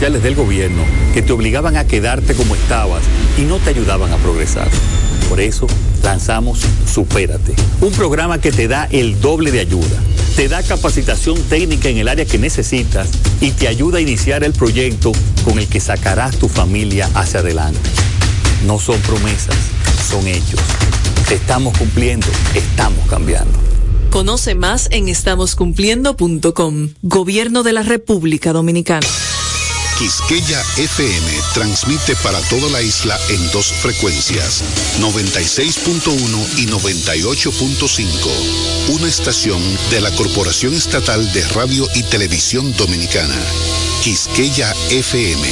[0.00, 0.82] sociales del gobierno
[1.12, 3.02] que te obligaban a quedarte como estabas
[3.36, 4.66] y no te ayudaban a progresar.
[5.28, 5.66] Por eso
[6.02, 10.02] lanzamos Supérate, un programa que te da el doble de ayuda,
[10.36, 13.10] te da capacitación técnica en el área que necesitas
[13.42, 15.12] y te ayuda a iniciar el proyecto
[15.44, 17.90] con el que sacarás tu familia hacia adelante.
[18.64, 19.54] No son promesas,
[20.10, 20.60] son hechos.
[21.30, 23.52] Estamos cumpliendo, estamos cambiando.
[24.08, 26.88] Conoce más en estamoscumpliendo.com.
[27.02, 29.06] Gobierno de la República Dominicana.
[30.00, 34.64] Quisqueya FM transmite para toda la isla en dos frecuencias,
[34.98, 36.16] 96.1
[36.56, 38.94] y 98.5.
[38.94, 43.38] Una estación de la Corporación Estatal de Radio y Televisión Dominicana.
[44.02, 45.46] Quisqueya FM,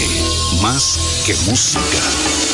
[0.63, 2.48] más que música.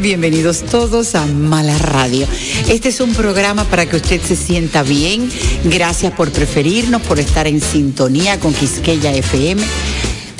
[0.00, 2.26] Bienvenidos todos a Mala Radio.
[2.68, 5.28] Este es un programa para que usted se sienta bien.
[5.64, 9.60] Gracias por preferirnos, por estar en sintonía con Quisqueya FM.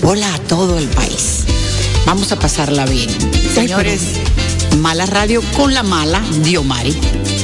[0.03, 1.45] Hola a todo el país.
[2.07, 3.09] Vamos a pasarla bien.
[3.53, 4.01] Señores,
[4.79, 6.97] Mala Radio con la mala Diomari.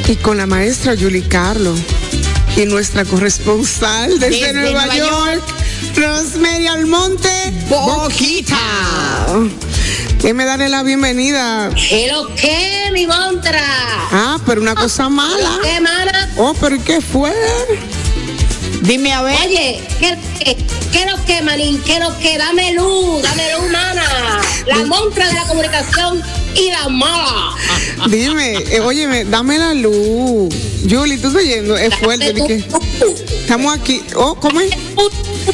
[0.06, 1.74] Y con la maestra Julie Carlo.
[2.56, 5.42] Y nuestra corresponsal desde, Nueva, York,
[5.96, 8.56] Rosemary Almonte Boquita.
[10.32, 11.70] Me darle la bienvenida.
[11.90, 13.60] ¿Pero qué, mi montra?
[14.10, 15.58] Ah, pero una cosa mala.
[15.62, 15.78] ¿Qué?
[16.36, 17.32] Oh, pero ¿qué fue?
[18.80, 19.36] Dime a ver.
[19.46, 20.56] Oye, ¿qué, qué,
[20.90, 21.80] qué lo que, manín?
[21.82, 22.38] ¿Qué lo que?
[22.38, 24.40] Dame luz, dame luz, mana.
[24.66, 26.22] La montra de la comunicación
[26.54, 27.54] y la mala.
[28.08, 30.54] Dime, eh, óyeme, dame la luz.
[30.88, 32.32] Julie, tú estás yendo, es fuerte.
[33.40, 34.02] Estamos aquí.
[34.16, 34.70] Oh, ¿cómo es?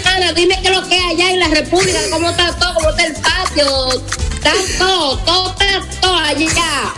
[0.05, 3.05] Mana, dime qué lo que hay allá en la República, cómo está todo, cómo está
[3.05, 4.20] el patio.
[4.43, 6.49] Está todo, todo está todo allá.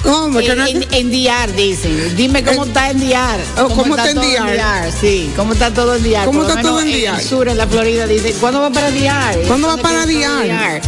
[0.03, 0.39] ¿Cómo?
[0.39, 2.17] Que no- En, en DR, dicen.
[2.17, 3.41] Dime cómo Eh, está en DR.
[3.59, 4.93] oh, ¿cómo está en todo DR?
[5.01, 6.25] Sí, cómo está todo en DR.
[6.25, 7.23] ¿Cómo Por está todo menos en el DR?
[7.29, 9.47] sur, en la Florida, dice, ¿cuándo va para DR?
[9.49, 10.81] ¿Cuándo va ¿Cuándo para está DR?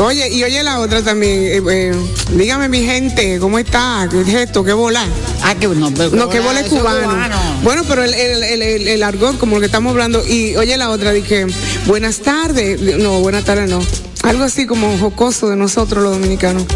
[0.00, 1.32] Oye, y oye la otra también.
[1.46, 1.92] eh, eh,
[2.30, 4.06] dígame, mi gente, ¿cómo está?
[4.10, 4.62] ¿Qué es esto?
[4.62, 5.04] ¿Qué bola?
[5.42, 7.16] Ah, que no, pero No, que bola es eso es cubano.
[7.62, 10.24] Bueno, pero el, el, el, el- el argot, como lo que estamos hablando.
[10.26, 11.46] Y oye la otra, dije,
[11.86, 12.80] buenas tardes.
[12.80, 13.80] No, buenas tardes no.
[14.28, 16.66] Algo así como jocoso de nosotros los dominicanos.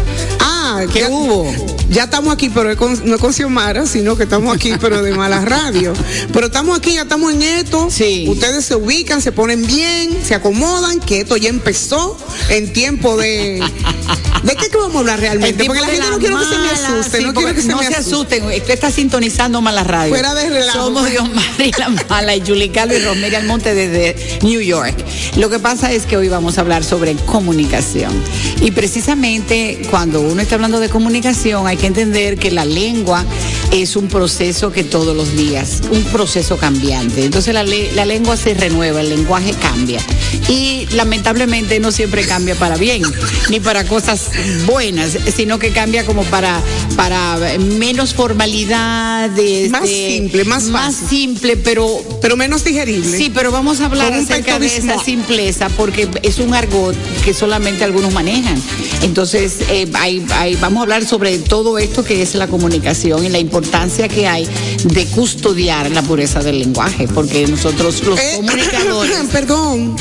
[0.91, 1.51] ¿Qué ya- hubo?
[1.89, 5.41] Ya estamos aquí, pero no es con Xiomara, sino que estamos aquí, pero de mala
[5.45, 5.93] radio.
[6.31, 7.87] Pero estamos aquí, ya estamos en esto.
[7.91, 8.25] Sí.
[8.27, 12.17] Ustedes se ubican, se ponen bien, se acomodan, que esto ya empezó
[12.49, 13.61] en tiempo de.
[14.43, 15.63] ¿De qué que vamos a hablar realmente?
[15.63, 17.87] Porque la gente no quiere que se me asuste, no quiere que se no me
[17.87, 18.35] se asuste.
[18.39, 18.45] asusten.
[18.59, 20.09] Usted está sintonizando Mala Radio.
[20.13, 20.79] Fuera de relajo.
[20.79, 21.29] Somos Dios
[21.59, 24.95] y la Mala y Julie Carlos y Rosemary Almonte desde New York.
[25.37, 28.11] Lo que pasa es que hoy vamos a hablar sobre comunicación.
[28.59, 33.25] Y precisamente cuando uno está hablando de comunicación hay que entender que la lengua
[33.71, 37.25] es un proceso que todos los días, un proceso cambiante.
[37.25, 39.99] Entonces la, le- la lengua se renueva, el lenguaje cambia.
[40.47, 43.01] Y lamentablemente no siempre cambia para bien,
[43.49, 44.29] ni para cosas
[44.65, 46.61] buenas, sino que cambia como para,
[46.95, 49.29] para menos formalidad.
[49.69, 51.85] Más este, simple, más Más simple, pero
[52.21, 53.17] Pero menos digerible.
[53.17, 57.83] Sí, pero vamos a hablar acerca de esa simpleza porque es un argot que solamente
[57.83, 58.55] algunos manejan.
[59.01, 63.29] Entonces, eh, hay- hay- vamos a hablar sobre todo esto que es la comunicación y
[63.29, 64.47] la importancia que hay
[64.83, 69.13] de custodiar la pureza del lenguaje, porque nosotros los Eh, comunicadores...
[69.31, 69.95] Perdón.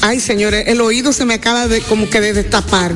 [0.00, 2.94] Ay, señores, el oído se me acaba de como que de destapar.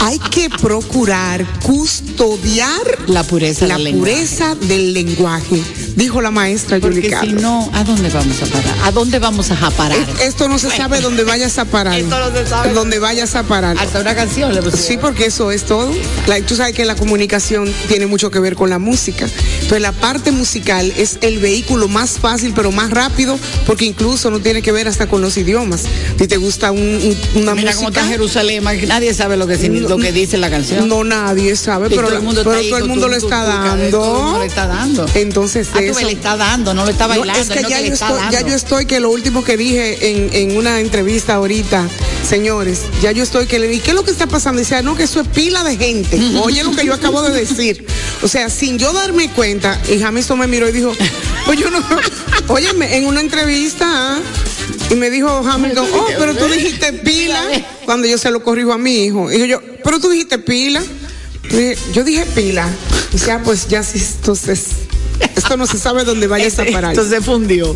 [0.00, 2.70] Hay que procurar custodiar
[3.08, 4.14] La pureza la del lenguaje.
[4.14, 5.60] pureza del lenguaje,
[5.96, 7.42] dijo la maestra Julie Porque si Carlos.
[7.42, 8.74] no, ¿a dónde vamos a parar?
[8.84, 9.98] ¿A dónde vamos a parar?
[9.98, 11.98] Es- Esto no se sabe dónde vayas a parar.
[11.98, 12.72] Esto no se sabe.
[12.72, 13.76] Dónde vayas a parar.
[13.78, 14.86] Hasta una canción le pusieron.
[14.86, 15.90] Sí, porque eso es todo.
[16.28, 19.26] La- tú sabes que la comunicación tiene mucho que ver con la música.
[19.54, 24.38] Entonces la parte musical es el vehículo más fácil, pero más rápido, porque incluso no
[24.38, 25.82] tiene que ver hasta con los idiomas.
[26.16, 27.88] Si te gusta un- un- una Mira música.
[27.88, 30.88] está Jerusalén, nadie sabe lo que, lo que dice la canción.
[30.88, 34.00] No nadie sabe, Y pero, todo el mundo pero todo el mundo lo está dando.
[34.00, 35.06] mundo le está dando.
[35.14, 37.40] Entonces, Ah, eso- le está dando, no le está No, bailando.
[37.42, 38.48] es que no, ya, yo estoy, ya dando.
[38.48, 41.88] yo estoy que lo último que dije en, en una entrevista ahorita,
[42.28, 44.58] señores, ya yo estoy que le dije, ¿qué es lo que está pasando?
[44.60, 46.18] Dice, "Ah, no, que eso es pila de gente.
[46.42, 47.84] Oye lo que yo acabo de decir.
[48.22, 50.92] O sea, sin yo darme cuenta, y Jamison me miró y dijo,
[51.46, 51.82] pues yo no,
[52.48, 54.18] óyeme, en una entrevista,
[54.90, 57.42] y me dijo Hamilton, oh, pero tú dijiste pila,
[57.84, 59.30] cuando yo se lo corrijo a mi hijo.
[59.32, 60.82] Y yo, pero tú dijiste pila.
[61.92, 62.68] Yo dije pila.
[63.12, 64.66] Dice, ah, pues ya sí, entonces,
[65.34, 66.90] esto no se sabe dónde vayas a parar.
[66.90, 67.74] Entonces fundió.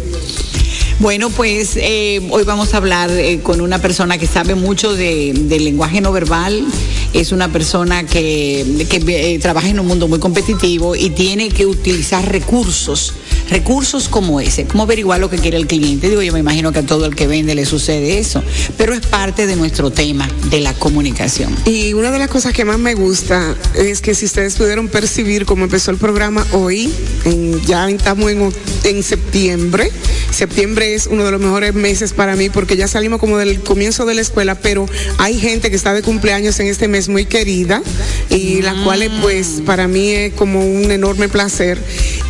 [0.99, 5.33] Bueno, pues eh, hoy vamos a hablar eh, con una persona que sabe mucho de,
[5.35, 6.65] del lenguaje no verbal.
[7.13, 11.67] Es una persona que, que, eh, trabaja en un mundo muy competitivo y tiene que
[11.67, 13.15] utilizar recursos,
[13.53, 16.09] recursos como ese, cómo averiguar lo que quiere el cliente.
[16.09, 18.43] Digo, yo me imagino que a todo el que vende le sucede eso,
[18.79, 21.55] pero es parte de nuestro tema de la comunicación.
[21.67, 25.45] Y una de las cosas que más me gusta es que si ustedes pudieron percibir
[25.45, 26.93] cómo empezó el programa hoy,
[27.25, 28.53] en- ya estamos en,
[28.85, 29.91] en septiembre.
[30.31, 34.07] Septiembre es uno de los mejores meses para mí porque ya salimos como del comienzo
[34.07, 34.87] de la escuela, pero
[35.19, 37.83] hay gente que está de cumpleaños en este mes muy querida
[38.31, 41.79] y las cuales pues para mí es como un enorme placer.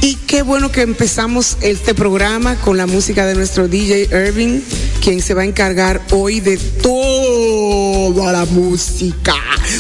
[0.00, 0.80] Y qué bueno que
[1.12, 4.62] empezamos este programa con la música de nuestro DJ Irving,
[5.02, 6.56] quien se va a encargar hoy de
[8.10, 9.34] toda la música.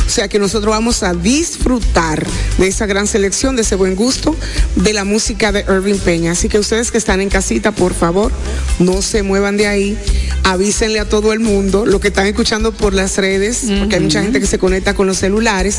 [0.06, 2.24] O sea que nosotros vamos a disfrutar
[2.58, 4.36] de esa gran selección, de ese buen gusto,
[4.76, 6.32] de la música de Irving Peña.
[6.32, 8.32] Así que ustedes que están en casita, por favor,
[8.78, 9.98] no se muevan de ahí.
[10.44, 14.22] avísenle a todo el mundo, lo que están escuchando por las redes, porque hay mucha
[14.22, 15.78] gente que se conecta con los celulares.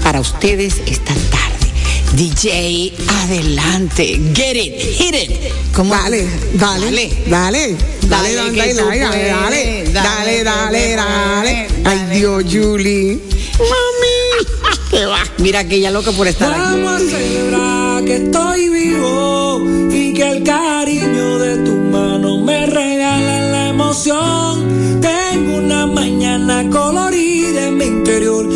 [0.03, 1.67] para ustedes esta tarde.
[2.15, 5.53] DJ, adelante, get it, hit it.
[5.75, 5.95] ¿Cómo?
[5.95, 7.77] Dale, dale, dale,
[8.09, 12.19] dale, dale, Dale, dale, dale, dale, Ay.
[12.19, 13.21] Dios, Julie.
[13.59, 15.23] Mami, qué va.
[15.39, 16.61] Mira que ella loca por estar aquí.
[16.61, 23.41] Vamos a celebrar que estoy vivo y que el cariño de tu mano me regala
[23.41, 25.01] la emoción.
[25.01, 28.56] Tengo una mañana colorida en mi interior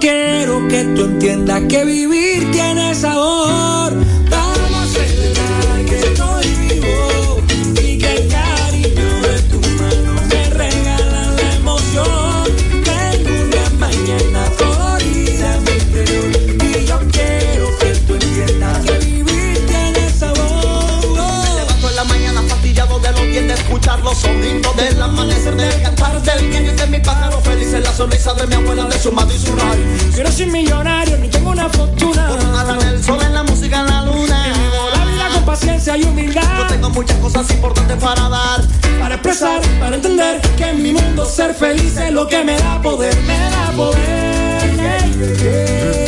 [0.00, 3.67] quiero que tú entiendas que vivir tiene sabor.
[24.08, 28.32] Los sonidos del amanecer del cantar del gallo y de mi pájaro felices la sonrisa
[28.32, 29.84] de mi abuela de su madre y su radio
[30.14, 32.28] Quiero ser millonario, ni tengo una fortuna.
[32.28, 35.96] por en el sol en la música en la luna Vivo la vida con paciencia
[35.98, 36.68] y yo humildad.
[36.68, 38.62] tengo muchas cosas importantes para dar
[38.98, 42.80] Para expresar, para entender que en mi mundo ser feliz es lo que me da
[42.80, 44.38] poder, me da poder.
[44.74, 46.07] Yeah, yeah, yeah.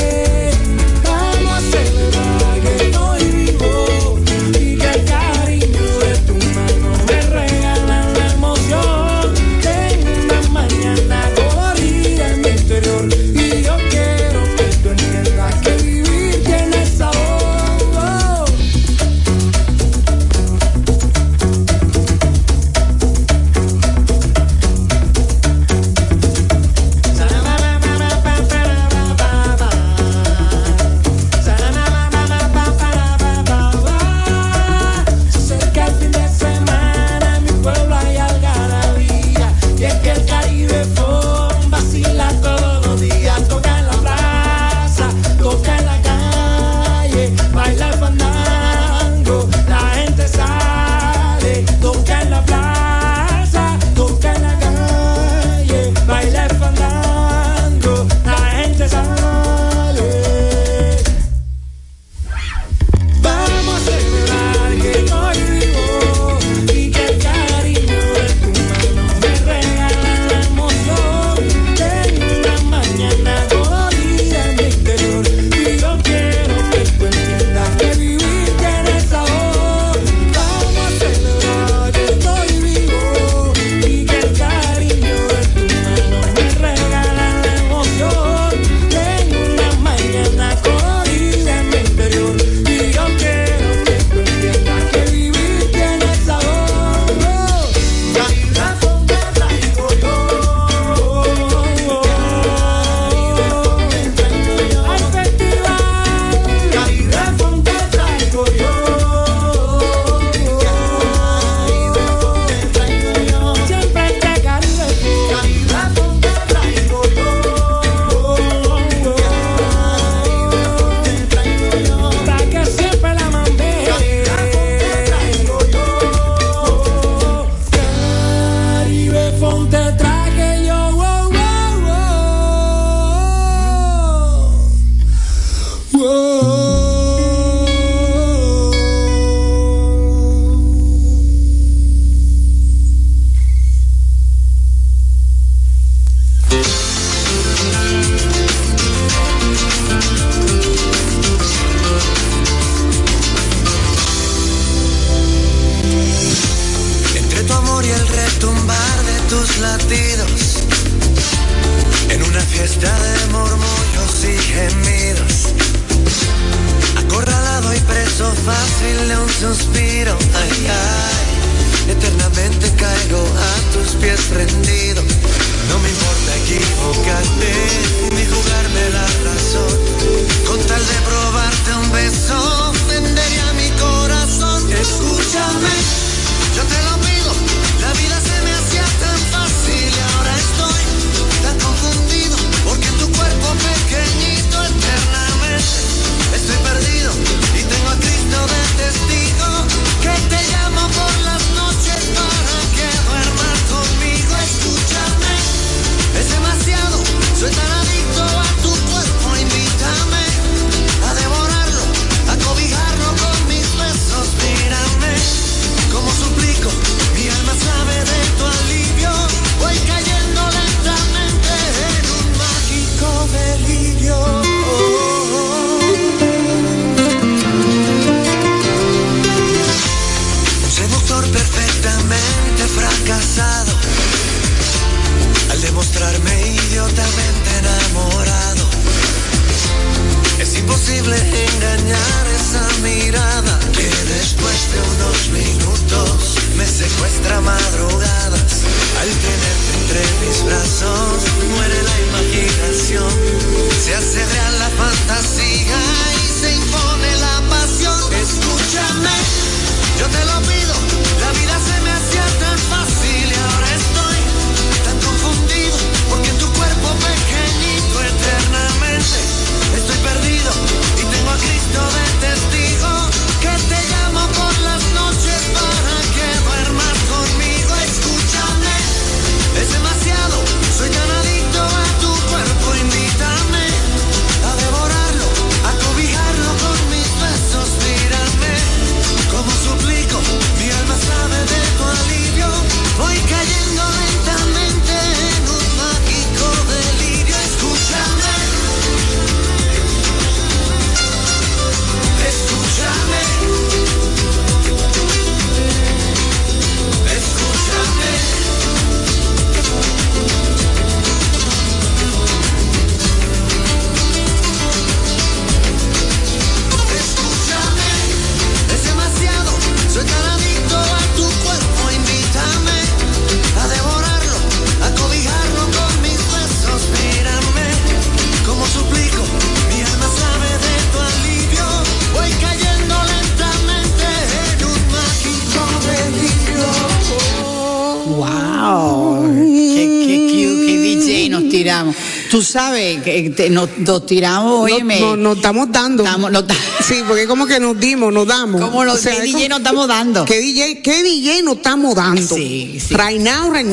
[343.24, 345.00] Que te- nos, nos tiramos, No, óyeme.
[345.00, 346.02] no, nos estamos dando.
[346.04, 346.54] Estamos- nos ta-
[346.86, 348.60] Sí, porque como que nos dimos, nos damos.
[348.60, 350.24] ¿Cómo nos- O sea, qué DJ como- nos estamos dando?
[350.24, 352.22] ¿Qué DJ, qué DJ nos estamos dando?
[352.36, 352.94] Sí, sí.
[352.94, 353.70] Right now, right.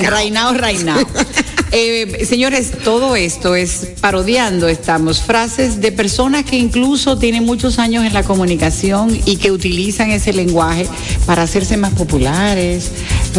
[1.72, 8.06] Eh, señores, todo esto es parodiando, estamos, frases de personas que incluso tienen muchos años
[8.06, 10.88] en la comunicación y que utilizan ese lenguaje
[11.26, 12.86] para hacerse más populares,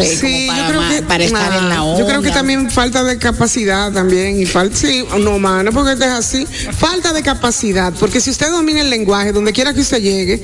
[0.04, 1.98] como Sí, para, yo creo ma- que para estar en la onda.
[2.00, 6.00] Yo creo que también falta de capacidad también y falta sí, no mano, porque es
[6.02, 10.42] así, falta de capacidad, porque si usted domina el lenguaje donde quiera que usted llegue,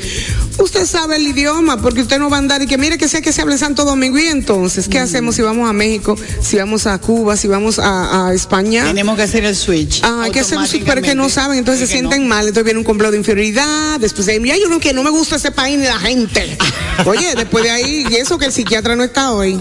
[0.59, 3.23] usted sabe el idioma, porque usted no va a andar y que mire que sé
[3.23, 4.91] que se habla en Santo Domingo y entonces, Mm.
[4.91, 8.85] ¿qué hacemos si vamos a México, si vamos a Cuba, si vamos a, a España?
[8.85, 10.01] Tenemos que hacer el switch.
[10.03, 12.09] Ah, hay que hacer un super que no saben, entonces se no.
[12.11, 15.03] sienten mal, entonces viene un complot de inferioridad, después de mira, yo no que no
[15.03, 16.57] me gusta ese país ni la gente.
[17.07, 19.59] Oye, después de ahí, eso que el psiquiatra no está hoy.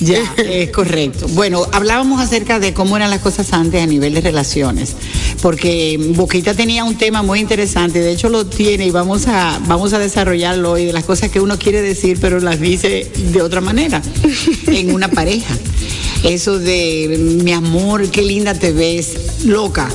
[0.00, 1.26] Ya, es correcto.
[1.28, 4.94] Bueno, hablábamos acerca de cómo eran las cosas antes a nivel de relaciones,
[5.42, 9.92] porque Boquita tenía un tema muy interesante, de hecho lo tiene y vamos a, vamos
[9.92, 13.60] a desarrollarlo hoy, de las cosas que uno quiere decir, pero las dice de otra
[13.60, 14.00] manera,
[14.66, 15.56] en una pareja.
[16.22, 19.88] Eso de, mi amor, qué linda te ves, loca.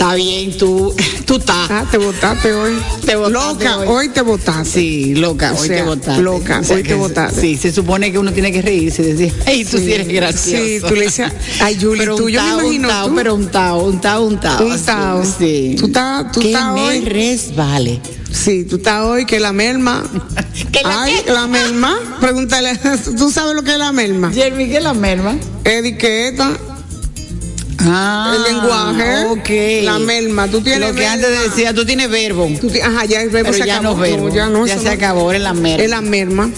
[0.00, 0.94] Está bien, tú,
[1.26, 1.70] tú estás.
[1.70, 2.72] Ah, te votaste hoy.
[3.04, 3.86] Te botaste Loca, hoy.
[3.86, 4.08] hoy.
[4.08, 4.64] te votaste.
[4.80, 6.22] Sí, loca, O hoy sea, te votaste.
[6.22, 7.38] loca, hoy te votaste.
[7.38, 10.64] Sí, se supone que uno tiene que reírse y decir, ay, tú sí, eres gracioso.
[10.64, 13.14] Sí, tú le decías, ay, Julie, pero tú, yo me imagino tú.
[13.14, 14.66] pero untao, untao, untao.
[14.66, 15.22] Un tao.
[15.38, 15.76] Sí.
[15.78, 17.00] Tú estás, tú estás me hoy.
[17.00, 18.00] resbale.
[18.32, 20.02] Sí, tú estás hoy que la merma.
[20.72, 21.30] ¿Que la Ay, qué?
[21.30, 21.98] la merma.
[22.22, 22.72] Pregúntale,
[23.18, 24.32] ¿tú sabes lo que es la merma?
[24.32, 25.36] Jeremy, ¿qué es la merma?
[25.62, 26.56] Etiqueta,
[27.82, 29.24] Ah, el lenguaje.
[29.26, 29.84] ok.
[29.84, 30.48] La merma.
[30.48, 32.48] Tú tienes Lo que antes decía, tú tienes verbo.
[32.60, 33.94] Tú ti- ajá, ya el verbo Pero se ya acabó.
[33.94, 34.28] no verbo.
[34.34, 34.90] ya no, Ya se no.
[34.90, 35.82] acabó, es la merma.
[35.84, 36.50] Es la merma.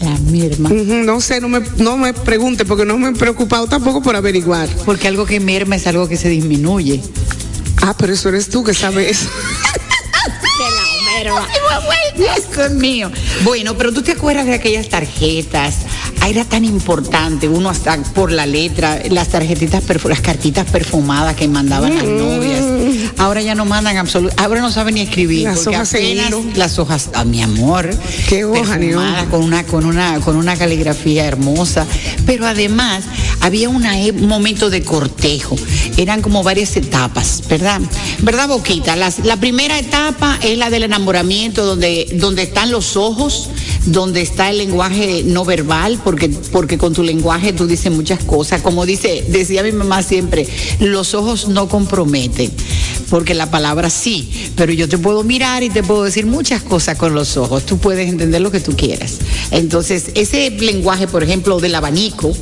[0.00, 0.70] La merma.
[0.70, 4.68] No sé, no me, no me pregunte porque no me he preocupado tampoco por averiguar.
[4.84, 7.00] Porque algo que merma es algo que se disminuye.
[7.82, 9.28] Ah, pero eso eres tú que sabes eso.
[12.16, 13.10] Dios mío.
[13.42, 15.74] Bueno, pero tú te acuerdas de aquellas tarjetas.
[16.28, 21.94] Era tan importante, uno hasta por la letra, las tarjetitas, las cartitas perfumadas que mandaban
[21.94, 22.64] las novias.
[23.18, 25.44] Ahora ya no mandan absolutamente, ahora no saben ni escribir.
[25.44, 27.90] Las porque hojas en apenas las hojas, ah, mi amor.
[28.28, 28.92] Qué hoja, ni
[29.30, 31.86] con una, con una, con una caligrafía hermosa.
[32.26, 33.04] Pero además
[33.40, 35.56] había una e- un momento de cortejo.
[35.96, 37.80] Eran como varias etapas, ¿verdad?
[38.22, 38.96] ¿Verdad, Boquita?
[38.96, 43.50] Las- la primera etapa es la del enamoramiento, donde, donde están los ojos,
[43.86, 48.62] donde está el lenguaje no verbal, porque, porque con tu lenguaje tú dices muchas cosas.
[48.62, 50.46] Como dice, decía mi mamá siempre,
[50.78, 52.52] los ojos no comprometen,
[53.10, 56.96] porque la palabra sí, pero yo te puedo mirar y te puedo decir muchas cosas
[56.98, 57.66] con los ojos.
[57.66, 59.18] Tú puedes entender lo que tú quieras.
[59.50, 62.32] Entonces, ese lenguaje, por ejemplo, del abanico,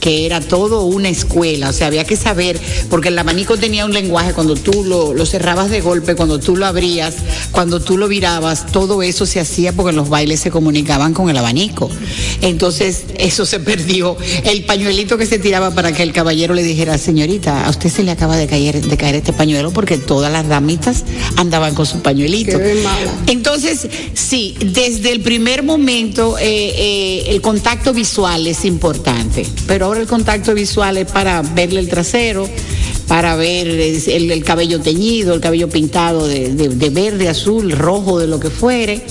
[0.00, 2.58] que era todo una escuela, o sea, había que saber,
[2.88, 6.56] porque el abanico tenía un lenguaje, cuando tú lo, lo cerrabas de golpe, cuando tú
[6.56, 7.14] lo abrías,
[7.52, 11.36] cuando tú lo virabas, todo eso se hacía porque los bailes se comunicaban con el
[11.36, 11.90] abanico.
[12.40, 14.16] Entonces, eso se perdió.
[14.44, 18.02] El pañuelito que se tiraba para que el caballero le dijera, señorita, a usted se
[18.02, 21.04] le acaba de caer, de caer este pañuelo porque todas las damitas
[21.36, 22.58] andaban con su pañuelito.
[23.26, 26.44] Entonces, sí, desde el primer momento eh,
[26.76, 31.88] eh, el contacto visual es importante, pero ahora el contacto visual es para verle el
[31.88, 32.48] trasero,
[33.08, 37.72] para ver eh, el, el cabello teñido, el cabello pintado de, de- de verde, azul,
[37.72, 39.02] rojo, de lo que fuere,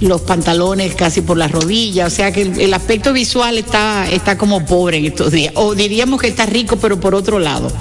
[0.00, 4.64] los pantalones casi por las rodillas, o sea que el, aspecto visual está, está como
[4.66, 7.72] pobre en estos días, o diríamos que está rico, pero por otro lado.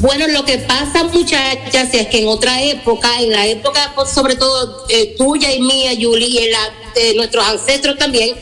[0.00, 4.34] Bueno, lo que pasa, muchachas, es que en otra época, en la época pues, sobre
[4.34, 6.58] todo eh, tuya y mía, Yuli, y la
[6.94, 8.34] de nuestros ancestros también,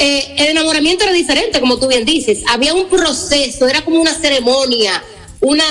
[0.00, 2.40] eh, el enamoramiento era diferente, como tú bien dices.
[2.48, 5.02] Había un proceso, era como una ceremonia,
[5.40, 5.64] una,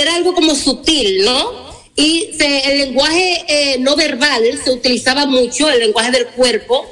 [0.00, 1.72] era algo como sutil, ¿no?
[1.96, 6.86] Y se- el lenguaje eh, no verbal se utilizaba mucho, el lenguaje del cuerpo,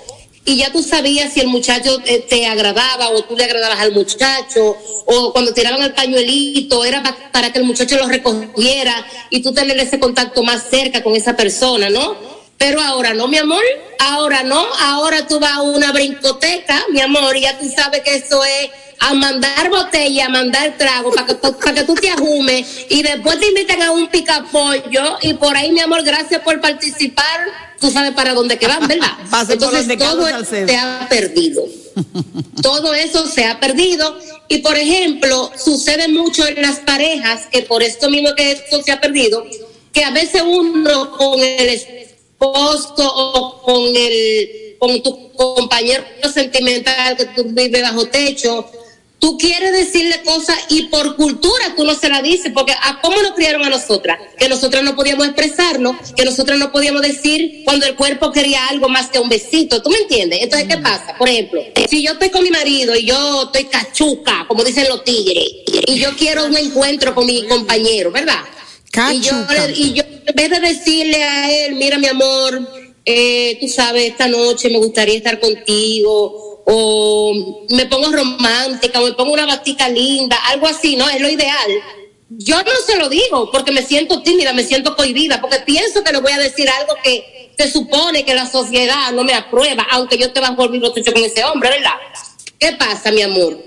[0.44, 3.92] y ya tú sabías si el muchacho eh, te agradaba o tú le agradabas al
[3.92, 4.76] muchacho
[5.06, 9.52] o cuando tiraban el pañuelito era pa- para que el muchacho lo recogiera y tú
[9.52, 12.16] tener ese contacto más cerca con esa persona, ¿no?
[12.60, 13.62] Pero ahora no, mi amor,
[13.98, 18.16] ahora no, ahora tú vas a una brincoteca, mi amor, y ya tú sabes que
[18.16, 22.84] eso es a mandar botella, a mandar trago, para que, para que tú te ajumes.
[22.90, 25.16] Y después te invitan a un picapollo.
[25.22, 27.46] Y por ahí, mi amor, gracias por participar,
[27.80, 29.08] tú sabes para dónde que van, ¿verdad?
[29.48, 31.64] Entonces todo se ha perdido.
[32.62, 34.18] Todo eso se ha perdido.
[34.48, 38.92] Y por ejemplo sucede mucho en las parejas que por esto mismo que esto se
[38.92, 39.44] ha perdido,
[39.92, 41.68] que a veces uno con el
[42.40, 48.66] esposo o con el con tu compañero sentimental que tú vives bajo techo
[49.20, 53.20] tú quieres decirle cosas y por cultura tú no se la dices, porque ¿a cómo
[53.22, 54.18] nos criaron a nosotras?
[54.38, 58.88] Que nosotras no podíamos expresarnos, que nosotras no podíamos decir cuando el cuerpo quería algo
[58.88, 60.40] más que un besito, ¿tú me entiendes?
[60.42, 61.14] Entonces, ¿qué pasa?
[61.18, 65.04] Por ejemplo, si yo estoy con mi marido y yo estoy cachuca, como dicen los
[65.04, 65.44] tigres,
[65.86, 68.40] y yo quiero un encuentro con mi compañero, ¿verdad?
[69.12, 69.32] Y yo,
[69.74, 72.68] y yo, en vez de decirle a él, mira mi amor,
[73.04, 79.12] eh, tú sabes, esta noche me gustaría estar contigo, o me pongo romántica, o me
[79.12, 81.08] pongo una batica linda, algo así, ¿no?
[81.08, 81.70] Es lo ideal.
[82.28, 86.12] Yo no se lo digo porque me siento tímida, me siento cohibida, porque pienso que
[86.12, 90.16] le voy a decir algo que se supone que la sociedad no me aprueba, aunque
[90.16, 91.94] yo te vas a volver con ese hombre, ¿verdad?
[92.58, 93.58] ¿Qué pasa, mi amor?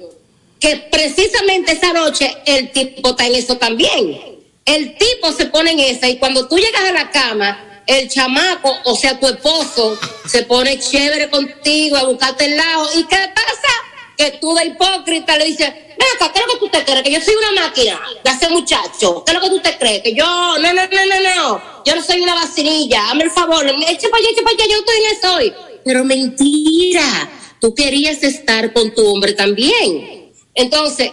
[0.59, 4.32] Que precisamente esa noche el tipo está en eso también.
[4.65, 8.73] El tipo se pone en esa y cuando tú llegas a la cama, el chamaco,
[8.85, 12.87] o sea, tu esposo, se pone chévere contigo a buscarte el lado.
[12.95, 13.73] ¿Y qué pasa?
[14.17, 17.03] Que tú de hipócrita le dices, venga, ¿qué es lo que tú te crees?
[17.03, 19.23] Que yo soy una máquina de hacer muchacho.
[19.25, 20.01] ¿Qué es lo que tú te crees?
[20.01, 21.83] Que yo, no, no, no, no, no.
[21.83, 23.09] Yo no soy una vacinilla.
[23.09, 25.53] Hazme el favor, eche para allá, eche para allá, yo estoy en eso hoy.
[25.83, 27.29] Pero mentira.
[27.59, 30.31] Tú querías estar con tu hombre también.
[30.53, 31.11] Entonces,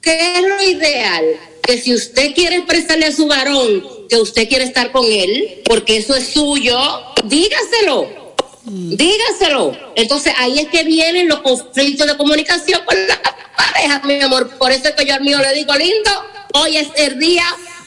[0.00, 1.24] ¿qué es lo ideal?
[1.66, 5.96] Que si usted quiere expresarle a su varón que usted quiere estar con él, porque
[5.96, 6.78] eso es suyo,
[7.24, 8.34] dígaselo.
[8.64, 9.76] Dígaselo.
[9.96, 13.20] Entonces ahí es que vienen los conflictos de comunicación con la
[13.56, 14.48] pareja, mi amor.
[14.58, 16.10] Por eso es que yo al mío le digo, lindo,
[16.54, 17.44] hoy es el día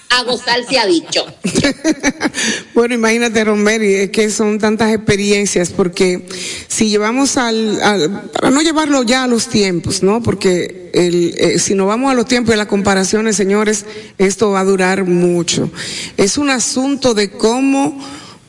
[0.10, 1.26] a gozar se ha dicho.
[2.74, 6.26] bueno, imagínate, Romeri, es que son tantas experiencias, porque
[6.68, 10.22] si llevamos al, para no llevarlo ya a los tiempos, ¿no?
[10.24, 13.86] Porque el, eh, si no vamos a los tiempos de las comparaciones, señores,
[14.18, 15.72] esto va a durar mucho.
[16.18, 18.00] Es un asunto de cómo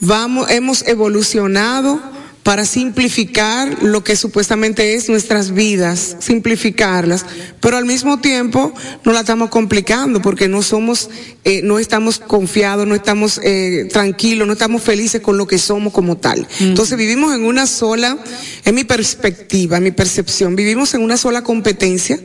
[0.00, 2.00] vamos, hemos evolucionado
[2.42, 7.26] para simplificar lo que supuestamente es nuestras vidas, simplificarlas,
[7.61, 8.72] pero al mismo tiempo
[9.05, 11.11] no la estamos complicando porque no somos,
[11.44, 15.92] eh, no estamos confiados, no estamos eh, tranquilos, no estamos felices con lo que somos
[15.92, 16.48] como tal.
[16.61, 18.18] Entonces vivimos en una sola,
[18.64, 22.18] en mi perspectiva, en mi percepción, vivimos en una sola competencia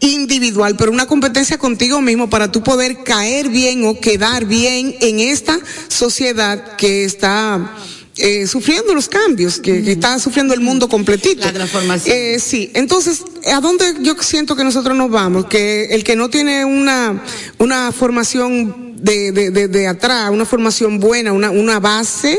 [0.00, 5.18] individual, pero una competencia contigo mismo para tú poder caer bien o quedar bien en
[5.18, 7.74] esta sociedad que está
[8.18, 11.44] eh, sufriendo los cambios que, está sufriendo el mundo completito.
[11.44, 12.16] La transformación.
[12.16, 15.46] Eh, sí, entonces, ¿a dónde yo siento que nosotros nos vamos?
[15.46, 17.22] Que el que no tiene una,
[17.58, 22.38] una formación de, de, de, atrás, una formación buena, una, una base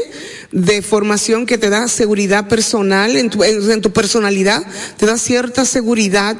[0.51, 4.63] de formación que te da seguridad personal en tu, en tu personalidad,
[4.97, 6.35] te da cierta seguridad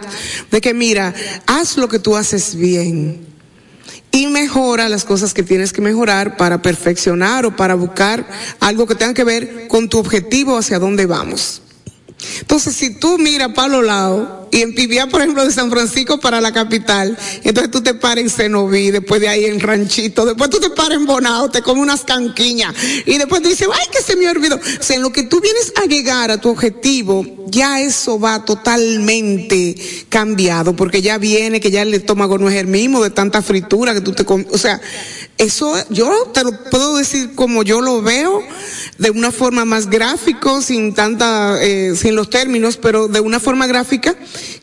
[0.51, 1.13] de que mira,
[1.45, 3.28] haz lo que tú haces bien
[4.11, 8.27] y mejora las cosas que tienes que mejorar para perfeccionar o para buscar
[8.59, 11.61] algo que tenga que ver con tu objetivo hacia dónde vamos.
[12.41, 16.41] Entonces, si tú miras para los lados y en por ejemplo, de San Francisco para
[16.41, 20.59] la capital, entonces tú te paras en Cenoví, después de ahí en Ranchito, después tú
[20.59, 22.73] te paras en Bonao, te comes unas canquiñas
[23.05, 24.55] y después te dices, ay, que se me olvidó.
[24.55, 28.43] O sea, en lo que tú vienes a llegar a tu objetivo, ya eso va
[28.45, 29.75] totalmente
[30.09, 33.93] cambiado, porque ya viene que ya el estómago no es el mismo de tanta fritura
[33.93, 34.47] que tú te comes.
[34.51, 34.81] O sea,
[35.37, 38.41] eso yo te lo puedo decir como yo lo veo,
[38.97, 44.15] de una forma más gráfico, sin tanta, eh, los términos, pero de una forma gráfica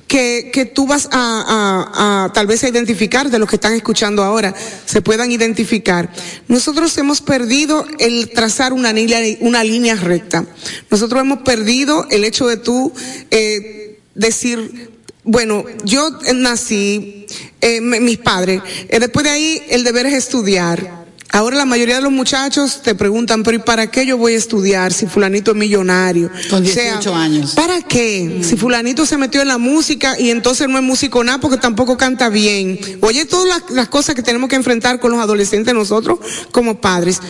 [0.06, 1.44] que, que tú vas a,
[1.92, 4.54] a, a, tal vez a identificar de los que están escuchando ahora,
[4.84, 6.10] se puedan identificar.
[6.48, 10.44] Nosotros hemos perdido el trazar una línea, una línea recta.
[10.90, 12.92] Nosotros hemos perdido el hecho de tú
[13.30, 14.90] eh, decir,
[15.24, 17.26] bueno, yo nací,
[17.60, 21.05] eh, mis padres, eh, después de ahí el deber es estudiar.
[21.32, 24.36] Ahora la mayoría de los muchachos te preguntan, pero ¿y para qué yo voy a
[24.36, 26.30] estudiar si fulanito es millonario?
[26.48, 27.52] Con 18 años.
[27.54, 28.40] ¿Para qué?
[28.42, 31.96] Si fulanito se metió en la música y entonces no es músico nada porque tampoco
[31.96, 32.78] canta bien.
[33.00, 36.18] Oye, todas las, las, cosas que tenemos que enfrentar con los adolescentes nosotros
[36.52, 37.20] como padres.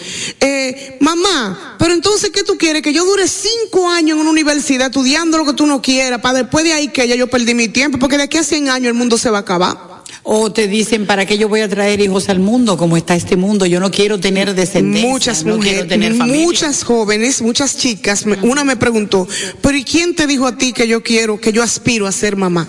[0.41, 2.83] Eh, mamá, pero entonces, ¿qué tú quieres?
[2.83, 6.39] Que yo dure cinco años en una universidad estudiando lo que tú no quieras, para
[6.39, 8.89] después de ahí que ya yo perdí mi tiempo, porque de aquí a 100 años
[8.89, 9.96] el mundo se va a acabar.
[10.29, 12.77] O te dicen, ¿para qué yo voy a traer hijos al mundo?
[12.77, 13.65] como está este mundo?
[13.65, 15.09] Yo no quiero tener descendencia.
[15.09, 18.25] Muchas no mujeres, tener muchas jóvenes, muchas chicas.
[18.43, 19.29] Una me preguntó,
[19.61, 22.35] ¿pero y quién te dijo a ti que yo quiero, que yo aspiro a ser
[22.35, 22.67] mamá?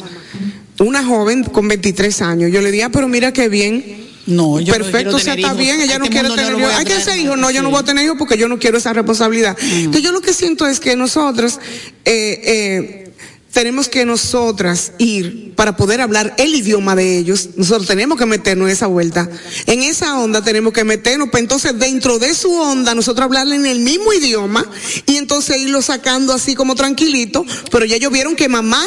[0.78, 2.52] Una joven con 23 años.
[2.52, 4.06] Yo le dije, ah, pero mira qué bien.
[4.28, 5.58] No, yo Perfecto, no o sea, está hijos.
[5.58, 6.74] bien, ella A no este quiere tener no hijos.
[6.76, 7.40] Hay que hacer hijos.
[7.40, 9.58] No, yo no voy a tener hijos porque yo no quiero esa responsabilidad.
[9.60, 11.60] Entonces, yo lo que siento es que nosotros,
[12.06, 13.07] eh, eh,
[13.52, 17.50] tenemos que nosotras ir para poder hablar el idioma de ellos.
[17.56, 19.30] Nosotros tenemos que meternos en esa vuelta.
[19.66, 21.30] En esa onda tenemos que meternos.
[21.32, 24.66] Pues entonces, dentro de su onda, nosotros hablarle en el mismo idioma
[25.06, 27.46] y entonces irlo sacando así como tranquilito.
[27.72, 28.84] Pero ya ellos vieron que mamá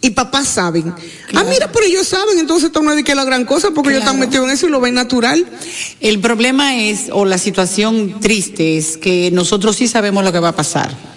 [0.00, 0.92] y papás saben.
[1.34, 3.90] Ah, mira, pero ellos saben, entonces esto no es de que la gran cosa porque
[3.90, 5.46] ellos están metidos en eso y lo ven natural.
[6.00, 10.48] El problema es, o la situación triste es que nosotros sí sabemos lo que va
[10.48, 11.11] a pasar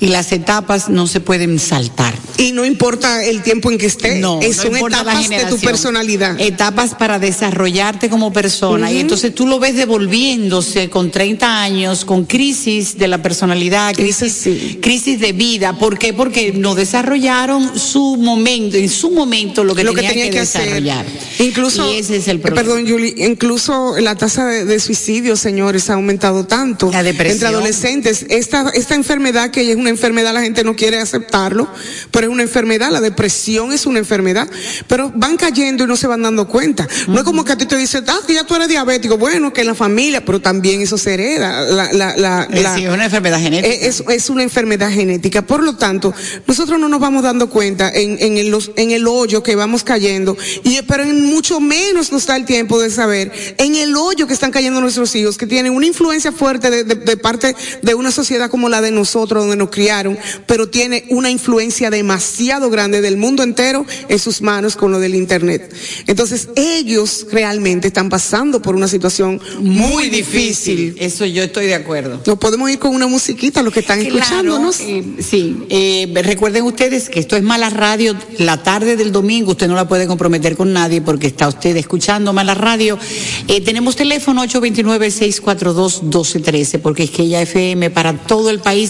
[0.00, 2.14] y las etapas no se pueden saltar.
[2.36, 5.58] Y no importa el tiempo en que esté, No, es- no son etapas de tu
[5.58, 6.40] personalidad.
[6.40, 8.92] Etapas para desarrollarte como persona.
[8.92, 14.48] Y entonces tú lo ves devolviéndose con 30 años, con crisis de la personalidad, crisis,
[14.80, 15.78] crisis de vida.
[15.78, 16.12] ¿Por qué?
[16.12, 21.04] Porque no desarrollaron su momento, en su momento lo que, lo que tenía que, desarrollar.
[21.38, 22.62] Incluso, y ese es el problema.
[22.68, 27.34] perdón, Julie, incluso la tasa de, de suicidio, señores, ha aumentado tanto La depresión.
[27.36, 28.26] entre adolescentes.
[28.28, 31.68] Esta, esta enfermedad, que es una enfermedad, la gente no quiere aceptarlo,
[32.10, 34.48] pero es una enfermedad, la depresión es una enfermedad,
[34.86, 36.86] pero van cayendo y no se van dando cuenta.
[37.06, 39.52] No es como que a ti te dicen, ah, que ya tú eres diabético, bueno,
[39.52, 41.62] que en la familia, pero también eso se hereda.
[41.62, 43.74] La, la, la, la- sí, es una enfermedad genética.
[43.74, 45.42] Es, es una enfermedad genética.
[45.42, 46.12] Por lo tanto,
[46.46, 49.84] nosotros no nos vamos dando cuenta en, en, el, los- en el hoyo que vamos
[49.84, 54.26] cayendo, y, pero en mucho menos nos da el tiempo de saber en el hoyo
[54.26, 57.94] que están cayendo nuestros hijos, que tienen una influencia fuerte de, de- de parte de
[57.94, 63.00] una sociedad como la de nosotros, donde nos criaron, pero tiene una influencia demasiado grande
[63.00, 65.72] del mundo entero en sus manos con lo del Internet.
[66.08, 70.96] Entonces, ellos realmente están pasando por una situación muy, difícil.
[70.98, 72.20] Eso yo estoy de acuerdo.
[72.26, 74.80] Nos podemos ir con una musiquita, los que están escuchándonos.
[74.80, 78.16] Eh, sí, eh, recuerden ustedes que esto es Mala Radio.
[78.38, 82.32] La tarde del domingo usted no la puede comprometer con nadie porque está usted escuchando
[82.32, 82.98] Mala Radio.
[83.46, 88.88] Eh, tenemos teléfono 829-642-1213 porque es que ella FM para todo el país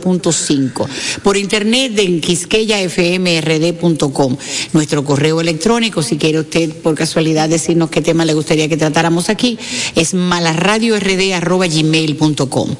[0.00, 0.88] 98.5.
[1.22, 4.36] Por internet en quisqueyafmrd.com.
[4.72, 9.28] Nuestro correo electrónico, si quiere usted por casualidad decirnos qué tema le gustaría que tratáramos
[9.28, 9.58] aquí,
[9.94, 12.74] es malaradiord.gmail.com.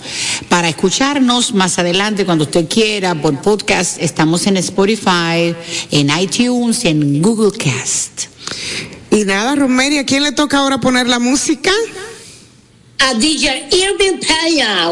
[0.48, 5.54] Para escucharnos más adelante, cuando usted quiera, por podcast, estamos en Spotify,
[5.90, 8.24] en iTunes en Google Cast.
[9.10, 11.72] Y nada, Romery, ¿a quién le toca ahora poner la música?
[13.00, 14.90] A DJ Irving Peña.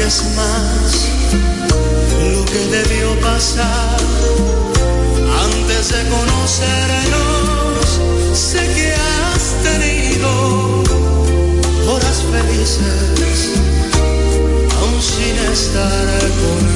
[0.06, 1.08] vez más
[2.32, 3.98] lo que debió pasar
[5.44, 7.86] antes de conocernos.
[8.32, 10.30] Sé que has tenido
[11.90, 13.36] horas felices
[14.78, 16.75] aún sin estar con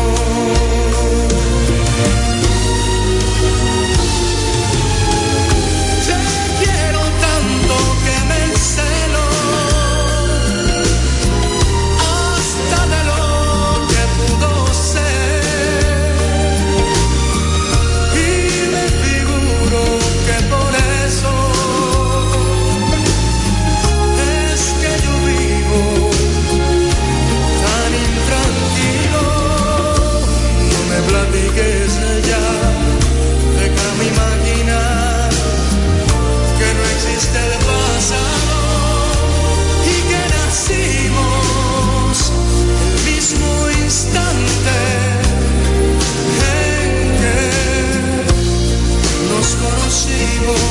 [50.41, 50.70] you.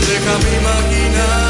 [0.00, 1.43] déjame imaginar.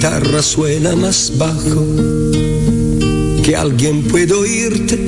[0.00, 1.84] Guitarra suena más bajo,
[3.42, 4.98] que alguien puede oírte.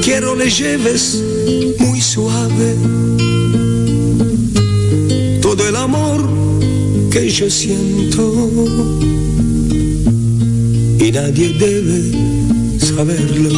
[0.00, 1.20] Quiero le lleves
[1.80, 2.76] muy suave
[5.42, 6.30] todo el amor
[7.10, 8.22] que yo siento
[11.00, 13.50] y nadie debe saberlo.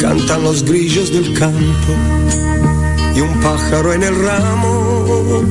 [0.00, 1.94] Cantan los grillos del campo
[3.16, 5.42] y un pájaro en el ramo.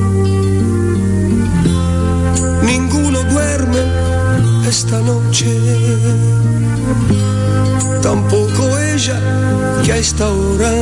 [2.62, 3.82] Ninguno duerme
[4.68, 5.46] esta noche,
[8.02, 9.20] tampoco ella
[9.84, 10.72] que a esta hora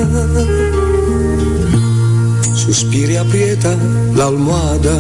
[2.55, 3.74] suspira aprieta
[4.14, 4.97] la almohada.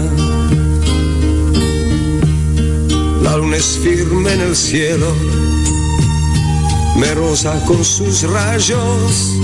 [3.22, 5.12] La luna es firme en el cielo,
[6.96, 9.34] me rosa con sus rayos.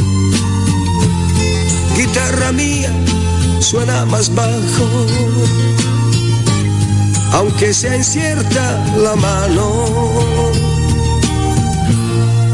[2.01, 2.91] Guitarra mía
[3.59, 5.07] suena más bajo,
[7.35, 9.85] aunque sea incierta la mano.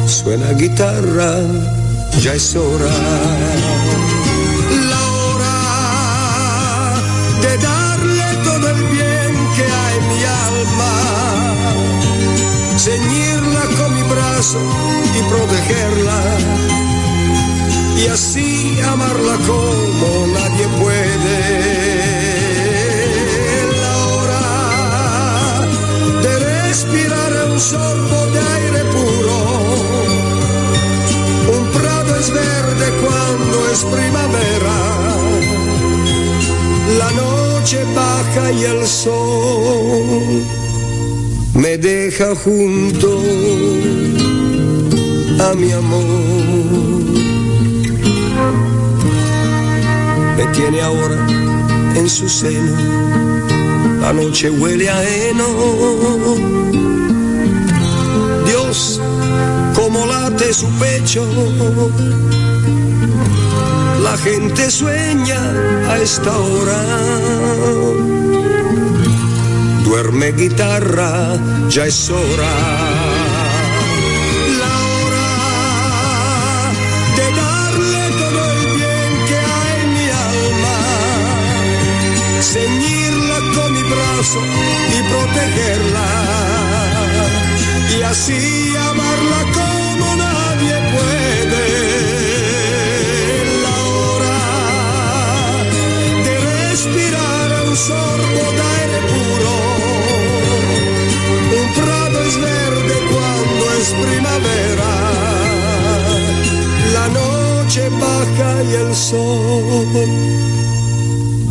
[0.04, 1.36] Suena guitarra,
[2.20, 2.90] ya es hora.
[4.90, 5.56] La hora
[7.40, 10.94] de darle todo el bien que hay en mi alma,
[12.76, 14.58] ceñirla con mi brazo
[15.14, 16.20] y protegerla,
[17.96, 21.38] y así amarla como nadie puede.
[23.82, 24.46] La hora
[26.22, 29.38] de respirar un sorbo de aire puro,
[31.56, 34.76] un prado es verde cuando es primavera
[36.98, 40.44] la noche baja y el sol
[41.54, 43.22] me deja junto
[45.40, 46.25] a mi amor.
[50.36, 51.16] Me tiene ahora
[51.94, 52.76] en su seno,
[54.00, 55.46] la noche huele a heno.
[58.46, 59.00] Dios,
[59.74, 61.26] como late su pecho
[64.06, 65.40] la gente sueña
[65.90, 66.80] a esta hora.
[69.84, 71.36] Duerme guitarra,
[71.68, 73.15] ya es hora.
[84.34, 86.08] Y protegerla.
[87.98, 91.86] Y así amarla como nadie puede.
[96.72, 99.54] respirar un sorbo de aire puro.
[101.58, 104.92] Un prado es verde cuando es primavera.
[106.92, 110.36] La noche baja y el sol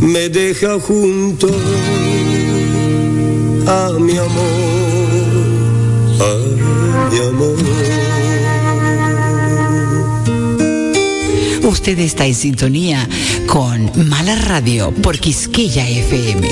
[0.01, 1.47] me deja junto
[3.67, 4.45] a mi amor,
[6.19, 7.57] a mi amor.
[11.63, 13.07] Usted está en sintonía
[13.47, 16.47] con Mala Radio por Quisqueya FM.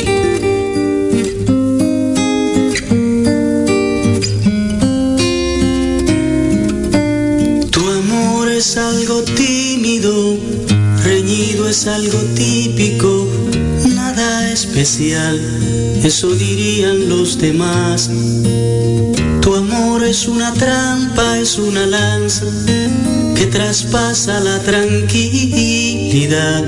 [7.69, 10.37] Tu amor es algo tímido,
[11.03, 13.27] reñido es algo típico,
[14.53, 15.41] especial,
[16.03, 18.11] eso dirían los demás.
[19.41, 22.45] Tu amor es una trampa, es una lanza
[23.35, 26.63] que traspasa la tranquilidad.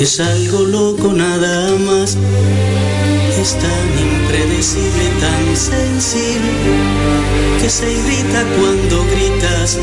[0.00, 2.16] Es algo loco nada más.
[3.40, 6.50] Es tan impredecible, tan sensible,
[7.60, 9.78] que se irrita cuando gritas,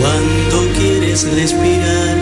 [0.00, 2.19] cuando quieres respirar.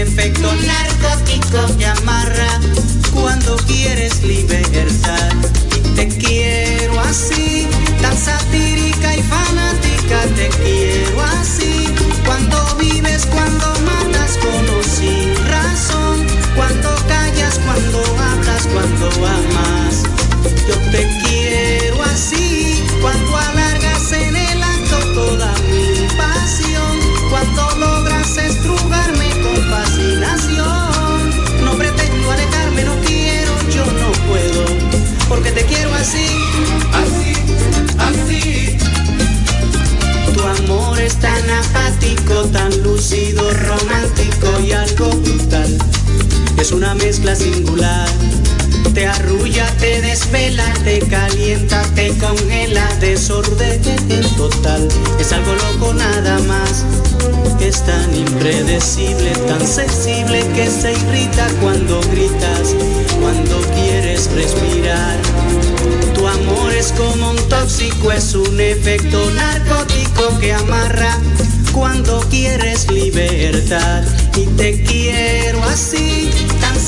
[0.00, 1.84] Efecto narcótico que
[47.20, 48.08] mezcla singular.
[48.94, 53.80] Te arrulla, te desvela, te calienta, te congela, desorden
[54.36, 54.88] total.
[55.18, 56.84] Es algo loco nada más.
[57.60, 62.74] Es tan impredecible, tan sensible que se irrita cuando gritas,
[63.20, 65.18] cuando quieres respirar.
[66.14, 71.18] Tu amor es como un tóxico, es un efecto narcótico que amarra
[71.72, 74.02] cuando quieres libertad.
[74.36, 76.30] Y te quiero así,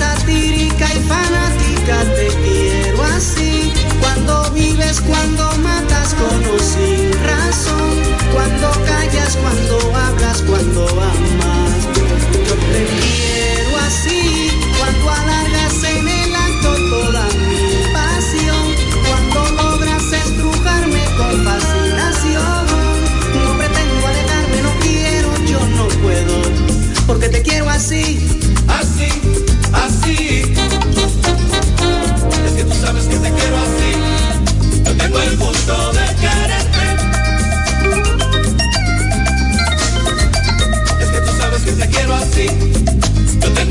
[0.02, 3.72] satírica y fanática, te quiero así.
[4.00, 7.94] Cuando vives, cuando matas con o sin razón,
[8.34, 11.51] cuando callas, cuando hablas, cuando amas.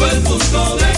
[0.02, 0.91] todo el mundo de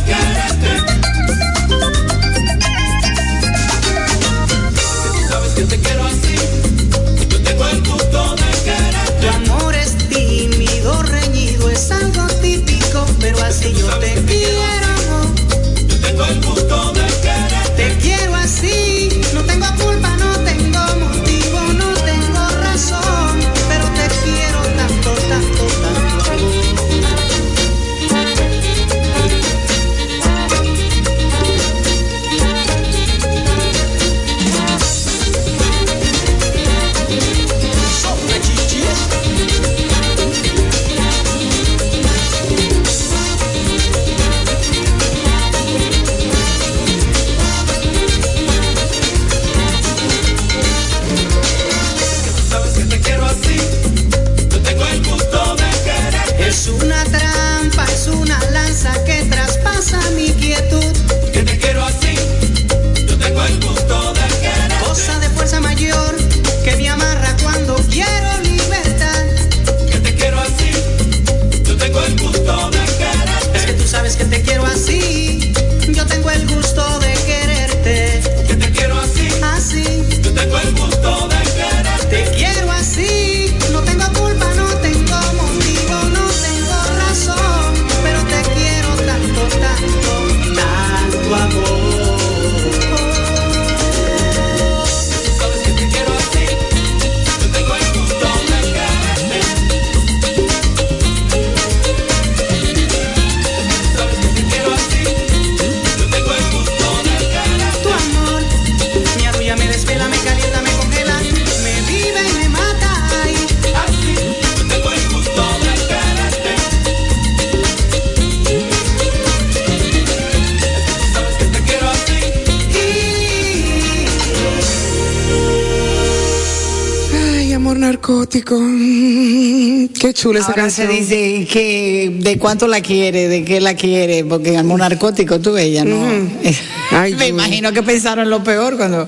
[128.51, 130.99] Mm, Qué chula esa Ahora se canción.
[131.01, 135.57] dice que de cuánto la quiere, de qué la quiere, porque en amor narcótico tú
[135.57, 136.01] ella no.
[137.17, 139.07] Me imagino que pensaron lo peor cuando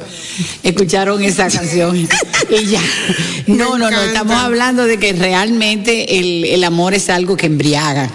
[0.63, 1.97] escucharon esa canción.
[2.49, 2.81] y ya.
[3.47, 8.09] No, no, no, estamos hablando de que realmente el, el amor es algo que embriaga.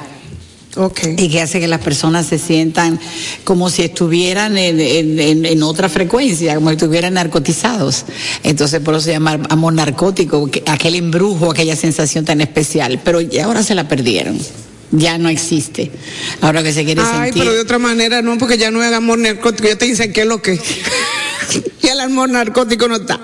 [1.18, 3.00] Y que hace que las personas se sientan
[3.44, 8.04] como si estuvieran en, en- otra frecuencia, como si estuvieran narcotizados.
[8.44, 13.00] Entonces, por eso se llama amor narcótico, que- aquel embrujo, aquella sensación tan especial.
[13.04, 14.38] Pero ya ahora se la perdieron.
[14.92, 15.90] Ya no existe.
[16.40, 17.42] Ahora que se quiere Ay, sentir.
[17.42, 19.68] pero de otra manera no, porque ya no es amor narcótico.
[19.68, 20.58] Ya te dicen qué es lo que.
[21.82, 23.20] ya el amor narcótico no está.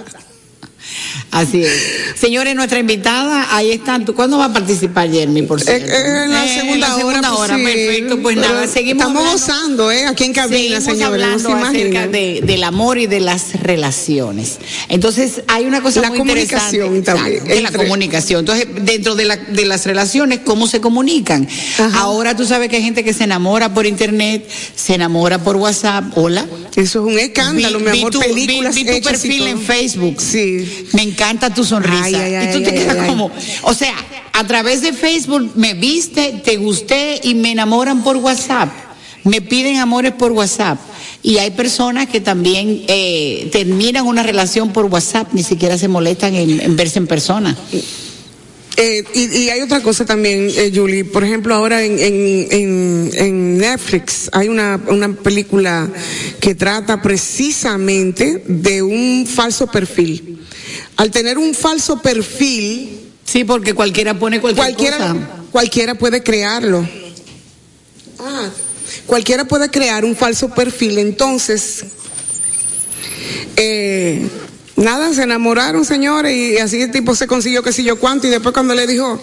[1.31, 1.73] Así es.
[2.19, 4.05] Señores, nuestra invitada, ahí están.
[4.05, 5.87] ¿Tú cuándo vas a participar, Jeremy, por cierto?
[5.91, 7.55] Eh, en la Eh, segunda, segunda hora.
[7.55, 7.85] hora, pues, sí.
[7.87, 8.23] perfecto.
[8.23, 9.39] Pues Pero nada, seguimos Estamos hablando.
[9.39, 10.07] gozando, ¿eh?
[10.07, 11.43] Aquí en cabina, señores.
[11.43, 14.59] no acerca de, del amor y de las relaciones.
[14.89, 17.03] Entonces, hay una cosa La muy comunicación interesante.
[17.03, 18.41] también, Exacto, de la entre- comunicación.
[18.41, 21.49] Entonces, dentro de, la- de las relaciones, ¿cómo se comunican?
[21.95, 26.05] Ahora tú sabes que hay gente que se enamora por internet, se enamora por WhatsApp.
[26.17, 26.47] Hola.
[26.77, 30.21] Eso es un escándalo, mi amor, tu, películas vi, vi tu perfil en Facebook.
[30.21, 30.87] Sí.
[30.93, 32.05] Me encanta tu sonrisa.
[32.05, 33.31] Ay, ay, ay, y tú te quedas como,
[33.63, 33.95] o sea,
[34.33, 38.69] a través de Facebook me viste, te gusté y me enamoran por WhatsApp.
[39.25, 40.79] Me piden amores por WhatsApp.
[41.23, 46.35] Y hay personas que también eh, terminan una relación por WhatsApp, ni siquiera se molestan
[46.35, 47.57] en, en verse en persona.
[48.79, 51.05] Eh, y, y hay otra cosa también, eh, Julie.
[51.05, 55.89] Por ejemplo, ahora en, en, en, en Netflix hay una, una película
[56.41, 60.41] que trata precisamente de un falso perfil.
[60.97, 65.45] Al tener un falso perfil, Sí, porque cualquiera pone cualquier cualquiera, cosa.
[65.51, 66.89] cualquiera puede crearlo.
[68.21, 68.49] Ah,
[69.05, 70.99] cualquiera puede crear un falso perfil.
[70.99, 71.85] Entonces,
[73.57, 74.29] eh,
[74.77, 78.31] nada, se enamoraron, señores, y así el tipo se consiguió que sé yo cuánto, y
[78.31, 79.23] después cuando le dijo,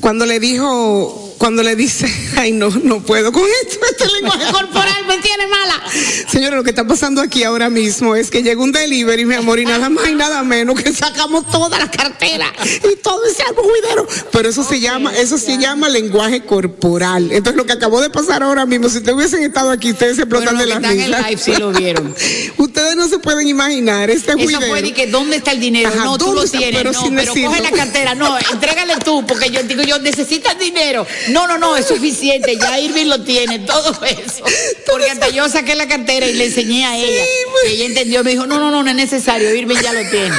[0.00, 5.06] cuando le dijo, cuando le dice, ay no, no puedo con esto, este lenguaje corporal
[5.08, 5.82] me tiene mala.
[6.28, 9.58] Señores, lo que está pasando aquí ahora mismo es que llega un delivery, mi amor,
[9.58, 13.62] y nada más y nada menos que sacamos toda la cartera y todo ese algo
[13.62, 14.06] juidero.
[14.30, 17.32] Pero eso se llama, eso se llama lenguaje corporal.
[17.32, 20.22] Entonces lo que acabó de pasar ahora mismo, si ustedes hubiesen estado aquí, ustedes se
[20.24, 21.26] explotan Bueno, de la risa.
[21.26, 22.14] live sí lo vieron.
[22.58, 26.04] ustedes no se pueden imaginar este Eso fue de que dónde está el dinero, Ajá,
[26.04, 29.48] no, tú ¿dónde lo tienes, Pero no, pero coge la cartera, no, entrégale tú, porque
[29.48, 31.06] yo digo, yo necesitas dinero.
[31.30, 34.44] No, no, no, es suficiente, ya Irving lo tiene, todo eso.
[34.90, 37.24] Porque hasta yo saqué la cartera y le enseñé a ella.
[37.68, 40.34] Y ella entendió, me dijo, no, no, no, no es necesario, Irving ya lo tiene.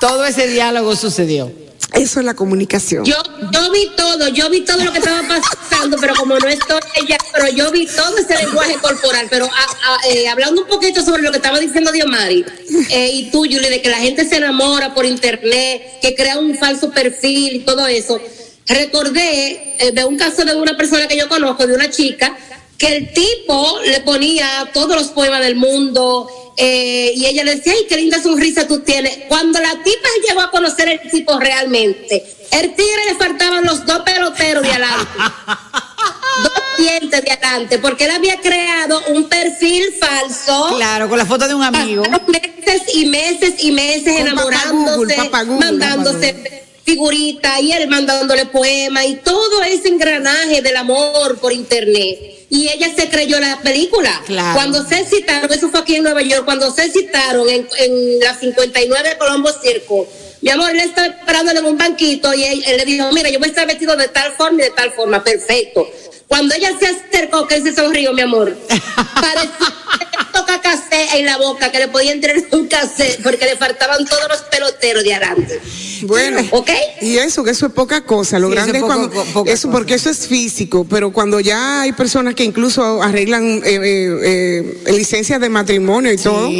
[0.00, 1.50] Todo ese diálogo sucedió.
[1.92, 3.04] Eso es la comunicación.
[3.04, 3.16] Yo,
[3.52, 7.16] yo vi todo, yo vi todo lo que estaba pasando, pero como no estoy ella,
[7.32, 9.28] pero yo vi todo ese lenguaje corporal.
[9.30, 12.44] Pero a- a- eh, hablando un poquito sobre lo que estaba diciendo Diomari
[12.90, 16.54] eh, y tú, Julie, de que la gente se enamora por internet, que crea un
[16.58, 18.20] falso perfil y todo eso.
[18.66, 22.36] Recordé eh, de un caso de una persona que yo conozco, de una chica,
[22.76, 27.72] que el tipo le ponía todos los poemas del mundo eh, y ella le decía,
[27.74, 29.18] ay, qué linda sonrisa tú tienes.
[29.28, 34.00] Cuando la tipa llegó a conocer el tipo realmente, el tigre le faltaban los dos
[34.00, 35.12] peloteros de adelante,
[36.42, 40.74] dos dientes de adelante, porque él había creado un perfil falso.
[40.76, 42.02] Claro, con la foto de un amigo.
[42.26, 49.04] Meses y meses y meses enamorándose, Google, papá Google, mandándose figuritas y él mandándole poemas
[49.06, 52.46] y todo ese engranaje del amor por internet.
[52.48, 54.22] Y ella se creyó la película.
[54.24, 54.54] Claro.
[54.54, 58.34] Cuando se citaron, eso fue aquí en Nueva York, cuando se citaron en, en la
[58.34, 60.06] 59 de Colombo Circo,
[60.42, 63.40] mi amor, él estaba esperándole en un banquito y él, él le dijo, mira, yo
[63.40, 65.90] voy a estar vestido de tal forma y de tal forma, perfecto.
[66.28, 68.56] Cuando ella se acercó, que él se sonrió, mi amor,
[70.32, 74.22] toca cassette en la boca, que le podía entrar un cassette, porque le faltaban todos
[74.28, 75.60] los peloteros de adelante.
[76.02, 76.70] Bueno, ¿Ok?
[77.00, 78.38] y eso, que eso es poca cosa.
[78.38, 79.44] Lo Sí, grande es cuando.
[79.46, 84.82] eso, porque eso es físico, pero cuando ya hay personas que incluso arreglan eh, eh,
[84.86, 86.50] eh, licencias de matrimonio y todo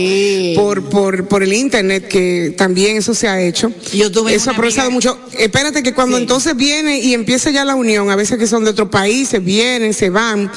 [0.54, 3.70] por, por, por el internet, que también eso se ha hecho.
[3.92, 5.18] Yo tuve eso ha progresado mucho.
[5.38, 6.22] Espérate que cuando Sí.
[6.22, 9.92] entonces viene y empieza ya la unión, a veces que son de otros países, vienen,
[9.92, 10.50] se van,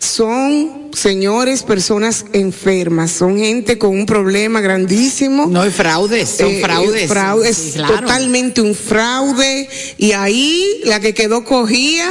[0.00, 5.46] son señores, personas enfermas, son gente con un problema grandísimo.
[5.46, 7.08] No hay fraudes, son Eh, fraudes.
[7.08, 8.00] fraude, Sí, es claro.
[8.00, 9.68] totalmente un fraude.
[9.98, 12.10] Y ahí la que quedó cogía,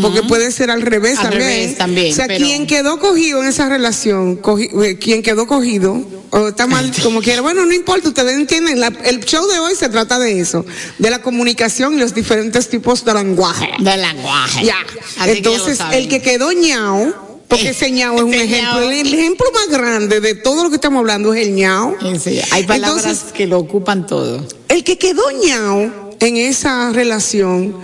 [0.00, 1.42] porque puede ser al revés Al también.
[1.50, 5.46] revés también, O sea, pero- quien quedó cogido en esa relación, cogi- eh, quien quedó
[5.46, 9.58] cogido, o está mal como quiera, bueno, no importa, ustedes entienden, la- el show de
[9.58, 10.64] hoy se trata de eso,
[10.98, 13.68] de la comunicación y los diferentes tipos de lenguaje.
[13.78, 14.64] Del lenguaje.
[14.64, 14.76] Ya.
[15.24, 18.90] Que Entonces, el que quedó ñao, porque ese ñao es un Ese ejemplo, ñao.
[18.90, 21.96] el, ejemplo más grande de todo lo que estamos hablando es el ñao.
[22.22, 24.46] Sí, hay palabras Entonces, que lo ocupan todo.
[24.68, 27.74] el que quedó ñao en esa relación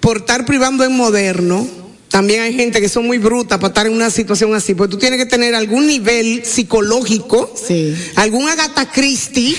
[0.00, 1.66] por estar privando en moderno,
[2.08, 4.98] también hay gente que son muy brutas para estar en una situación así, porque tú
[4.98, 7.94] tienes que tener algún nivel psicológico, Sí.
[8.16, 9.54] algún Agatha Christie.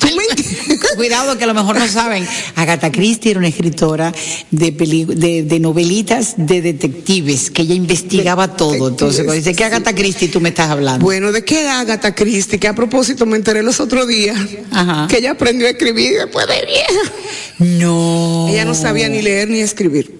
[0.00, 0.76] ¿Tú me?
[0.96, 2.26] Cuidado que a lo mejor no saben.
[2.56, 4.12] Agatha Christie era una escritora
[4.50, 8.88] de, peli- de, de novelitas de detectives, que ella investigaba todo.
[8.88, 11.04] Entonces, cuando dice que Agatha Christie tú me estás hablando.
[11.04, 12.58] Bueno, ¿de qué Agatha Christie?
[12.58, 14.36] Que a propósito me enteré los otros días
[14.72, 15.06] Ajá.
[15.08, 17.12] que ella aprendió a escribir después de vieja.
[17.58, 18.48] No.
[18.48, 20.18] Ella no sabía ni leer ni escribir.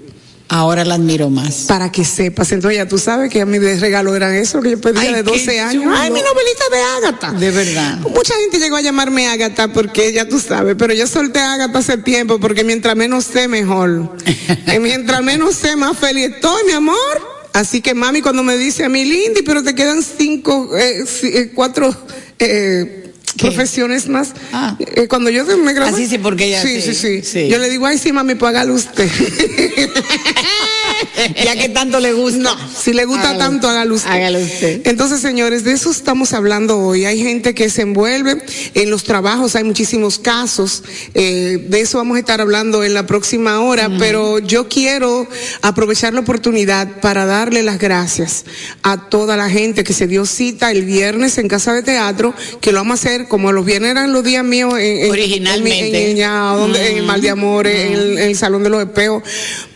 [0.53, 1.67] Ahora la admiro más.
[1.69, 2.51] Para que sepas.
[2.51, 5.15] Entonces ya tú sabes que a mí de regalo eran eso que yo pedía Ay,
[5.15, 5.85] de qué 12 años.
[5.85, 5.97] chulo.
[5.97, 7.33] Ay, mi novelita de Ágata.
[7.33, 7.99] De verdad.
[7.99, 11.79] Mucha gente llegó a llamarme Ágata porque ya tú sabes, pero yo solté a Ágata
[11.79, 14.17] hace tiempo porque mientras menos sé, mejor.
[14.67, 16.97] Eh, mientras menos sé, más feliz estoy, mi amor.
[17.53, 21.53] Así que mami cuando me dice a mí, Lindy, pero te quedan cinco, eh, eh,
[21.55, 21.95] cuatro
[22.39, 23.47] eh, ¿Qué?
[23.47, 24.33] profesiones más.
[24.53, 24.77] Ah.
[24.81, 25.93] Eh, cuando yo me gradué.
[25.93, 27.49] Ah, sí, sí, porque ella- Sí, sí, sí.
[27.49, 29.09] Yo le digo, ay, sí, mami, pues hágalo usted.
[31.45, 32.39] ya que tanto le gusta.
[32.39, 33.39] No, si le gusta Hágalo.
[33.39, 34.11] tanto, hágalo usted.
[34.11, 34.81] Hágalo usted.
[34.85, 37.05] Entonces, señores, de eso estamos hablando hoy.
[37.05, 38.43] Hay gente que se envuelve
[38.75, 40.83] en los trabajos, hay muchísimos casos.
[41.15, 45.27] eh, de eso vamos a estar hablando en la próxima hora, pero yo quiero
[45.63, 48.45] aprovechar la oportunidad para darle las gracias
[48.83, 52.73] a toda la gente que se dio cita el viernes en Casa de Teatro, que
[52.73, 56.11] lo vamos a hacer como los viernes eran los días míos en, en- Originalmente.
[56.13, 59.23] en, donde, en el Mal de Amores, en, el, en el Salón de los Espejos.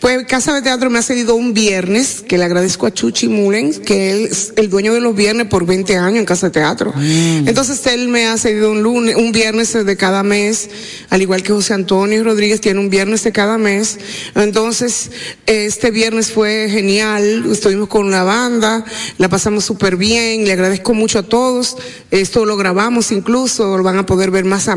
[0.00, 3.78] Pues Casa de Teatro me ha cedido un viernes, que le agradezco a Chuchi Mullens,
[3.78, 6.92] que él es el dueño de los viernes por 20 años en Casa de Teatro.
[6.96, 10.68] Entonces él me ha cedido un lunes, un viernes de cada mes,
[11.10, 13.98] al igual que José Antonio Rodríguez tiene un viernes de cada mes.
[14.34, 15.10] Entonces,
[15.46, 18.84] este viernes fue genial, estuvimos con la banda,
[19.18, 21.76] la pasamos súper bien, le agradezco mucho a todos.
[22.10, 24.76] Esto lo grabamos incluso, lo van a poder ver más, a-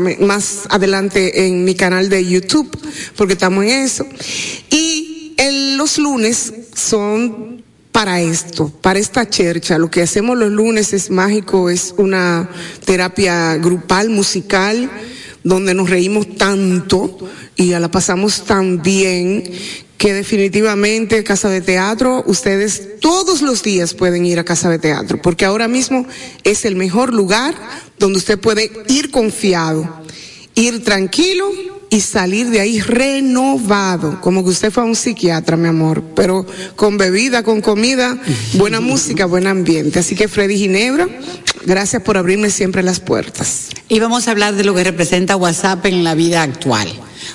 [0.70, 2.68] adelante en mi canal de YouTube,
[3.16, 4.06] porque estamos en eso.
[4.70, 9.78] Y el- los lunes son para esto, para esta chercha.
[9.78, 12.48] Lo que hacemos los lunes es mágico, es una
[12.84, 14.90] terapia grupal, musical,
[15.44, 17.16] donde nos reímos tanto
[17.56, 19.44] y la pasamos tan bien
[19.96, 25.20] que definitivamente Casa de Teatro, ustedes todos los días pueden ir a Casa de Teatro,
[25.20, 26.06] porque ahora mismo
[26.44, 27.56] es el mejor lugar
[27.98, 29.88] donde usted puede ir confiado,
[30.54, 31.50] ir tranquilo
[31.90, 36.46] y salir de ahí renovado, como que usted fue a un psiquiatra, mi amor, pero
[36.76, 38.18] con bebida, con comida,
[38.54, 39.98] buena música, buen ambiente.
[39.98, 41.08] Así que Freddy Ginebra,
[41.64, 43.68] gracias por abrirme siempre las puertas.
[43.88, 46.88] Y vamos a hablar de lo que representa WhatsApp en la vida actual.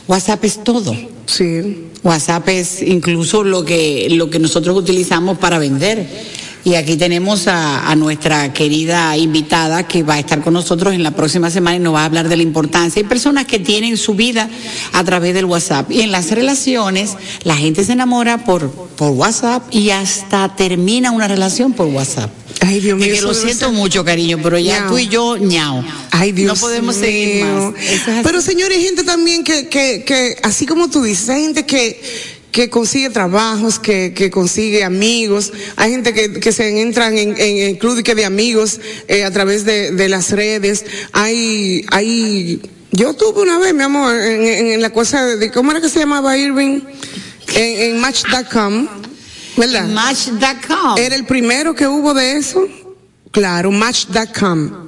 [0.07, 0.95] WhatsApp es todo.
[1.25, 1.87] Sí.
[2.03, 6.07] WhatsApp es incluso lo que, lo que nosotros utilizamos para vender.
[6.65, 11.03] Y aquí tenemos a, a nuestra querida invitada que va a estar con nosotros en
[11.03, 13.01] la próxima semana y nos va a hablar de la importancia.
[13.01, 14.49] Hay personas que tienen su vida
[14.93, 15.91] a través del WhatsApp.
[15.91, 21.27] Y en las relaciones, la gente se enamora por, por WhatsApp y hasta termina una
[21.27, 22.31] relación por WhatsApp.
[22.61, 23.13] Ay, Dios mío.
[23.13, 24.89] Que lo siento mucho, cariño, pero ya Ñao.
[24.89, 25.83] tú y yo, ñao.
[26.11, 27.73] Ay, Dios No podemos seguir más.
[27.77, 28.01] Es.
[28.23, 32.01] Pero señores, hay gente también que, que, que, así como tú dices, hay gente que,
[32.53, 37.57] que consigue trabajos, que, que consigue amigos, hay gente que, que se entran en, en
[37.57, 43.15] el club que de amigos eh, a través de, de las redes, hay, hay, yo
[43.15, 45.99] tuve una vez, mi amor, en, en- en la cosa de, ¿cómo era que se
[45.99, 46.81] llamaba Irving?
[47.55, 48.87] En, en Match.com,
[49.57, 49.87] ¿verdad?
[49.89, 50.97] Match.com.
[50.97, 52.67] Era el primero que hubo de eso.
[53.31, 54.82] Claro, Match.com.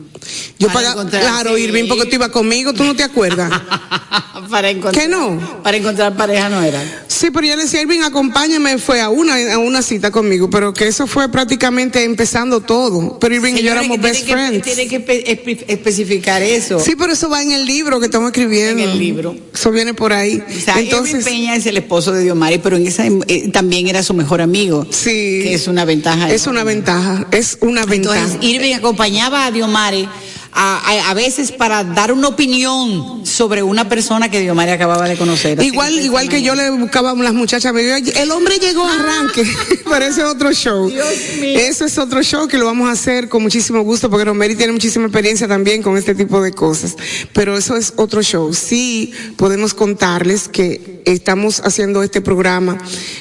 [0.59, 1.63] Yo Para claro, sí.
[1.63, 3.51] Irving, porque tú ibas conmigo, tú no te acuerdas.
[4.49, 5.61] para encontrar, ¿Qué no?
[5.63, 6.81] Para encontrar pareja no era.
[7.07, 10.73] Sí, pero yo le decía, Irving, acompáñame, fue a una, a una cita conmigo, pero
[10.73, 13.17] que eso fue prácticamente empezando todo.
[13.19, 14.63] Pero Irving y yo Señora, éramos best tiene que- friends.
[14.65, 16.79] Tiene que espe- espe- especificar eso.
[16.79, 18.81] Sí, pero eso va en el libro que estamos escribiendo.
[18.83, 19.35] En el libro.
[19.53, 20.43] Eso viene por ahí.
[20.47, 23.87] O sea, Irving Entonces, Peña es el esposo de Diomari, pero en esa eh, también
[23.87, 24.85] era su mejor amigo.
[24.91, 25.39] sí.
[25.43, 26.29] Que es una ventaja.
[26.31, 28.19] Es una ventaja, es una ventaja.
[28.19, 30.07] Entonces, Irving acompañaba a Diomari
[30.55, 35.17] a, a, a veces para dar una opinión sobre una persona que Diomari acababa de
[35.17, 35.61] conocer.
[35.61, 39.43] Igual, que igual que yo le buscaba a las muchachas, el hombre llegó a arranque,
[39.89, 40.89] pero ese es otro show.
[40.89, 41.07] Dios
[41.41, 41.59] mío.
[41.59, 44.71] Eso es otro show que lo vamos a hacer con muchísimo gusto, porque Romeri tiene
[44.71, 46.95] muchísima experiencia también con este tipo de cosas.
[47.33, 48.53] Pero eso es otro show.
[48.53, 52.77] Sí, podemos contarles que estamos haciendo este programa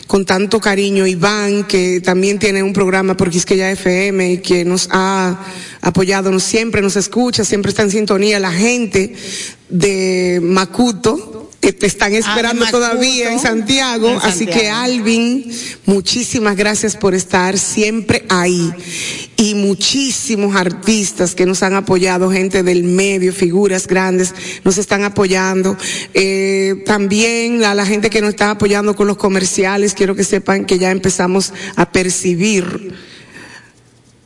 [0.06, 1.06] con tanto cariño.
[1.06, 5.38] Iván, que también tiene un programa por Quisqueya FM y que nos ha
[5.84, 8.38] apoyado, nos, siempre nos escucha, siempre está en sintonía.
[8.38, 9.14] La gente
[9.68, 12.78] de Macuto, que te están esperando Macuto.
[12.78, 14.68] todavía en Santiago, En así que.
[14.68, 15.50] Alvin,
[15.86, 18.70] muchísimas gracias por estar siempre ahí.
[19.36, 25.76] Y muchísimos artistas que nos han apoyado, gente del medio, figuras grandes, nos están apoyando.
[26.12, 30.66] Eh, también a la gente que nos está apoyando con los comerciales, quiero que sepan
[30.66, 32.94] que ya empezamos a percibir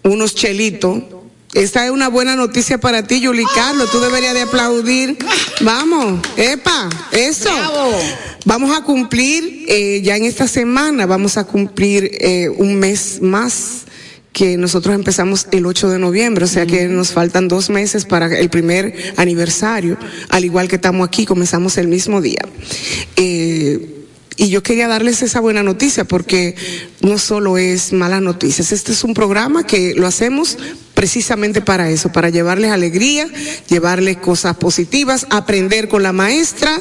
[0.03, 1.03] unos chelitos.
[1.55, 3.91] Esta es una buena noticia para ti, Yuli Carlos.
[3.91, 5.17] Tú deberías de aplaudir.
[5.63, 7.51] Vamos, epa, eso.
[7.51, 7.93] Bravo.
[8.45, 13.85] Vamos a cumplir, eh, ya en esta semana, vamos a cumplir eh, un mes más
[14.33, 18.39] que nosotros empezamos el 8 de noviembre, o sea que nos faltan dos meses para
[18.39, 19.97] el primer aniversario,
[20.29, 22.43] al igual que estamos aquí, comenzamos el mismo día.
[23.17, 23.98] Eh,
[24.39, 26.55] y yo quería darles esa buena noticia porque
[27.01, 30.57] no solo es malas noticias, este es un programa que lo hacemos
[30.95, 33.29] precisamente para eso, para llevarles alegría,
[33.69, 36.81] llevarles cosas positivas, aprender con la maestra.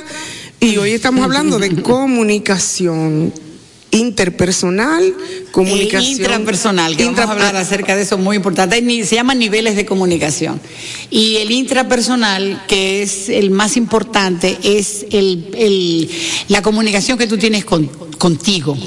[0.59, 3.33] Y hoy estamos hablando de comunicación
[3.91, 5.13] interpersonal,
[5.51, 8.81] comunicación E intrapersonal, que intra- vamos a hablar acerca de eso, muy importante.
[9.05, 10.59] Se llaman niveles de comunicación.
[11.09, 16.09] Y el intrapersonal, que es el más importante, es el, el-
[16.49, 18.77] la comunicación que tú tienes con, contigo.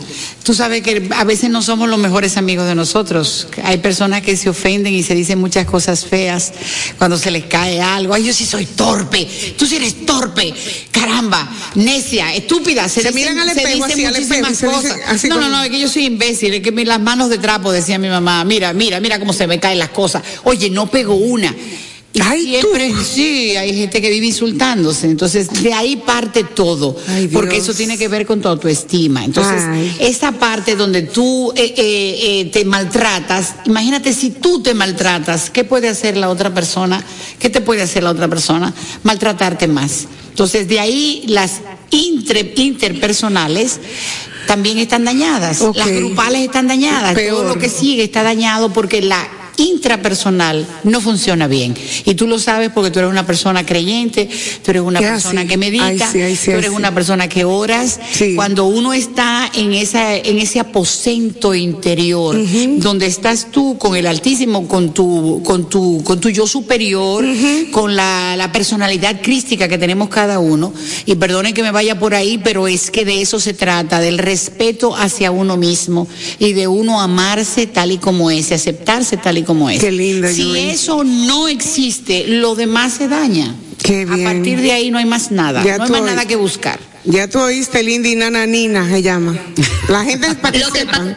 [0.42, 3.46] Tú sabes que a veces no somos los mejores amigos de nosotros.
[3.64, 6.52] Hay personas que se ofenden y se dicen muchas cosas feas
[6.98, 8.14] cuando se les cae algo.
[8.14, 9.28] Ay, yo sí soy torpe.
[9.56, 10.52] Tú sí eres torpe.
[10.90, 12.88] Caramba, necia, estúpida.
[12.88, 14.90] Se, Se dicen- miran al se espejo, dicen así, al espejo, muchísimas y se dicen
[15.00, 15.14] cosas.
[15.14, 16.54] así no, no, no, es que yo soy imbécil.
[16.54, 18.44] Es que las manos de trapo, decía mi mamá.
[18.44, 20.22] Mira, mira, mira cómo se me caen las cosas.
[20.44, 21.54] Oye, no pego una.
[22.12, 25.06] Y siempre, sí, hay gente que vive insultándose.
[25.06, 26.96] Entonces, de ahí parte todo.
[27.32, 29.24] porque eso tiene que ver con tu autoestima.
[29.24, 29.96] Entonces, Ay.
[30.00, 35.62] esa parte donde tú eh, eh, eh, te maltratas, imagínate si tú te maltratas, ¿qué
[35.62, 37.04] puede hacer la otra persona?
[37.38, 38.74] ¿Qué te puede hacer la otra persona?
[39.04, 40.06] Maltratarte más.
[40.30, 43.78] Entonces, de ahí las interpersonales
[44.48, 45.60] también están dañadas.
[45.76, 47.16] Las grupales están dañadas.
[47.28, 51.74] Todo lo que sigue está dañado porque la intrapersonal no funciona bien.
[52.04, 54.28] Y tú lo sabes porque tú eres una persona creyente,
[54.64, 55.48] tú eres una Es persona así.
[55.50, 56.76] que medita, Ay, sí, ay, sí, tú ay, eres sí.
[56.76, 58.00] una persona que oras.
[58.34, 62.36] Cuando uno está en esa en ese aposento interior
[62.78, 67.24] donde estás tú con el Altísimo, con tu con tu con tu yo superior,
[67.70, 70.72] con la, la personalidad crística que tenemos cada uno
[71.06, 74.18] y perdonen que me vaya por ahí, pero es que de eso se trata, del
[74.18, 76.06] respeto hacia uno mismo
[76.38, 79.80] y de uno amarse tal y como es, y aceptarse tal y como es.
[79.80, 80.70] Qué linda, Si Yuri.
[80.70, 83.54] eso no existe, lo demás se daña.
[83.82, 84.26] Qué bien.
[84.26, 86.78] A partir de ahí no hay más nada, Ya no hay más nada que buscar.
[87.04, 89.38] Ya tú oíste, Lindy Nana Nina, se llama.
[89.88, 91.16] La gente para que Lo que sepan.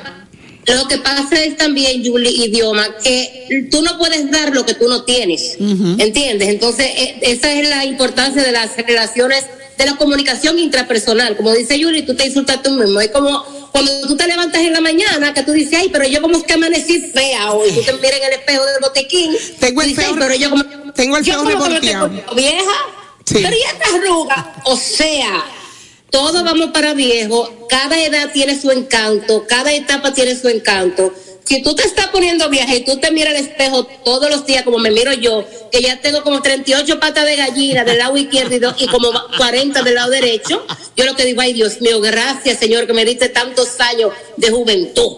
[0.66, 4.88] Lo que pasa es también, Julie, idioma, que tú no puedes dar lo que tú
[4.88, 5.58] no tienes.
[5.60, 6.48] ¿Entiendes?
[6.50, 9.44] Entonces, eh, esa es la importancia de las relaciones,
[9.78, 11.36] de la comunicación intrapersonal.
[11.36, 13.00] Como dice Julie, tú te insultas tú mismo.
[13.02, 16.22] Es como cuando tú te levantas en la mañana, que tú dices, ay, pero yo
[16.22, 17.72] como es que amanecí fea hoy.
[17.72, 19.36] Tú te miras en el espejo del botequín.
[19.60, 20.64] Tengo el dices, feo- "Ay, pero yo como,
[20.94, 22.10] tengo el yo feo como que me revolteado".
[22.10, 22.72] tengo vieja.
[23.26, 23.36] Sí.
[23.42, 25.46] Pero y esta arruga, o sea,
[26.12, 31.12] todos vamos para viejo, cada edad tiene su encanto, cada etapa tiene su encanto.
[31.46, 34.64] Si tú te estás poniendo vieja y tú te miras al espejo todos los días
[34.64, 38.56] como me miro yo, que ya tengo como 38 patas de gallina del lado izquierdo
[38.56, 40.66] y, do- y como 40 del lado derecho,
[40.96, 44.50] yo lo que digo, ay Dios mío, gracias Señor que me diste tantos años de
[44.52, 45.12] juventud.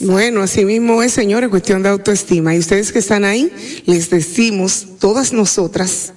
[0.00, 2.54] Bueno, así mismo es, señores, cuestión de autoestima.
[2.54, 3.50] Y ustedes que están ahí,
[3.84, 6.12] les decimos, todas nosotras,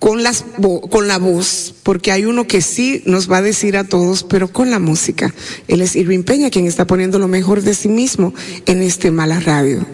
[0.00, 0.44] con, las
[0.90, 4.48] con la voz, porque hay uno que sí nos va a decir a todos, pero
[4.48, 5.32] con la música.
[5.68, 8.34] Él es Irving Peña, quien está poniendo lo mejor de sí mismo
[8.66, 9.86] en este Mala Radio.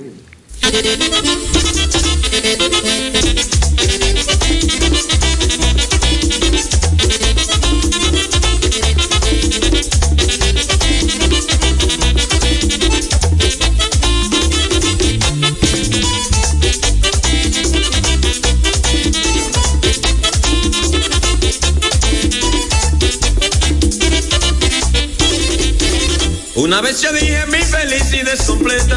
[26.57, 28.97] Una vez yo dije mi felicidad completa.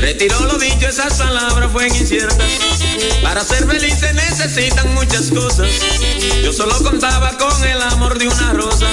[0.00, 2.48] Retiró lo dicho, esas palabras fueron inciertas.
[3.22, 5.68] Para ser feliz se necesitan muchas cosas.
[6.44, 8.86] Yo solo contaba con el amor de una rosa.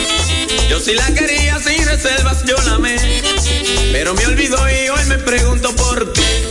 [0.69, 2.97] Yo sí la quería sin reservas, yo la amé.
[3.91, 6.42] Pero me olvidó y hoy me pregunto por qué.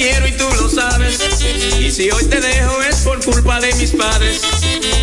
[0.00, 1.20] Quiero y tú lo sabes.
[1.78, 4.40] Y si hoy te dejo es por culpa de mis padres.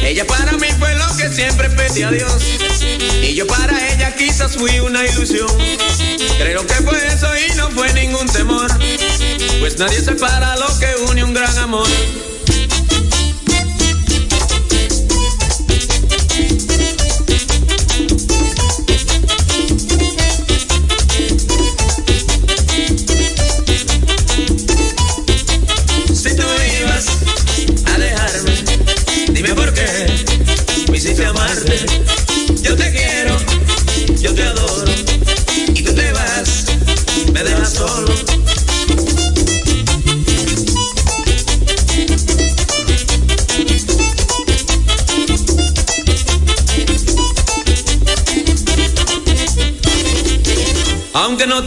[0.03, 2.43] Ella para mí fue lo que siempre pedí a Dios.
[3.21, 5.47] Y yo para ella quizás fui una ilusión.
[6.39, 8.67] Creo que fue eso y no fue ningún temor.
[9.59, 11.87] Pues nadie separa lo que une un gran amor.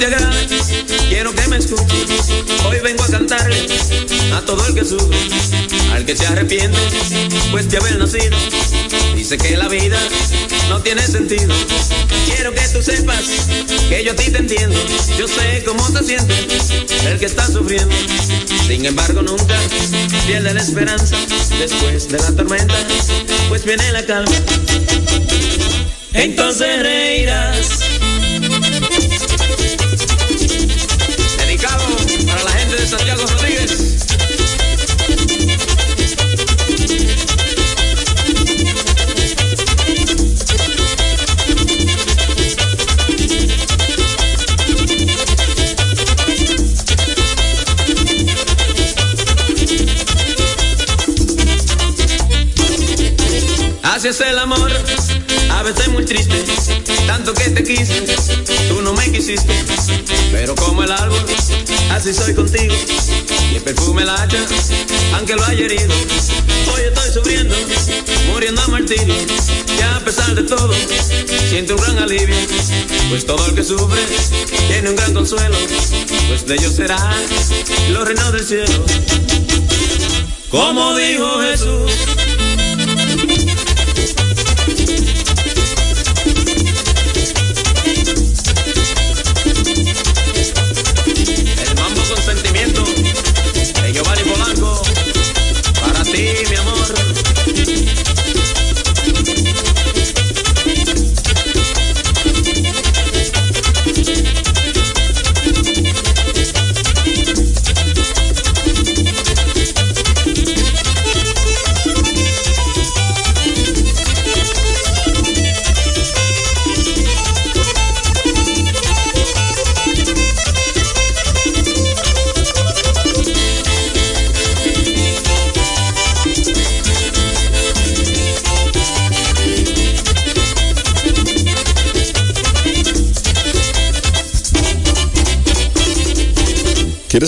[0.00, 0.06] Te
[1.10, 2.30] quiero que me escuches.
[2.66, 3.66] Hoy vengo a cantarle
[4.34, 5.18] a todo el que sufre,
[5.92, 6.78] al que se arrepiente,
[7.50, 8.36] pues de haber nacido.
[9.14, 9.98] Dice que la vida
[10.70, 11.54] no tiene sentido.
[12.24, 13.20] Quiero que tú sepas
[13.90, 14.78] que yo a ti te entiendo.
[15.18, 16.70] Yo sé cómo te sientes,
[17.04, 17.94] el que está sufriendo.
[18.66, 19.58] Sin embargo, nunca
[20.26, 21.14] pierde la esperanza.
[21.58, 22.74] Después de la tormenta,
[23.50, 24.32] pues viene la calma.
[26.14, 27.79] Entonces reirás.
[54.28, 54.70] El amor,
[55.50, 56.44] a veces muy triste,
[57.06, 58.04] tanto que te quise,
[58.68, 59.52] tú no me quisiste,
[60.30, 61.24] pero como el árbol,
[61.90, 62.74] así soy contigo,
[63.52, 64.38] y el perfume la hacha,
[65.14, 65.94] aunque lo haya herido,
[66.74, 67.54] hoy estoy sufriendo,
[68.32, 70.72] muriendo a martirio, y a pesar de todo,
[71.48, 72.36] siento un gran alivio,
[73.08, 74.00] pues todo el que sufre
[74.68, 75.56] tiene un gran consuelo,
[76.28, 76.98] pues de ellos será
[77.90, 78.84] los reinos del cielo.
[80.50, 82.19] Como dijo Jesús.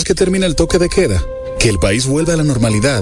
[0.03, 1.23] ¿Quieres que termine el toque de queda?
[1.59, 3.01] ¿Que el país vuelva a la normalidad?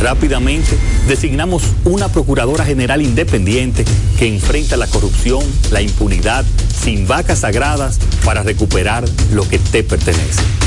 [0.00, 0.76] Rápidamente
[1.08, 3.84] designamos una Procuradora General independiente
[4.20, 5.42] que enfrenta la corrupción,
[5.72, 6.44] la impunidad,
[6.80, 10.61] sin vacas sagradas para recuperar lo que te pertenece.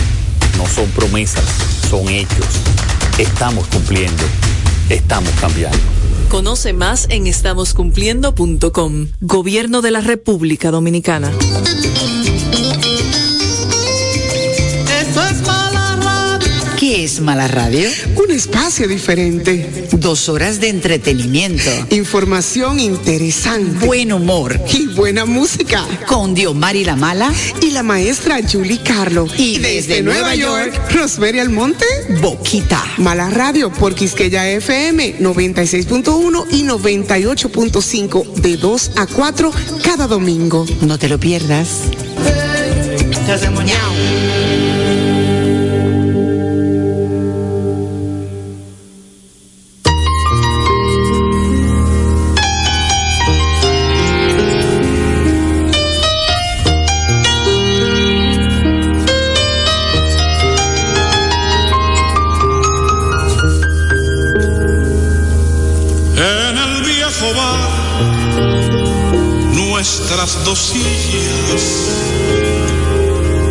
[0.58, 1.44] No son promesas,
[1.90, 2.46] son hechos.
[3.18, 4.24] Estamos cumpliendo,
[4.90, 5.78] estamos cambiando.
[6.30, 9.08] Conoce más en estamoscumpliendo.com.
[9.22, 11.32] Gobierno de la República Dominicana.
[17.16, 17.90] ¿Qué es Mala Radio?
[18.18, 19.88] Un espacio diferente.
[19.94, 21.72] Dos horas de entretenimiento.
[21.92, 23.86] Información interesante.
[23.86, 24.60] Buen humor.
[24.74, 25.86] Y buena música.
[26.08, 27.32] Con Diomari La Mala.
[27.62, 29.28] Y la maestra Julie Carlo.
[29.38, 31.86] Y desde Nueva York, Rosmery Almonte.
[32.22, 32.84] Boquita.
[32.98, 39.52] Mala Radio por Quisqueya FM 96.1 y 98.5 de 2 a 4
[39.86, 40.66] cada domingo.
[40.82, 41.84] No te lo pierdas.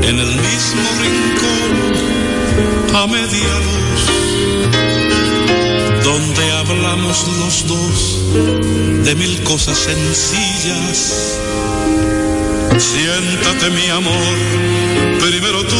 [0.09, 1.73] En el mismo rincón,
[2.95, 4.03] a media luz,
[6.03, 7.97] donde hablamos los dos
[9.05, 11.39] de mil cosas sencillas.
[12.79, 14.39] Siéntate mi amor,
[15.21, 15.77] primero tú.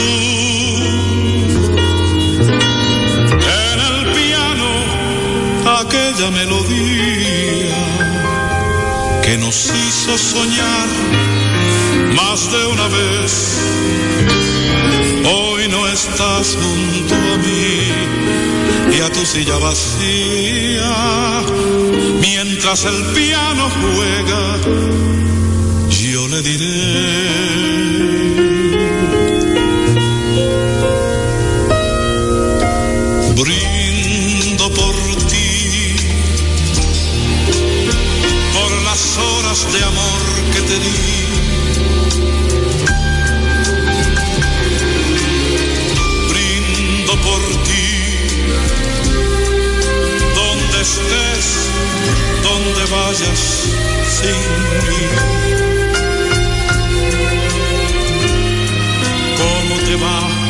[3.63, 4.69] En el piano
[5.81, 7.24] aquella melodía
[9.25, 10.89] que nos hizo soñar
[12.15, 13.59] más de una vez.
[15.25, 20.95] Hoy no estás junto a mí y a tu silla vacía,
[22.21, 24.59] mientras el piano juega,
[25.89, 28.14] yo le diré.
[53.15, 53.69] Vayas
[54.09, 54.31] sin
[54.89, 55.03] mí.
[59.37, 60.44] ¿Cómo te va?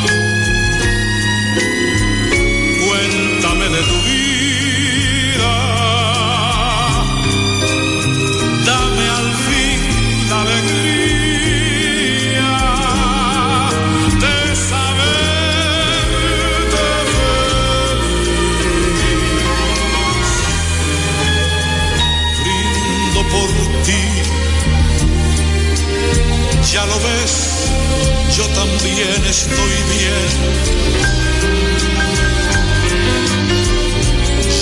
[29.37, 30.29] Estoy bien.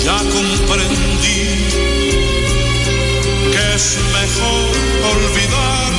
[0.03, 1.43] Ya comprendí
[3.51, 4.71] que es mejor
[5.13, 5.91] olvidar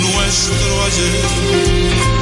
[0.00, 2.13] nuestro ayer.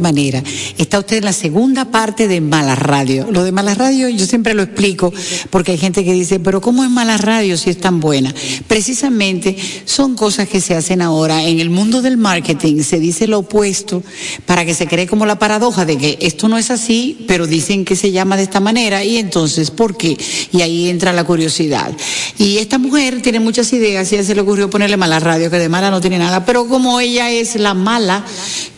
[0.00, 0.42] Manera.
[0.78, 3.28] Está usted en la segunda parte de Mala Radio.
[3.30, 5.12] Lo de Mala Radio yo siempre lo explico
[5.50, 8.34] porque hay gente que dice, pero ¿cómo es Mala Radio si es tan buena?
[8.66, 11.44] Precisamente son cosas que se hacen ahora.
[11.44, 14.02] En el mundo del marketing se dice lo opuesto
[14.46, 17.84] para que se cree como la paradoja de que esto no es así, pero dicen
[17.84, 20.16] que se llama de esta manera y entonces, ¿por qué?
[20.52, 21.92] Y ahí entra la curiosidad.
[22.38, 25.58] Y esta mujer tiene muchas ideas y a se le ocurrió ponerle Mala Radio, que
[25.58, 28.24] de mala no tiene nada, pero como ella es la mala,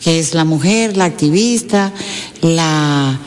[0.03, 1.93] que es la mujer, la activista,
[2.41, 3.19] la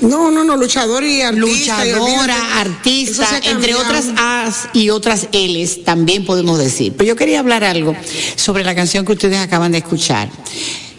[0.00, 1.84] No, no, no, luchador y artista.
[1.84, 6.94] y luchadora, artista, entre otras As y otras Ls, también podemos decir.
[6.96, 7.96] Pero yo quería hablar algo
[8.36, 10.30] sobre la canción que ustedes acaban de escuchar,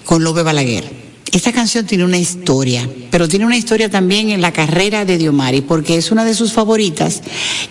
[0.05, 0.99] con Lope Balaguer.
[1.31, 5.61] Esta canción tiene una historia, pero tiene una historia también en la carrera de Diomari,
[5.61, 7.21] porque es una de sus favoritas.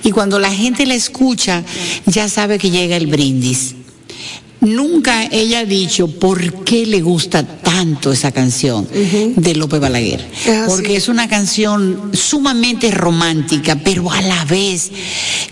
[0.05, 1.65] Y cuando la gente la escucha,
[2.07, 3.75] ya sabe que llega el brindis.
[4.61, 8.89] Nunca ella ha dicho por qué le gusta tanto esa canción
[9.37, 10.25] de Lope Balaguer.
[10.67, 14.91] Porque es una canción sumamente romántica, pero a la vez,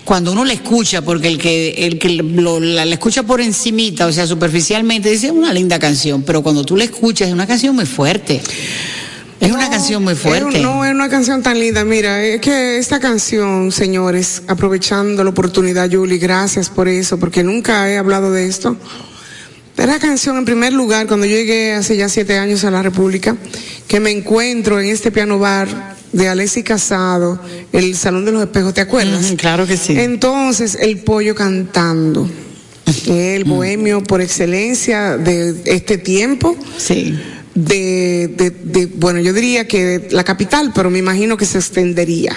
[0.05, 4.07] cuando uno la escucha, porque el que, el que lo- la, la escucha por encimita,
[4.07, 7.77] o sea, superficialmente, dice una linda canción, pero cuando tú la escuchas es una canción
[7.77, 8.41] muy fuerte.
[9.41, 10.61] Es una canción muy fuerte.
[10.61, 11.85] No, es una canción tan linda.
[11.85, 17.91] Mira, es que esta canción, señores, aprovechando la oportunidad, Julie, gracias por eso, porque nunca
[17.91, 18.77] he hablado de esto.
[19.77, 23.37] Era canción, en primer lugar, cuando yo llegué hace ya siete años a la República,
[23.87, 27.39] que me encuentro en este piano bar de Alexis Casado,
[27.73, 29.35] el Salón de los Espejos, ¿te acuerdas?
[29.37, 29.99] claro que sí.
[29.99, 32.29] Entonces, el pollo cantando.
[33.07, 36.57] El bohemio por excelencia de este tiempo.
[36.79, 37.19] Sí.
[37.57, 42.37] De, de, de- bueno, yo diría que la capital, pero me imagino que se extendería.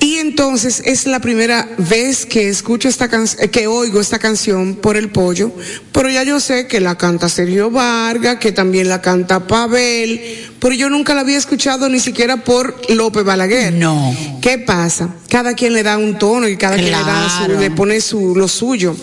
[0.00, 4.96] Y entonces es la primera vez que escucho esta canción, que oigo esta canción por
[4.96, 5.52] el pollo,
[5.92, 10.20] pero ya yo sé que la canta Sergio Vargas, que también la canta Pavel,
[10.58, 13.74] pero yo nunca la había escuchado ni siquiera por López Balaguer.
[13.74, 14.16] No.
[14.40, 15.14] ¿Qué pasa?
[15.28, 18.34] Cada quien le da un tono y cada quien le da su, le pone su,
[18.34, 18.96] lo suyo.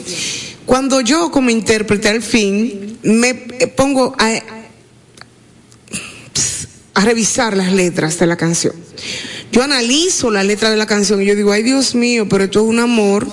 [0.65, 3.29] Cuando yo como intérprete al fin me
[3.59, 4.27] eh, pongo a,
[6.97, 8.73] a revisar las letras de la canción.
[9.51, 12.59] Yo analizo la letra de la canción y yo digo, ay Dios mío, pero esto
[12.61, 13.27] es un amor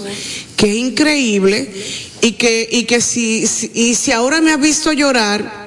[0.57, 1.73] que es increíble
[2.21, 5.65] y que, y que si, si- y si ahora me has visto llorar,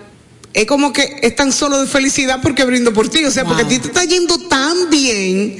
[0.53, 3.63] es como que es tan solo de felicidad porque brindo por ti, o sea, porque
[3.63, 5.57] a ti te está yendo tan bien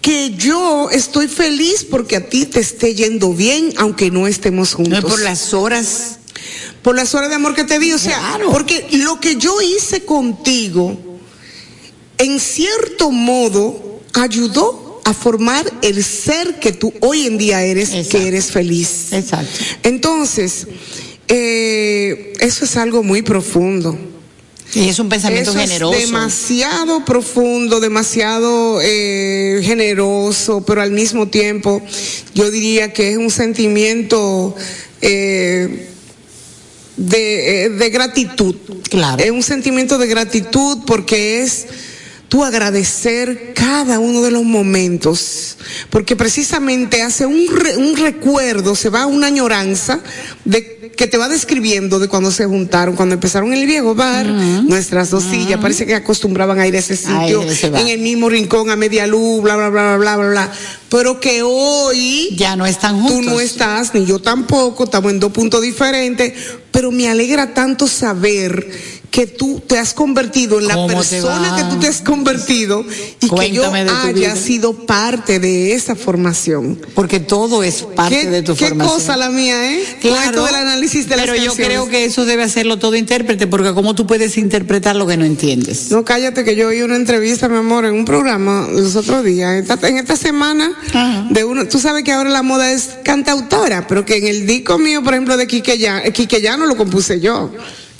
[0.00, 5.02] que yo estoy feliz porque a ti te esté yendo bien, aunque no estemos juntos.
[5.02, 6.16] No por las horas.
[6.82, 10.06] Por las horas de amor que te di, o sea, porque lo que yo hice
[10.06, 11.09] contigo,
[12.20, 18.28] en cierto modo, ayudó a formar el ser que tú hoy en día eres, que
[18.28, 19.12] eres feliz.
[19.12, 19.58] Exacto.
[19.82, 20.66] Entonces,
[21.28, 23.98] eh, eso es algo muy profundo.
[24.74, 25.94] Y es un pensamiento Eso generoso.
[25.94, 31.82] Es demasiado profundo, demasiado eh, generoso, pero al mismo tiempo
[32.34, 34.54] yo diría que es un sentimiento
[35.00, 35.88] eh,
[36.98, 38.54] de, de gratitud.
[38.90, 39.24] Claro.
[39.24, 41.66] Es un sentimiento de gratitud porque es
[42.30, 45.56] tú agradecer cada uno de los momentos,
[45.90, 50.00] porque precisamente hace un, re- un recuerdo, se va una añoranza
[50.44, 55.10] de que te va describiendo de cuando se juntaron, cuando empezaron el viejo bar, nuestras
[55.10, 58.76] dos sillas, parece que acostumbraban a ir a ese sitio, en el mismo rincón, a
[58.76, 60.52] media luz, bla, bla, bla, bla, bla, bla,
[60.88, 63.32] pero que hoy ya no están Tú juntos.
[63.34, 66.32] no estás, ni yo tampoco, estamos en dos puntos diferentes,
[66.70, 71.56] pero me alegra tanto saber que tú te has convertido en la ¿Cómo te persona
[71.56, 72.84] que tú te has convertido
[73.20, 76.80] y Cuéntame que yo haya sido parte de esa formación.
[76.94, 78.98] Porque todo es parte ¿Qué, de tu qué formación.
[78.98, 79.84] cosa la mía, ¿eh?
[80.00, 83.46] Claro, esto del análisis de las pero yo creo que eso debe hacerlo todo intérprete,
[83.48, 85.90] porque cómo tú puedes interpretar lo que no entiendes.
[85.90, 89.54] No, cállate que yo oí una entrevista, mi amor, en un programa los otros días,
[89.68, 90.70] esta- en esta semana,
[91.30, 94.78] de uno, tú sabes que ahora la moda es cantautora, pero que en el disco
[94.78, 97.50] mío, por ejemplo, de eh, Quiqueyano lo compuse yo,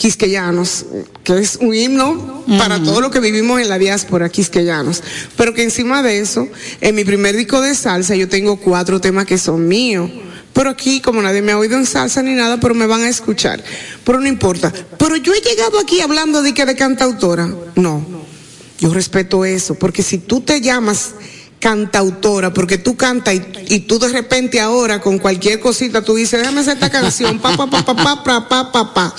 [0.01, 0.87] Quisqueyanos,
[1.23, 5.03] que es un himno para todos los que vivimos en la diáspora, Quisqueyanos.
[5.37, 6.49] Pero que encima de eso,
[6.81, 10.11] en mi primer disco de salsa, yo tengo cuatro temas que son míos.
[10.55, 13.11] Pero aquí, como nadie me ha oído en salsa ni nada, pero me van a
[13.11, 13.63] escuchar.
[14.03, 14.73] Pero no importa.
[14.99, 17.47] Pero yo he llegado aquí hablando de que de cantautora.
[17.75, 18.03] No.
[18.79, 21.11] Yo respeto eso, porque si tú te llamas
[21.59, 26.41] cantautora, porque tú cantas y, y tú de repente ahora con cualquier cosita tú dices,
[26.41, 29.15] déjame hacer esta canción, pa, pa, pa, pa, pa, pa, pa, pa, pa.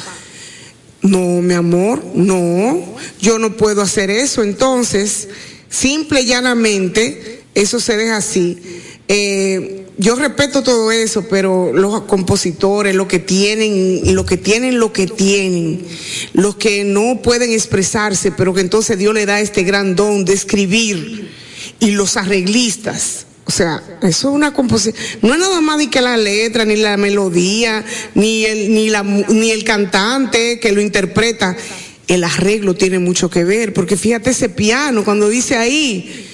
[1.02, 4.44] No, mi amor, no, yo no puedo hacer eso.
[4.44, 5.30] Entonces,
[5.70, 8.60] simple y llanamente, eso se deja así.
[9.08, 14.94] Eh, yo respeto todo eso, pero los compositores, lo que tienen, lo que tienen, lo
[14.94, 15.86] que tienen,
[16.34, 20.34] los que no pueden expresarse, pero que entonces Dios le da este gran don de
[20.34, 21.30] escribir,
[21.80, 23.26] y los arreglistas.
[23.46, 24.96] O sea, eso es una composición.
[25.22, 27.84] No es nada más ni que la letra, ni la melodía,
[28.16, 31.58] ni el, ni la, ni el cantante que lo interpreta.
[32.08, 36.28] El arreglo tiene mucho que ver, porque fíjate ese piano cuando dice ahí.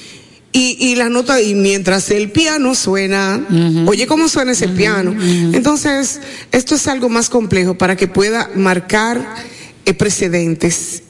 [0.51, 3.45] Y, y la nota, y mientras el piano suena,
[3.85, 5.15] oye cómo suena ese piano.
[5.53, 6.19] Entonces,
[6.51, 9.35] esto es algo más complejo para que pueda marcar
[9.85, 11.03] eh, precedentes.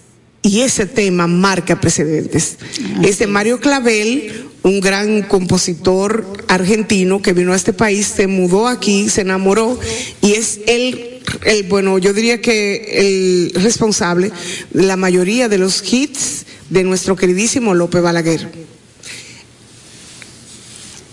[0.47, 2.55] Y ese tema marca precedentes.
[3.03, 8.67] Es de Mario Clavel, un gran compositor argentino que vino a este país, se mudó
[8.67, 9.77] aquí, se enamoró
[10.21, 14.31] y es el, el bueno, yo diría que el responsable
[14.71, 18.76] de la mayoría de los hits de nuestro queridísimo López Balaguer.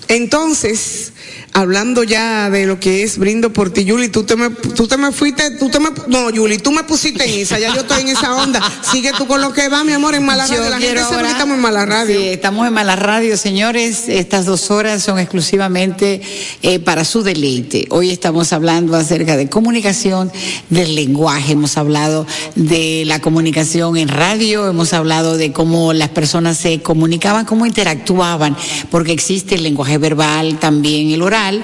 [0.09, 1.12] Entonces,
[1.52, 4.97] hablando ya de lo que es brindo por ti, Yuli, tú te me, tú te
[4.97, 8.02] me fuiste, tú te me, no, Yuli, tú me pusiste en esa, ya yo estoy
[8.02, 8.60] en esa onda.
[8.93, 10.70] Sigue tú con lo que va, mi amor, en mala Yo radio.
[10.70, 12.20] La gente ahora- estamos en mala radio.
[12.20, 14.09] Sí, estamos en Mala Radio, señores.
[14.09, 16.20] Estas dos horas son exclusivamente
[16.62, 17.86] eh, para su deleite.
[17.90, 20.31] Hoy estamos hablando acerca de comunicación
[20.70, 21.52] del lenguaje.
[21.52, 22.26] Hemos hablado
[22.56, 28.56] de la comunicación en radio, hemos hablado de cómo las personas se comunicaban, cómo interactuaban,
[28.90, 31.62] porque existe el lenguaje verbal, también el oral,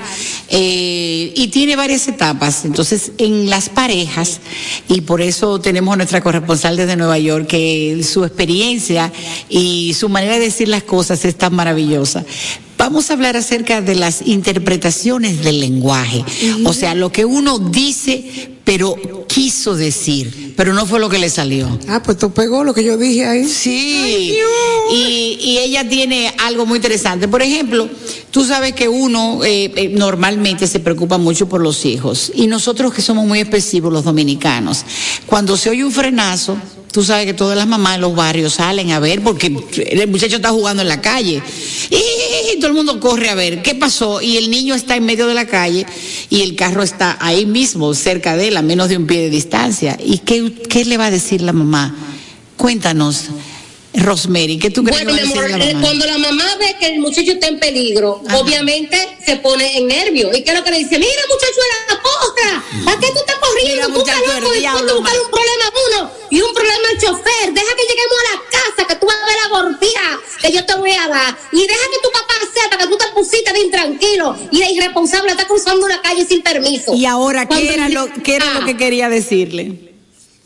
[0.49, 2.65] eh, y tiene varias etapas.
[2.65, 4.41] Entonces, en las parejas,
[4.89, 9.13] y por eso tenemos a nuestra corresponsal desde Nueva York, que su experiencia
[9.49, 12.25] y su manera de decir las cosas es tan maravillosa.
[12.81, 16.25] Vamos a hablar acerca de las interpretaciones del lenguaje.
[16.65, 18.97] O sea, lo que uno dice, pero
[19.29, 21.79] quiso decir, pero no fue lo que le salió.
[21.89, 23.47] Ah, pues tú pegó lo que yo dije ahí.
[23.47, 24.35] Sí.
[24.91, 27.29] y, y ella tiene algo muy interesante.
[27.29, 27.87] Por ejemplo,
[28.31, 32.33] tú sabes que uno eh, eh, normalmente se preocupa mucho por los hijos.
[32.35, 34.87] Y nosotros que somos muy expresivos, los dominicanos,
[35.27, 36.57] cuando se oye un frenazo,
[36.93, 40.37] Tú sabes que todas las mamás en los barrios salen a ver porque el muchacho
[40.37, 41.41] está jugando en la calle.
[41.89, 42.03] Y
[42.59, 44.21] todo el mundo corre a ver qué pasó.
[44.21, 45.87] Y el niño está en medio de la calle
[46.29, 49.31] y el carro está ahí mismo, cerca de él, a menos de un pie de
[49.31, 49.99] distancia.
[50.05, 51.95] ¿Y qué, qué le va a decir la mamá?
[52.57, 53.31] Cuéntanos,
[53.93, 55.87] Rosemary, ¿qué tú crees Bueno, que mi a amor, la eh, mamá?
[55.87, 58.97] cuando la mamá ve que el muchacho está en peligro, obviamente
[59.27, 60.31] se pone en nervio.
[60.35, 60.97] ¿Y qué es lo que le dice?
[60.99, 63.75] Mira, muchacho, de la potra, ¿para qué tú estás corriendo?
[63.75, 65.73] Mira, tú estás loco, diablo, de buscar un problema a
[66.03, 67.53] uno y un problema al chofer.
[67.53, 70.65] Deja que lleguemos a la casa, que tú vas a ver la gordía que yo
[70.65, 71.37] te voy a dar.
[71.53, 75.33] Y deja que tu papá sepa que tú te pusiste de intranquilo y de irresponsable,
[75.33, 76.95] estás cruzando una calle sin permiso.
[76.95, 78.65] Y ahora, Cuando ¿qué era, lo, qué era lo Ah.
[78.67, 79.90] que quería decirle?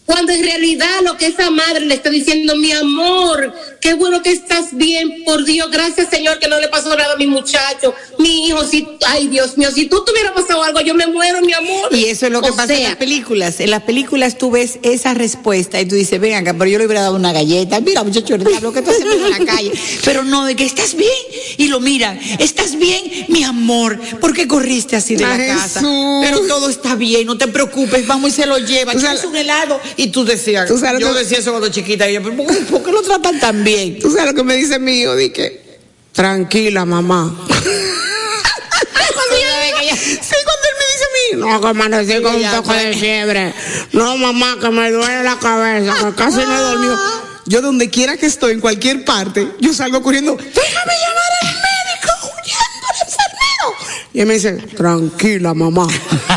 [0.06, 4.32] Cuando en realidad lo que esa madre le está diciendo, mi amor, qué bueno que
[4.32, 8.64] estás bien, por Dios, gracias Señor que no le pasó nada mi muchacho, mi hijo,
[8.64, 11.88] si, ay Dios mío, si tú te hubiera pasado algo, yo me muero, mi amor.
[11.94, 13.60] Y eso es lo que O pasa en las películas.
[13.60, 16.86] En las películas tú ves esa respuesta y tú dices, ven acá, pero yo le
[16.86, 17.80] hubiera dado una galleta.
[17.80, 19.72] Mira, muchacho, diablo que tú haciendo en la calle.
[20.04, 21.10] Pero no, de que estás bien.
[21.56, 23.98] Y lo miran, estás bien, mi amor.
[24.20, 25.80] ¿Por qué corriste así de la casa?
[26.22, 28.92] Pero todo está bien, no te preocupes, vamos y se lo lleva.
[28.92, 29.80] Tú ¿Quieres sabes- un helado?
[29.96, 32.08] Y tú decías, Tú sabes lo yo decía eso cuando chiquita.
[32.10, 33.98] Y yo, ¿por qué, por qué lo tratan tan bien?
[33.98, 35.63] Tú sabes lo que me dice mi hijo, di que
[36.14, 37.34] tranquila, mamá.
[40.04, 42.96] Sí, cuando él me dice a mí, no, que amanecí con un poco de pues.
[42.98, 43.54] fiebre.
[43.92, 46.98] No, mamá, que me duele la cabeza, que casi no he dormido.
[47.46, 52.10] Yo donde quiera que estoy, en cualquier parte, yo salgo corriendo, déjame llamar al médico,
[52.22, 53.74] huyendo al enfermero.
[54.14, 55.86] Y él me dice, tranquila, mamá.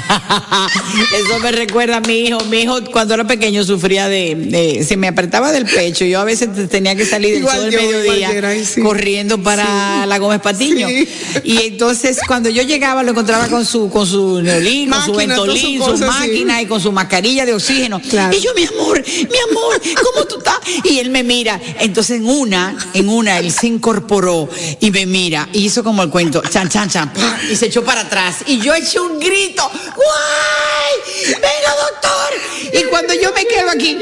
[1.25, 2.39] Eso me recuerda a mi hijo.
[2.45, 6.05] Mi hijo cuando era pequeño sufría de, de- se me apretaba del pecho.
[6.05, 8.81] Yo a veces te- tenía que salir del sol del mediodía era, sí.
[8.81, 10.87] corriendo para la Gómez Patiño.
[10.87, 11.07] Sí.
[11.43, 15.81] Y entonces cuando yo llegaba lo encontraba con su con su neolín, con su ventolín,
[15.83, 16.03] su sí.
[16.03, 17.99] máquina y con su mascarilla de oxígeno.
[18.01, 18.35] Claro.
[18.35, 20.59] Y yo, mi amor, mi amor, ¿cómo tú estás?
[20.83, 21.59] Y él me mira.
[21.79, 26.09] Entonces en una, en una él se incorporó y me mira y hizo como el
[26.09, 27.11] cuento, chan chan chan,
[27.51, 31.33] y se echó para atrás y yo eché un grito, ¡guay!
[31.33, 32.79] ¡Venga, doctor!
[32.79, 33.97] Y cuando yo me quedo aquí,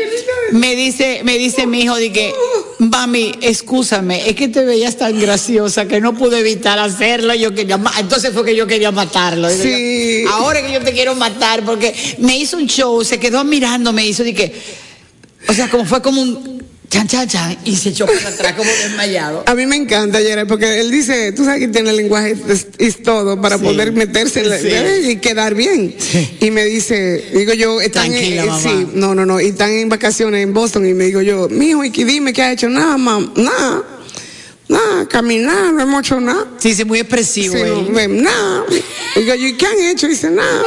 [0.51, 2.33] me dice, me dice mi hijo de que,
[2.79, 7.33] mami, excúsame, es que te veías tan graciosa que no pude evitar hacerlo.
[7.33, 7.93] Yo quería, ma-".
[7.99, 9.49] entonces fue que yo quería matarlo.
[9.49, 10.23] Sí.
[10.29, 14.05] Ahora que yo te quiero matar, porque me hizo un show, se quedó mirando, me
[14.05, 14.53] hizo de que,
[15.47, 16.54] o sea, como fue como un
[16.89, 19.43] chan chan chan y se echó para atrás como desmayado.
[19.45, 22.67] A mí me encanta, Gerard, porque él dice, tú sabes que tiene el lenguaje es,
[22.77, 23.63] es todo para Sí.
[23.63, 24.67] poder meterse en la- Sí.
[24.69, 25.95] eh, y quedar bien.
[26.39, 28.61] Y me dice, digo yo, están Tranquila, en, mamá.
[28.61, 31.83] sí, no, no, no, y están en vacaciones en Boston y me digo yo, mijo,
[31.83, 33.83] y que dime qué ha hecho nada, mam, nada,
[34.67, 36.45] nada, caminar, no hemos hecho nada.
[36.59, 38.63] Sí, sí, muy expresivo Sí, no, nada.
[39.15, 40.07] Digo yo, ¿y qué han hecho?
[40.07, 40.61] Dice, nada.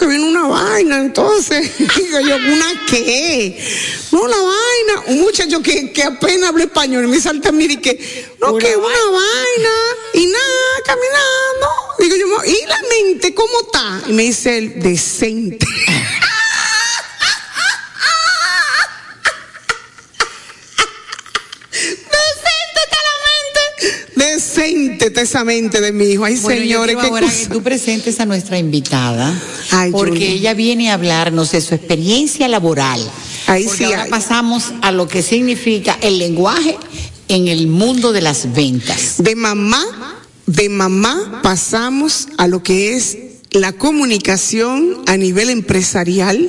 [0.00, 1.70] Que viene una vaina, entonces.
[1.78, 3.62] Digo yo, ¿una qué?
[4.10, 5.02] No, una vaina.
[5.08, 7.98] Un muchacho que, que apenas habla español me salta a mí y que,
[8.40, 9.70] no, que una vaina.
[10.14, 11.68] Y nada, caminando.
[11.98, 14.00] Digo yo, ¿y la mente cómo está?
[14.08, 14.80] Y me dice él.
[14.80, 15.66] Decente
[24.44, 26.24] está esa mente de mi hijo.
[26.24, 27.38] Ay, Bueno, señores, yo qué ahora cosa.
[27.48, 29.32] que tú presentes a nuestra invitada,
[29.70, 33.00] Ay, porque ella viene a hablarnos de su experiencia laboral.
[33.46, 34.10] Ahí porque sí ahora hay.
[34.10, 36.76] pasamos a lo que significa el lenguaje
[37.28, 39.16] en el mundo de las ventas.
[39.18, 39.84] De mamá,
[40.46, 43.18] de mamá pasamos a lo que es
[43.52, 46.48] la comunicación a nivel empresarial,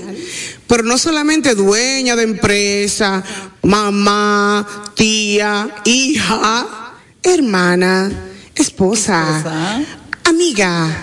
[0.68, 3.24] pero no solamente dueña de empresa,
[3.64, 6.81] mamá, tía, hija,
[7.24, 8.12] hermana,
[8.56, 9.84] esposa, Esposa.
[10.26, 11.02] amiga,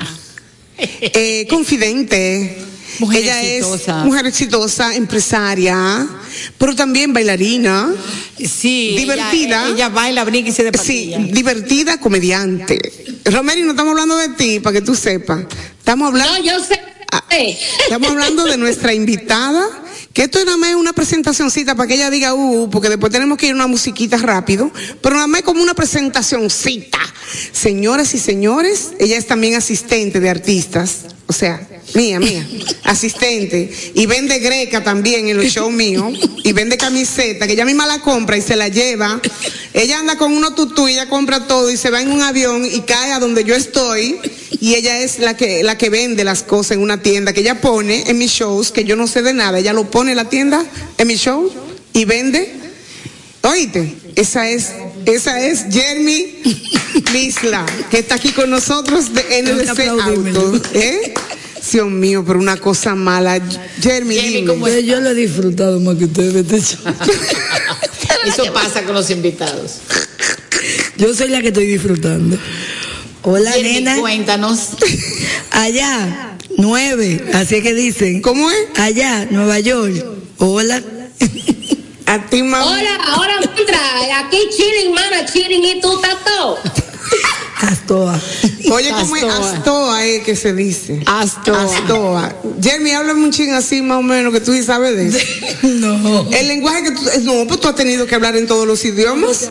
[0.78, 2.64] eh, confidente.
[3.00, 4.00] Mujer Ella exitosa.
[4.00, 6.06] es mujer exitosa, empresaria,
[6.56, 7.90] pero también bailarina.
[8.36, 9.66] Sí, Divertida.
[9.66, 12.78] Ella, ella baila, brinca y se Sí, divertida, comediante.
[13.26, 15.44] Romero, no estamos hablando de ti, para que tú sepas.
[15.78, 16.80] Estamos hablando, No, yo sé.
[17.30, 19.64] Estamos hablando de nuestra invitada,
[20.12, 23.38] que esto nada más es una presentacioncita para que ella diga, uh, porque después tenemos
[23.38, 24.70] que ir a una musiquita rápido,
[25.02, 26.98] pero nada más es como una presentacioncita.
[27.52, 31.60] Señoras y señores, ella es también asistente de artistas, o sea,
[31.94, 32.48] mía, mía,
[32.84, 37.86] asistente, y vende greca también en los shows míos, y vende camiseta, que ella misma
[37.86, 39.20] la compra y se la lleva.
[39.74, 42.64] Ella anda con unos tutú y ella compra todo y se va en un avión
[42.64, 44.18] y cae a donde yo estoy,
[44.58, 47.60] y ella es la que, la que vende las cosas en una tienda, que ella
[47.60, 50.30] pone en mis shows, que yo no sé de nada, ella lo pone en la
[50.30, 50.64] tienda,
[50.96, 51.52] en mi show,
[51.92, 52.54] y vende.
[53.42, 54.70] Oíste, esa es,
[55.04, 56.38] esa es Jeremy
[57.12, 60.60] Misla, que está aquí con nosotros de NDC Auto.
[60.74, 61.14] ¿Eh?
[61.72, 63.40] Dios mío, pero una cosa mala.
[63.80, 64.84] Jeremy, dime.
[64.84, 66.46] Yo lo he disfrutado más que ustedes.
[68.24, 69.76] Eso pasa con los invitados.
[70.96, 72.38] Yo soy la que estoy disfrutando.
[73.22, 73.98] Hola, Jeremy, nena.
[73.98, 74.60] Cuéntanos.
[75.50, 77.24] Allá, nueve.
[77.34, 78.22] Así es que dicen.
[78.22, 78.56] ¿Cómo es?
[78.76, 80.04] Allá, Nueva York.
[80.38, 80.82] Hola.
[82.06, 82.64] A ti, mamá.
[82.64, 84.20] Hola, ahora entra.
[84.20, 86.58] Aquí chilling, mana, chilling y tú todo.
[87.60, 88.20] Astoa.
[88.70, 89.24] Oye, ¿cómo es?
[89.24, 90.06] Astoa.
[90.06, 91.02] Eh, que se dice.
[91.06, 91.64] Astoa.
[91.64, 92.36] Astoa.
[92.62, 95.18] Jeremy, háblame un ching así más o menos que tú sí sabes de eso.
[95.62, 96.26] No.
[96.30, 99.50] El lenguaje que tú, no, pues tú has tenido que hablar en todos los idiomas.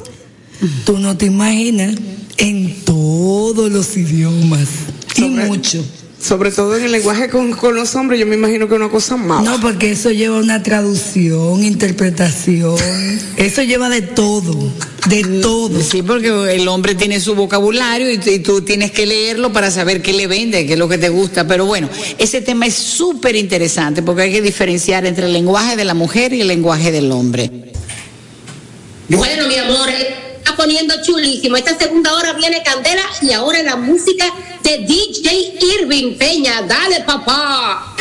[0.86, 1.96] Tú no te imaginas
[2.38, 4.68] en todos los idiomas.
[5.16, 5.84] Y mucho.
[6.28, 8.90] Sobre todo en el lenguaje con, con los hombres, yo me imagino que es una
[8.90, 9.50] cosa mala.
[9.50, 12.76] No, porque eso lleva una traducción, interpretación.
[13.38, 14.70] Eso lleva de todo.
[15.08, 15.80] De todo.
[15.82, 20.02] Sí, porque el hombre tiene su vocabulario y, y tú tienes que leerlo para saber
[20.02, 21.48] qué le vende, qué es lo que te gusta.
[21.48, 25.86] Pero bueno, ese tema es súper interesante porque hay que diferenciar entre el lenguaje de
[25.86, 27.72] la mujer y el lenguaje del hombre.
[29.08, 30.27] Bueno, mi amor, eh,
[30.58, 31.56] poniendo chulísimo.
[31.56, 34.26] Esta segunda hora viene Candela y ahora la música
[34.64, 36.64] de DJ Irving Peña.
[36.64, 37.96] Dale, papá.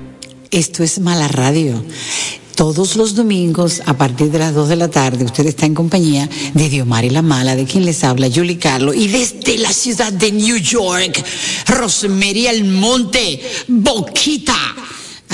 [0.50, 1.84] Esto es Mala Radio.
[2.54, 6.30] Todos los domingos, a partir de las 2 de la tarde, usted está en compañía
[6.54, 10.12] de Diomar y la Mala, de quien les habla, Julie Carlo, y desde la ciudad
[10.12, 11.22] de New York,
[11.66, 14.59] Rosemary Almonte, Boquita.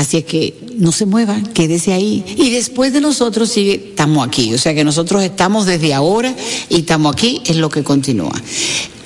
[0.06, 2.24] Así es que no se muevan, quédese ahí.
[2.36, 4.54] Y después de nosotros sigue, estamos aquí.
[4.54, 6.32] O sea que nosotros estamos desde ahora
[6.68, 8.30] y estamos aquí, es lo que continúa.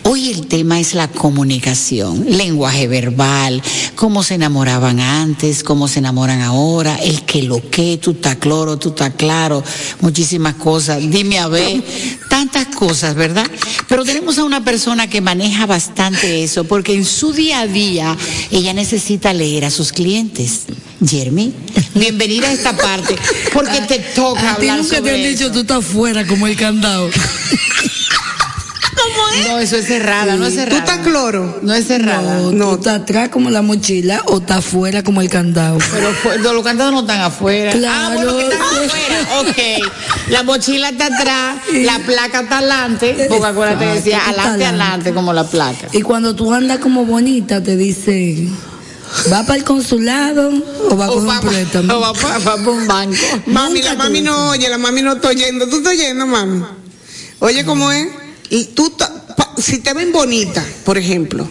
[0.02, 3.62] Hoy el tema es la comunicación, lenguaje verbal,
[3.94, 8.78] cómo se enamoraban antes, cómo se enamoran ahora, el que lo que, tú estás claro,
[8.78, 9.62] tú estás claro,
[10.00, 11.00] muchísimas cosas.
[11.10, 11.82] Dime a ver,
[12.30, 13.46] tantas cosas, ¿verdad?
[13.88, 18.16] Pero tenemos a una persona que maneja bastante eso, porque en su día a día
[18.50, 20.62] ella necesita leer a sus clientes.
[21.04, 21.54] Jeremy,
[21.94, 23.16] bienvenida a esta parte,
[23.54, 26.46] porque te toca A ti hablar nunca te sobre han dicho tú estás fuera como
[26.46, 27.08] el candado.
[29.48, 30.84] No, eso es cerrada, no es cerrada.
[30.84, 31.60] ¿Tú estás cloro?
[31.62, 32.40] No es cerrada.
[32.52, 35.78] No, tú estás atrás como la mochila o estás afuera como el candado.
[35.90, 37.72] Pero no, los candados no están afuera.
[37.72, 37.96] Claro.
[37.96, 39.40] Ah, bueno, que están afuera.
[39.40, 40.28] Ok.
[40.28, 43.26] La mochila está atrás, la placa está adelante.
[43.28, 44.66] Porque acuérdate, decía adelante.
[44.66, 45.88] adelante, como la placa.
[45.92, 48.54] Y cuando tú andas como bonita, te dicen,
[49.32, 50.50] ¿va para el consulado
[50.90, 51.94] o va a coger un préstamo?
[51.94, 53.16] O va para un banco.
[53.46, 55.68] Mami, la mami no oye, la mami no está oyendo.
[55.68, 56.62] ¿Tú estás oyendo, mami?
[57.40, 58.06] Oye, ¿cómo es?
[58.50, 61.48] Y tú, ta- pa- si te ven bonita, por ejemplo,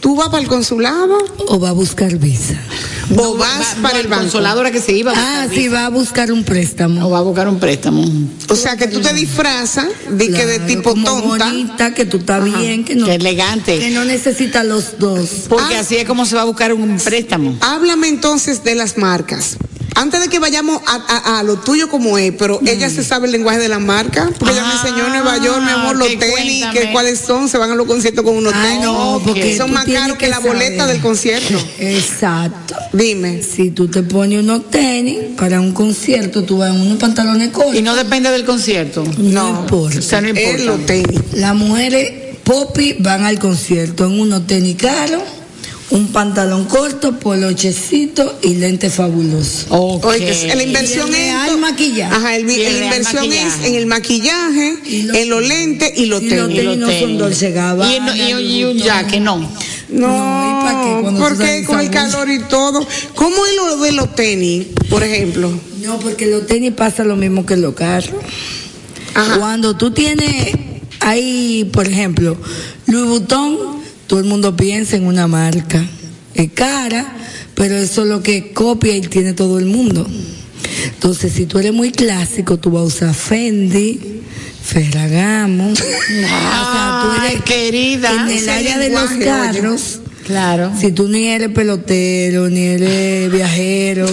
[0.00, 1.16] ¿tú vas para el consulado
[1.48, 2.58] O va a buscar visa.
[3.16, 4.22] O vas para el banco?
[4.24, 5.72] consolador era que se iba a Ah, buscar sí, visa.
[5.74, 7.06] va a buscar un préstamo.
[7.06, 8.04] O va a buscar un préstamo.
[8.48, 11.46] O sea, que tú te disfrazas de que de Claro, tipo como tonta.
[11.46, 13.78] bonita, que tú estás bien, que no, Qué elegante.
[13.78, 15.28] que no necesitas los dos.
[15.48, 15.80] Porque Ah.
[15.80, 17.56] así es como se va a buscar un préstamo.
[17.60, 19.56] Háblame entonces de las marcas.
[20.00, 22.68] Antes de que vayamos a, a- a lo tuyo como es, pero Mm.
[22.68, 25.60] ella se sabe el lenguaje de la marca, porque ella me enseñó en Nueva York,
[25.64, 28.52] mi amor, los Ah, tenis, que cuáles son, se van a los conciertos con unos
[28.54, 28.84] Ay, tenis.
[28.84, 31.58] no, porque son más caros que, que la boleta del concierto.
[31.78, 32.74] Exacto.
[32.92, 33.42] Dime.
[33.42, 37.74] Si tú te pones unos tenis para un concierto, tú vas en unos pantalones cortos.
[37.74, 39.04] Y no depende del concierto.
[39.18, 39.98] no, importa.
[39.98, 40.64] O sea, no Es importa.
[40.64, 41.20] los tenis.
[41.32, 42.12] Las mujeres
[42.44, 45.22] popi van al concierto en unos tenis caros,
[45.90, 49.66] un pantalón corto, polochecito y lentes fabulosos.
[49.70, 50.04] Ok.
[50.06, 51.14] Oye, la inversión es.
[51.14, 52.14] real maquillaje.
[52.14, 56.22] Ajá, el, el la inversión es en el maquillaje, los- en los lentes y los
[56.22, 56.56] y los tenis.
[56.60, 58.00] tenis no son Dolce Gabbana, Y,
[58.32, 59.38] no- y- y un jaque, no.
[59.90, 61.00] No, No, ¿y pa' qué?
[61.02, 62.86] Cuando porque con el calor y todo.
[63.14, 65.50] ¿Cómo es lo de los tenis, por ejemplo?
[65.82, 68.10] No, porque los tenis pasa lo mismo que los carros.
[69.14, 69.38] Ajá.
[69.38, 70.52] Cuando tú tienes
[71.00, 72.36] ahí, por ejemplo,
[72.86, 73.77] Louis Vuitton,
[74.08, 75.84] todo el mundo piensa en una marca.
[76.34, 77.06] Es cara,
[77.54, 80.06] pero eso es lo que copia y tiene todo el mundo.
[80.86, 84.22] Entonces, si tú eres muy clásico, tú vas a usar Fendi,
[84.64, 85.70] Ferragamo.
[85.72, 88.10] o sea, tú eres querida.
[88.12, 90.00] En el área de los carros.
[90.26, 90.72] Claro.
[90.78, 94.06] Si tú ni eres pelotero, ni eres viajero,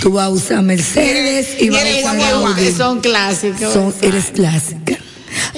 [0.00, 2.72] tú vas a usar Mercedes y Y vas a usar Audi.
[2.72, 3.72] Son clásicos.
[3.72, 4.83] Son- eres clásica.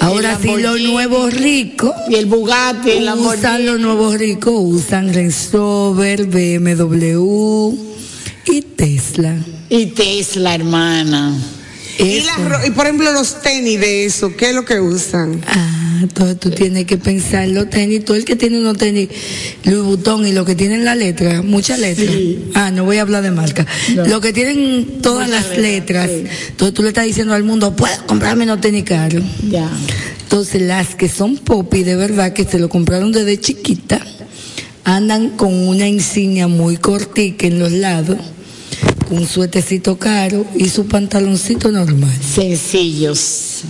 [0.07, 5.37] Ahora sí, los nuevos ricos Y el Bugatti, el usan los nuevos ricos, usan Range
[5.53, 7.75] Rover, BMW
[8.47, 9.35] y Tesla.
[9.69, 11.35] Y Tesla, hermana.
[11.99, 15.41] Y, ro- y por ejemplo, los tenis de eso, ¿qué es lo que usan?
[15.49, 18.05] Ah, entonces tú tienes que pensar en los tenis.
[18.05, 19.09] Todo el que tiene unos tenis
[19.65, 22.11] Louis Vuitton y los que tienen la letra, muchas letras.
[22.55, 23.67] Ah, no voy a hablar de marca.
[23.95, 26.11] Los que tienen todas las letras.
[26.11, 29.23] Entonces tú le estás diciendo al mundo, puedo comprarme unos tenis caros.
[29.51, 29.71] Ya.
[30.23, 34.05] Entonces las que son popi de verdad, que se lo compraron desde chiquita,
[34.85, 38.19] andan con una insignia muy cortica en los lados,
[39.11, 42.13] un suetecito caro y su pantaloncito normal.
[42.21, 43.63] Sencillos.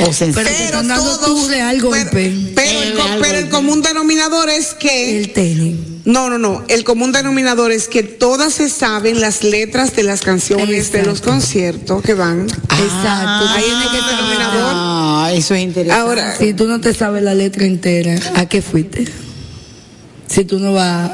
[0.00, 0.34] O sencillos.
[0.34, 2.32] Pero te están dando tu real pero, golpe.
[2.54, 5.76] pero el, El real pero el común denominador es que El tenis.
[6.04, 6.64] no, no, no.
[6.68, 11.20] El común denominador es que todas se saben las letras de las canciones de los
[11.20, 12.42] conciertos que van.
[12.42, 13.48] Exacto.
[13.48, 14.72] Ahí que ser denominador.
[14.74, 16.00] Ah, eso es interesante.
[16.00, 19.04] Ahora, Si tú no te sabes la letra entera, ¿a qué fuiste?
[20.28, 21.10] Si tú no vas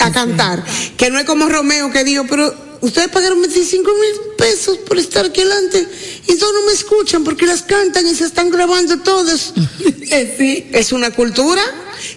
[0.00, 0.62] a cantar.
[0.96, 5.26] Que no es como Romeo que dijo, pero ustedes pagaron 25 mil pesos por estar
[5.26, 5.86] aquí adelante
[6.26, 9.52] y todos no me escuchan porque las cantan y se están grabando todas.
[10.38, 10.68] sí.
[10.72, 11.62] Es una cultura,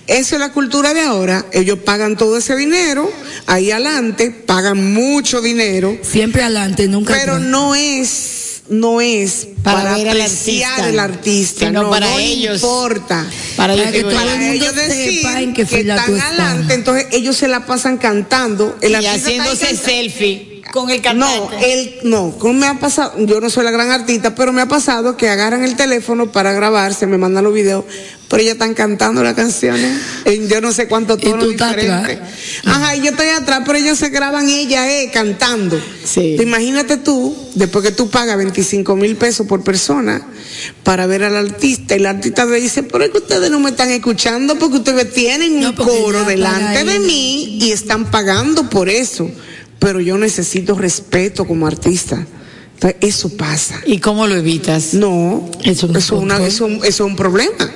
[0.08, 1.46] esa es la cultura de ahora.
[1.52, 3.12] Ellos pagan todo ese dinero,
[3.46, 7.50] ahí adelante, pagan mucho dinero, siempre adelante, nunca pero atrás.
[7.50, 12.20] no es no es Para para, ver al apreciar artista, el artista, no, para no
[12.20, 12.56] ellos.
[12.56, 13.28] importa.
[13.58, 17.36] Para Para que todo el Para mundo ellos sepa en que están adelante, entonces ellos
[17.36, 18.78] se la pasan cantando.
[18.82, 21.74] El y artista está ahí haciéndose selfie con el No, cantante.
[21.74, 24.68] él, no, como me ha pasado, yo no soy la gran artista, pero me ha
[24.68, 27.86] pasado que agarran el teléfono para grabarse, me mandan los videos,
[28.30, 30.86] pero ellos están cantando las canciones en yo no sé
[31.18, 32.20] tonos estás diferentes.
[32.66, 35.80] Ajá, y yo estoy atrás, pero ellos se graban ella, eh, cantando.
[36.04, 36.36] Sí.
[36.38, 40.26] Te Imagínate tú, después que tú pagas 25 mil pesos por persona
[40.84, 43.70] para ver al artista, y el artista te dice, pero es que ustedes no me
[43.72, 48.70] están escuchando porque ustedes tienen No, un coro ya delante de mí y están pagando
[48.70, 49.30] por eso.
[49.80, 52.26] Pero yo necesito respeto como artista.
[52.76, 53.82] Entonces, eso pasa.
[53.86, 54.94] ¿Y cómo lo evitas?
[54.94, 57.72] No, Eso eso, no es una- eso, eso es un problema.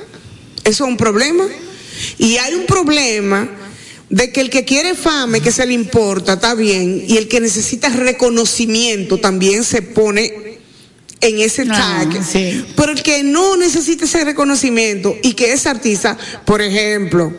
[0.64, 1.44] Eso es un problema.
[2.18, 3.48] Y hay un problema
[4.10, 7.28] de que el que quiere fama y que se le importa, está bien, y el
[7.28, 10.58] que necesita reconocimiento también se pone
[11.20, 12.64] en ese Ah, tag, sí.
[12.76, 16.16] pero el que no necesita ese reconocimiento y que es artista,
[16.46, 17.32] por ejemplo,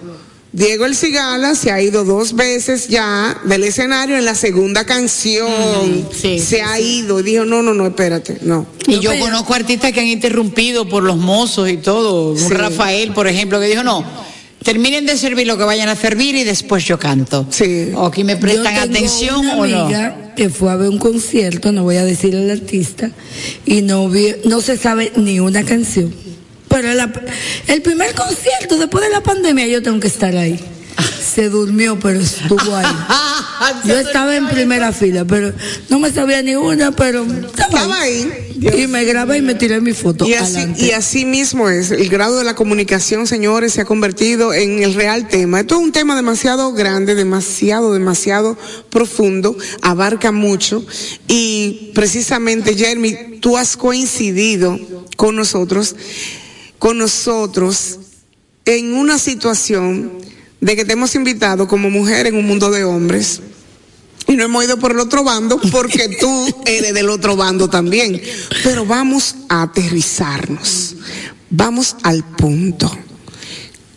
[0.52, 6.08] Diego El Cigala se ha ido dos veces ya del escenario en la segunda canción,
[6.12, 8.66] se ha ido y dijo, no, no, no, espérate, no.
[8.88, 12.32] Y yo conozco artistas que han interrumpido por los mozos y todo.
[12.32, 12.50] Un Sí.
[12.50, 14.04] Rafael, por ejemplo, que dijo, no,
[14.64, 17.46] terminen de servir lo que vayan a servir y después yo canto.
[17.52, 17.92] Sí.
[17.94, 19.80] O aquí me prestan Yo tengo atención una o no.
[19.84, 23.12] amiga que fue a ver un concierto, no voy a decir el artista,
[23.68, 26.12] y no vi- no se sabe ni una canción.
[26.70, 27.12] Pero la-
[27.68, 30.60] el primer concierto después de la pandemia yo tengo que estar ahí.
[31.24, 32.86] Se durmió, pero estuvo ahí.
[33.86, 35.54] Yo estaba en primera fila, pero
[35.90, 38.28] no me sabía ni una, pero estaba, ahí.
[38.60, 40.28] Y me grabé y me tiré mi foto.
[40.28, 40.86] Y así, adelante.
[40.86, 44.94] y así mismo es, el grado de la comunicación, señores, se ha convertido en el
[44.96, 45.62] real tema.
[45.62, 48.58] Esto es un tema demasiado grande, demasiado, demasiado
[48.90, 50.84] profundo, abarca mucho.
[51.28, 54.78] Y precisamente, Jeremy, tú has coincidido
[55.16, 55.96] con nosotros,
[56.80, 58.00] con nosotros,
[58.66, 60.14] en una situación
[60.62, 63.42] de que te hemos invitado como mujer en un mundo de hombres.
[64.28, 68.22] Y no hemos ido por el otro bando porque tú eres del otro bando también.
[68.64, 70.96] Pero vamos a aterrizarnos.
[71.50, 72.92] Vamos al punto.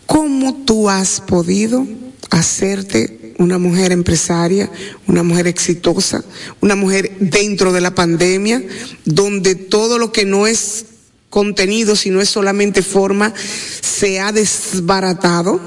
[0.05, 1.85] ¿Cómo tú has podido
[2.31, 4.71] hacerte una mujer empresaria,
[5.07, 6.23] una mujer exitosa,
[6.61, 8.63] una mujer dentro de la pandemia,
[9.05, 10.85] donde todo lo que no es
[11.33, 13.33] contenido, sino es solamente forma,
[13.81, 15.59] se ha desbaratado?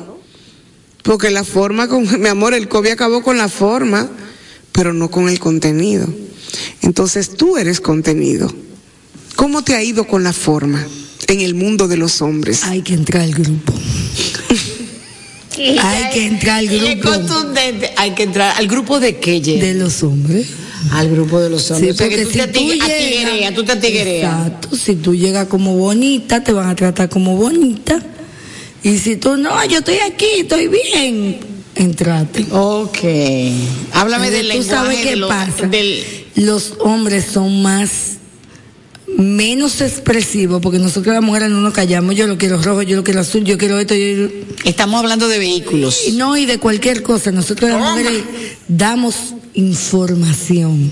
[1.03, 4.09] Porque la forma, con, mi amor, el COVID acabó con la forma,
[4.71, 6.07] pero no con el contenido.
[6.83, 8.49] Entonces tú eres contenido.
[9.35, 10.87] ¿Cómo te ha ido con la forma
[11.27, 12.63] en el mundo de los hombres?
[12.63, 13.75] Hay que entrar al grupo.
[15.59, 17.09] Hay que entrar al Y es grupo.
[17.11, 17.91] contundente.
[17.97, 20.47] Hay que entrar al grupo de qué, De los hombres.
[20.93, 21.97] Al grupo de los hombres.
[21.97, 24.47] Sí, o sea, que porque tú te si tú atiguereas, llegas- tú te atiguereas.
[24.47, 28.03] Exacto, si tú llegas como bonita, te van a tratar como bonita.
[28.83, 31.39] Y si tú no, yo estoy aquí, estoy bien,
[31.75, 32.47] entrate.
[32.53, 32.99] Ok.
[33.93, 35.67] Háblame del Tú sabes lenguaje qué de pasa.
[35.67, 36.05] del-
[36.37, 38.16] Los hombres son más
[39.17, 43.05] menos expresivos porque nosotros las mujeres no nos callamos yo lo quiero rojo yo lo
[43.05, 44.29] quiero azul yo quiero esto yo...
[44.65, 48.23] estamos hablando de vehículos y no y de cualquier cosa nosotros las mujeres
[48.69, 50.91] damos información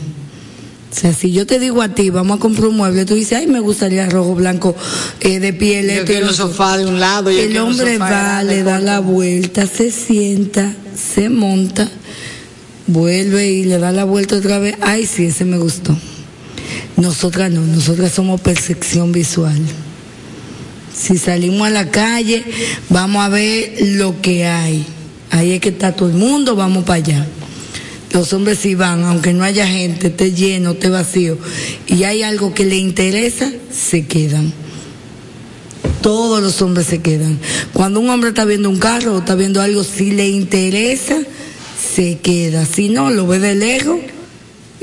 [0.94, 3.36] o sea, si yo te digo a ti, vamos a comprar un mueble, tú dices,
[3.36, 4.76] ay, me gustaría rojo, blanco,
[5.18, 5.92] eh, de piel.
[5.92, 6.46] Yo quiero un otro".
[6.46, 10.72] sofá de un lado, yo El hombre sofá va, le da la vuelta, se sienta,
[10.94, 11.90] se monta,
[12.86, 14.76] vuelve y le da la vuelta otra vez.
[14.82, 15.98] Ay, sí, ese me gustó.
[16.96, 19.60] Nosotras no, nosotras somos percepción visual.
[20.96, 22.44] Si salimos a la calle,
[22.88, 24.84] vamos a ver lo que hay.
[25.30, 27.26] Ahí es que está todo el mundo, vamos para allá.
[28.12, 31.36] Los hombres si van, aunque no haya gente, esté lleno, esté vacío,
[31.88, 34.52] y hay algo que le interesa, se quedan.
[36.00, 37.40] Todos los hombres se quedan.
[37.72, 41.16] Cuando un hombre está viendo un carro o está viendo algo, si le interesa,
[41.94, 42.66] se queda.
[42.66, 43.98] Si no, lo ve de lejos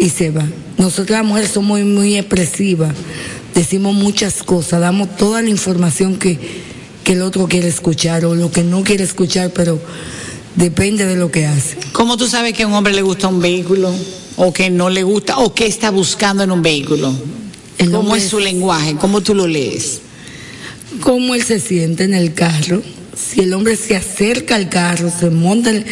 [0.01, 0.45] y se va.
[0.77, 2.93] Nosotras las mujeres somos muy, muy expresivas,
[3.55, 6.37] decimos muchas cosas, damos toda la información que,
[7.03, 9.79] que el otro quiere escuchar o lo que no quiere escuchar, pero
[10.55, 11.77] depende de lo que hace.
[11.93, 13.93] ¿Cómo tú sabes que a un hombre le gusta un vehículo
[14.37, 17.13] o que no le gusta o qué está buscando en un vehículo?
[17.79, 18.95] ¿Cómo hombre es su lenguaje?
[18.95, 20.01] ¿Cómo tú lo lees?
[20.99, 22.81] cómo él se siente en el carro.
[23.15, 25.69] Si el hombre se acerca al carro, se monta.
[25.69, 25.85] el-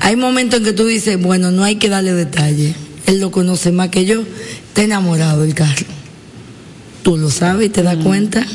[0.00, 2.74] Hay momentos en que tú dices, bueno, no hay que darle detalle.
[3.06, 4.22] Él lo conoce más que yo.
[4.68, 5.86] Está enamorado del carro.
[7.02, 7.84] Tú lo sabes y te Mm.
[7.84, 8.46] das cuenta.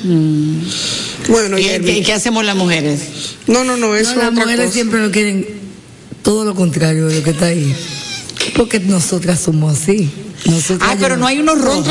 [1.30, 3.02] Bueno, ¿Y qué, qué hacemos las mujeres?
[3.48, 4.74] No, no, no, eso No, es las otra mujeres cosa.
[4.74, 5.46] siempre lo quieren
[6.22, 7.74] todo lo contrario de lo que está ahí.
[8.56, 10.10] Porque nosotras somos así.
[10.46, 11.86] Nosotras Ah, pero no hay unos rojos.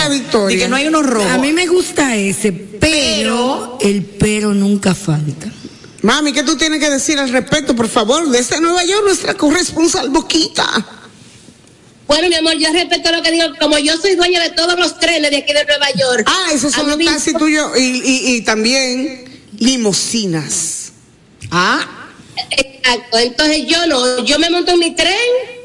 [0.48, 1.30] Di que no hay unos rojos.
[1.30, 5.50] A mí me gusta ese, pero el pero nunca falta.
[6.02, 8.28] Mami, ¿qué tú tienes que decir al respecto, por favor?
[8.30, 10.64] Desde Nueva York, nuestra corresponsal Boquita.
[12.10, 14.98] Bueno, mi amor, yo respeto lo que digo, como yo soy dueña de todos los
[14.98, 16.24] trenes de aquí de Nueva York.
[16.26, 20.90] Ah, esos son los taxis tuyos y, y, y también limosinas.
[21.52, 22.08] Ah.
[22.50, 25.14] Exacto, entonces yo no, yo me monto en mi tren,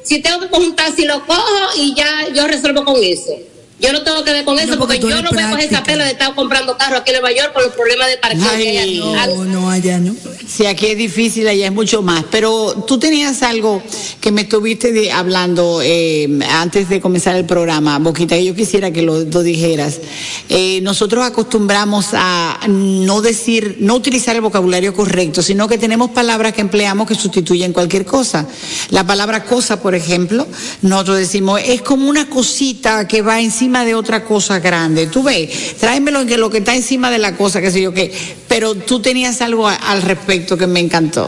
[0.03, 3.39] si tengo que coger un taxi lo cojo y ya yo resuelvo con eso.
[3.77, 5.84] Yo no tengo que ver con eso No, porque yo no voy a coger esa
[5.84, 8.69] pela de estar comprando carro aquí en Nueva York con los problemas de parqueo que
[8.69, 8.99] hay aquí.
[8.99, 10.15] No, no, allá no.
[10.47, 12.23] Sí, aquí es difícil, allá es mucho más.
[12.31, 13.84] Pero tú tenías algo
[14.22, 18.91] que me estuviste de- hablando eh, antes de comenzar el programa, Boquita, que yo quisiera
[18.91, 19.99] que lo, lo dijeras.
[20.47, 26.53] Eh, nosotros acostumbramos a no decir, no utilizar el vocabulario correcto, sino que tenemos palabras
[26.53, 28.47] que empleamos que sustituyen cualquier cosa.
[28.89, 30.47] La palabra cosa, por ejemplo,
[30.81, 35.07] nosotros decimos, es como una cosita que va encima encima de otra cosa grande.
[35.07, 37.91] Tú ves, tráemelo en que lo que está encima de la cosa, qué sé yo
[37.93, 38.11] qué.
[38.47, 41.27] Pero tú tenías algo a- al respecto que me encantó.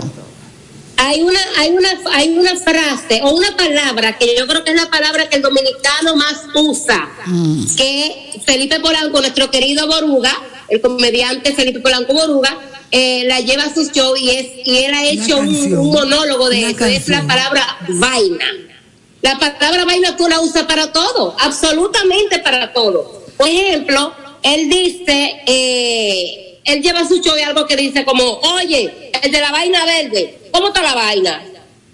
[0.98, 4.76] Hay una, hay una, hay una frase o una palabra que yo creo que es
[4.76, 7.10] la palabra que el dominicano más usa,
[7.76, 10.34] que Felipe Polanco, nuestro querido Boruga,
[10.70, 12.56] el comediante Felipe Polanco Boruga,
[12.92, 16.60] eh, la lleva a su show y es y él ha hecho un, monólogo de
[16.60, 18.46] una eso, es la palabra vaina.
[19.28, 23.26] La palabra vaina tú la usas para todo, absolutamente para todo.
[23.36, 29.12] Por ejemplo, él dice, eh, él lleva su show y algo que dice como, oye,
[29.22, 31.44] el de la vaina verde, ¿cómo está la vaina?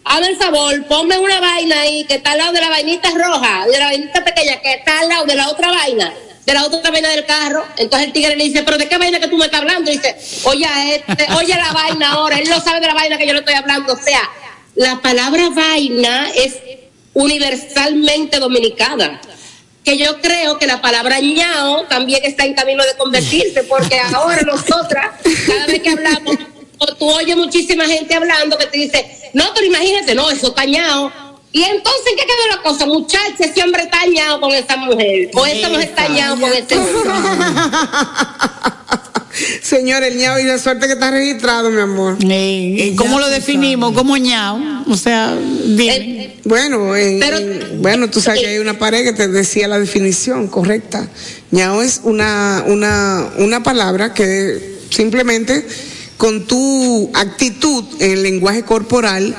[0.06, 3.66] Hazme el favor, ponme una vaina ahí que está al lado de la vainita roja,
[3.66, 6.14] de la vainita pequeña que está al lado de la otra vaina,
[6.46, 7.66] de la otra vaina del carro.
[7.78, 9.90] Entonces el tigre le dice, pero ¿de qué vaina que tú me estás hablando?
[9.90, 10.68] Y dice, oye,
[11.08, 13.56] este, oye la vaina ahora, él no sabe de la vaina que yo le estoy
[13.56, 13.92] hablando.
[13.92, 14.22] O sea,
[14.76, 16.83] la palabra vaina es
[17.14, 19.22] universalmente dominicana.
[19.84, 24.42] Que yo creo que la palabra ñao también está en camino de convertirse, porque ahora
[24.44, 25.08] nosotras,
[25.46, 26.38] cada vez que hablamos,
[26.98, 31.12] tú oyes muchísima gente hablando que te dice, no, pero imagínate, no, eso está ñao.
[31.52, 32.86] Y entonces, ¿en qué quedó la cosa?
[32.86, 36.76] Muchacha, ese hombre está ñao con esa mujer, o esa mujer está ñao con ese
[39.62, 42.18] Señor, el ñao y la suerte que está registrado, mi amor.
[42.24, 43.94] ¿Y cómo lo definimos?
[43.94, 44.60] ¿Cómo ñao?
[44.88, 46.36] O sea, dime.
[46.44, 50.48] Bueno, en- en- bueno, tú sabes que hay una pared que te decía la definición
[50.48, 51.08] correcta.
[51.52, 55.66] ñao es una, una, una palabra que simplemente
[56.18, 59.36] con tu actitud en el lenguaje corporal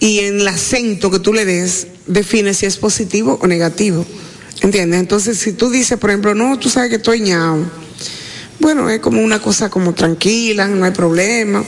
[0.00, 4.04] y en el acento que tú le des, define si es positivo o negativo.
[4.62, 5.00] ¿Entiendes?
[5.00, 7.58] Entonces, si tú dices, por ejemplo, no, tú sabes que estoy ñao.
[8.58, 11.62] Bueno, es como una cosa como tranquila, no hay problema.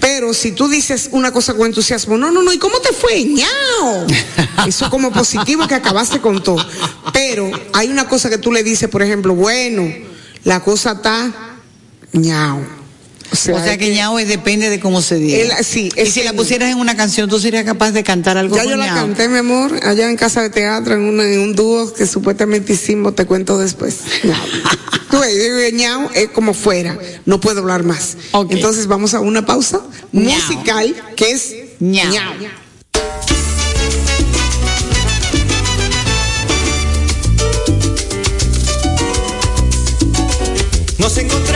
[0.00, 3.24] Pero si tú dices una cosa con entusiasmo, no, no, no, ¿y cómo te fue?
[3.24, 4.06] ¡Ñao!
[4.66, 6.64] Eso como positivo que acabaste con todo.
[7.12, 9.92] Pero hay una cosa que tú le dices, por ejemplo, bueno,
[10.44, 11.32] la cosa está
[12.12, 12.77] ñao.
[13.30, 15.58] O sea, que ñao es- depende de cómo se diga.
[15.58, 18.56] El- sí, y si la pusieras en una canción, tú serías capaz de cantar algo
[18.56, 18.94] Ya con yo la ñao?
[18.96, 22.72] canté, mi amor, allá en casa de teatro, en, una- en un dúo que supuestamente
[22.72, 23.96] hicimos, te cuento después.
[24.24, 24.44] Ñao.
[25.10, 28.16] Tú ves, yo digo, ñao es como fuera, no puedo hablar más.
[28.50, 29.80] Entonces vamos a una pausa
[30.12, 32.12] musical que es ñao.
[40.98, 41.47] Nos encontramos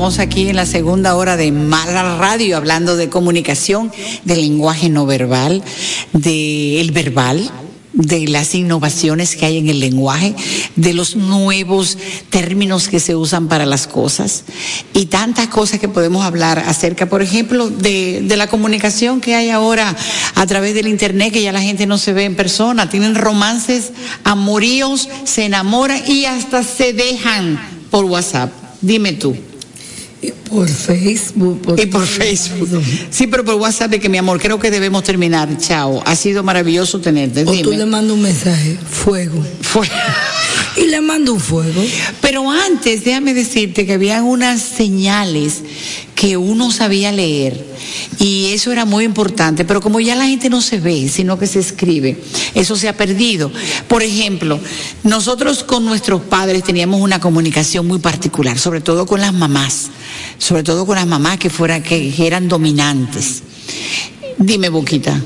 [0.00, 3.92] estamos aquí en la segunda hora de Mala Radio hablando de comunicación,
[4.24, 5.62] del lenguaje no verbal,
[6.14, 7.50] del verbal,
[7.92, 10.34] de las innovaciones que hay en el lenguaje,
[10.76, 11.98] de los nuevos
[12.30, 14.44] términos que se usan para las cosas
[14.94, 19.50] y tantas cosas que podemos hablar acerca, por ejemplo, de, de la comunicación que hay
[19.50, 19.94] ahora
[20.34, 23.92] a través del Internet, que ya la gente no se ve en persona, tienen romances,
[24.24, 27.60] amoríos, se enamoran y hasta se dejan
[27.90, 28.50] por WhatsApp.
[28.80, 29.36] Dime tú.
[30.50, 31.76] Por Facebook.
[31.78, 32.82] y por Facebook.
[33.10, 35.48] Sí, pero por WhatsApp que mi amor, creo que debemos terminar.
[35.58, 36.02] Chao.
[36.04, 37.44] Ha sido maravilloso tenerte.
[37.46, 39.42] O tú le mandas un mensaje, fuego.
[39.62, 39.92] Fuego.
[40.90, 41.82] Le mando un fuego.
[42.20, 45.62] Pero antes, déjame decirte que habían unas señales
[46.14, 47.64] que uno sabía leer
[48.18, 51.46] y eso era muy importante, pero como ya la gente no se ve, sino que
[51.46, 52.20] se escribe,
[52.54, 53.50] eso se ha perdido.
[53.88, 54.60] Por ejemplo,
[55.02, 59.90] nosotros con nuestros padres teníamos una comunicación muy particular, sobre todo con las mamás,
[60.38, 63.42] sobre todo con las mamás que fueran que, que eran dominantes.
[64.36, 65.18] Dime, Boquita.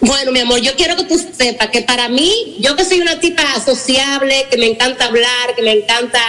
[0.00, 3.18] Bueno, mi amor, yo quiero que tú sepas que para mí, yo que soy una
[3.18, 6.20] tipa sociable, que me encanta hablar, que me encanta,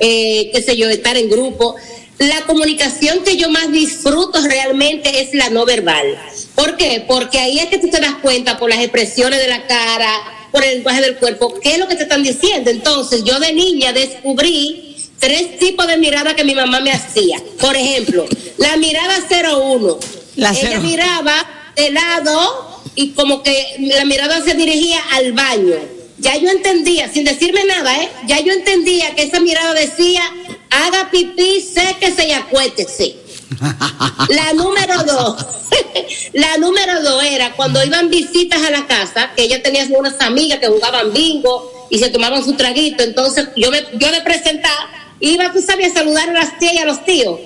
[0.00, 1.76] eh, qué sé yo, estar en grupo,
[2.18, 6.18] la comunicación que yo más disfruto realmente es la no verbal.
[6.54, 7.04] ¿Por qué?
[7.06, 10.12] Porque ahí es que tú te das cuenta por las expresiones de la cara,
[10.50, 12.70] por el lenguaje del cuerpo, qué es lo que te están diciendo.
[12.70, 17.40] Entonces, yo de niña descubrí tres tipos de mirada que mi mamá me hacía.
[17.60, 18.26] Por ejemplo,
[18.58, 19.98] la mirada 01.
[20.36, 20.80] La Ella cero.
[20.82, 21.46] miraba
[21.76, 25.74] de lado y como que la mirada se dirigía al baño.
[26.18, 28.08] Ya yo entendía, sin decirme nada, ¿eh?
[28.26, 30.22] Ya yo entendía que esa mirada decía,
[30.70, 33.16] haga pipí, séquese y acuéstese.
[34.28, 35.44] La número dos,
[36.32, 40.58] la número dos era cuando iban visitas a la casa, que ella tenía unas amigas
[40.58, 44.90] que jugaban bingo y se tomaban su traguito, entonces yo me, yo me presentaba,
[45.20, 47.38] iba, tú sabías, a saludar a las tías y a los tíos.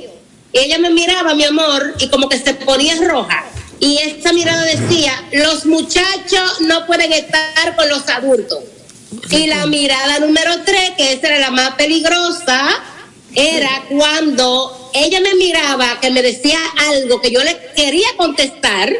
[0.52, 3.44] Y ella me miraba, mi amor, y como que se ponía roja.
[3.78, 8.60] Y esa mirada decía, los muchachos no pueden estar con los adultos.
[9.30, 12.68] Y la mirada número tres, que esa era la más peligrosa,
[13.34, 16.58] era cuando ella me miraba, que me decía
[16.90, 18.92] algo que yo le quería contestar,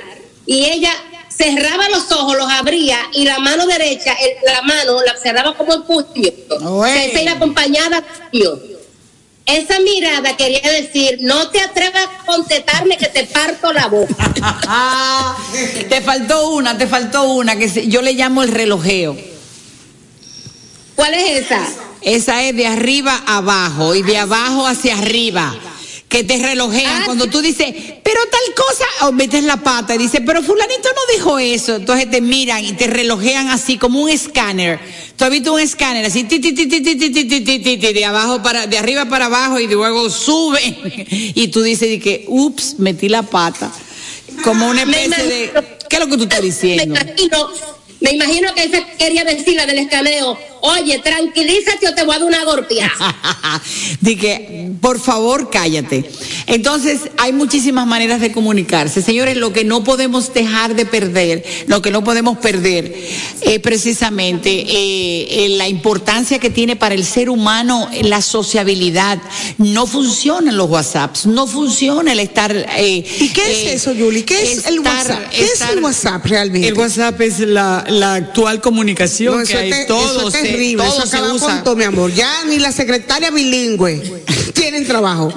[0.44, 0.93] y ella
[1.35, 5.74] cerraba los ojos, los abría, y la mano derecha, el- la mano la cerraba como
[5.74, 6.31] el puño.
[6.93, 8.76] Que esa iba acompañada puño.
[9.47, 14.32] Esa mirada quería decir, no te atrevas a contestarme que te parto la boca.
[15.89, 19.16] te faltó una, te faltó una que yo le llamo el relojeo.
[20.97, 21.60] ¿Cuál es esa?
[22.02, 25.55] Esa es de arriba a abajo y de abajo hacia arriba.
[26.08, 27.74] Que te relojean cuando tú dices,
[28.04, 31.76] pero tal cosa, o metes la pata y dices, pero fulanito no dijo eso.
[31.76, 34.78] Entonces te miran y te relojean así como un escáner.
[35.16, 37.58] Tú has visto un escáner así, ti, ti, ti, ti, ti, ti, ti, ti, ti,
[37.58, 40.60] ti, ti, de abajo para, de arriba para abajo y luego sube.
[41.34, 43.72] Y tú dices de que, ups, metí la pata.
[44.44, 45.52] Como una especie de,
[45.88, 46.94] ¿qué es lo que tú estás Me diciendo?
[46.94, 47.48] imagino,
[48.00, 50.38] me imagino que esa quería decir la del escaneo.
[50.62, 52.92] Oye, tranquilízate o te voy a dar una golpeada.
[54.00, 56.08] Dije, por favor, cállate.
[56.46, 59.02] Entonces, hay muchísimas maneras de comunicarse.
[59.02, 62.94] Señores, lo que no podemos dejar de perder, lo que no podemos perder,
[63.42, 69.18] es precisamente eh, eh, la importancia que tiene para el ser humano la sociabilidad.
[69.58, 72.54] No funcionan los WhatsApps, no funciona el estar.
[72.78, 74.22] ¿Y qué es eso, Yuli?
[74.22, 75.30] ¿Qué es el WhatsApp?
[75.30, 76.68] ¿Qué es el WhatsApp realmente?
[76.68, 79.70] El WhatsApp es la, la actual comunicación No, que hay.
[79.70, 81.62] es te- todo eso es se- terrible, todo eso se usa.
[81.64, 82.12] todo, mi amor.
[82.12, 84.02] Ya ni la secretaria bilingüe
[84.55, 85.32] tienen trabajo.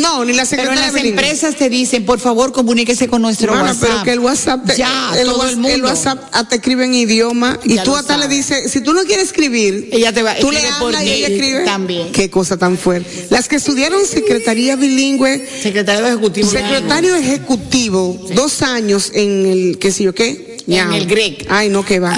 [0.00, 1.10] No, ni la Pero en secretaria las bilingüe.
[1.22, 3.80] empresas te dicen, por favor, comuníquese con nuestro WhatsApp.
[3.80, 5.68] pero que el WhatsApp, te, ya, el, todo el mundo.
[5.68, 9.04] el WhatsApp te escribe en idioma y Ya tú hasta le dices, si tú no
[9.04, 11.60] quieres escribir, ella te va, tú le hablas y ella escribe.
[11.64, 12.10] también.
[12.12, 13.26] Qué cosa tan fuerte.
[13.30, 20.04] Las que estudiaron secretaría bilingüe, secretario ejecutivo, secretario ejecutivo, dos años en el, qué sé
[20.04, 21.46] yo qué, En el GREC.
[21.48, 22.14] Ay, no que va.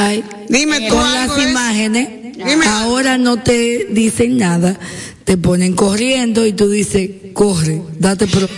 [0.48, 2.66] Dime tú Con algo las imágenes, Dime.
[2.66, 4.78] ahora no te dicen nada,
[5.24, 8.48] te ponen corriendo y tú dices, corre, date pro.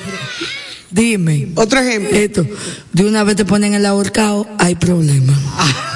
[0.91, 1.49] Dime.
[1.57, 2.17] Otro ejemplo.
[2.17, 2.47] Esto,
[2.93, 5.33] de una vez te ponen el ahorcado, hay problema.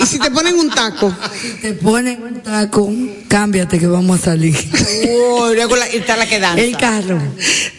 [0.00, 1.14] Y si te ponen un taco.
[1.60, 2.92] Te ponen un taco,
[3.28, 4.56] cámbiate que vamos a salir.
[5.08, 6.60] Oh, luego la- está la que danza.
[6.62, 7.20] El carro,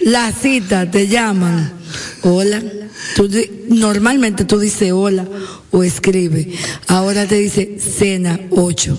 [0.01, 1.73] la cita, te llaman.
[2.21, 2.61] Hola.
[3.15, 3.29] Tú
[3.67, 5.25] normalmente tú dices hola
[5.73, 6.47] o escribe.
[6.87, 8.97] Ahora te dice cena 8.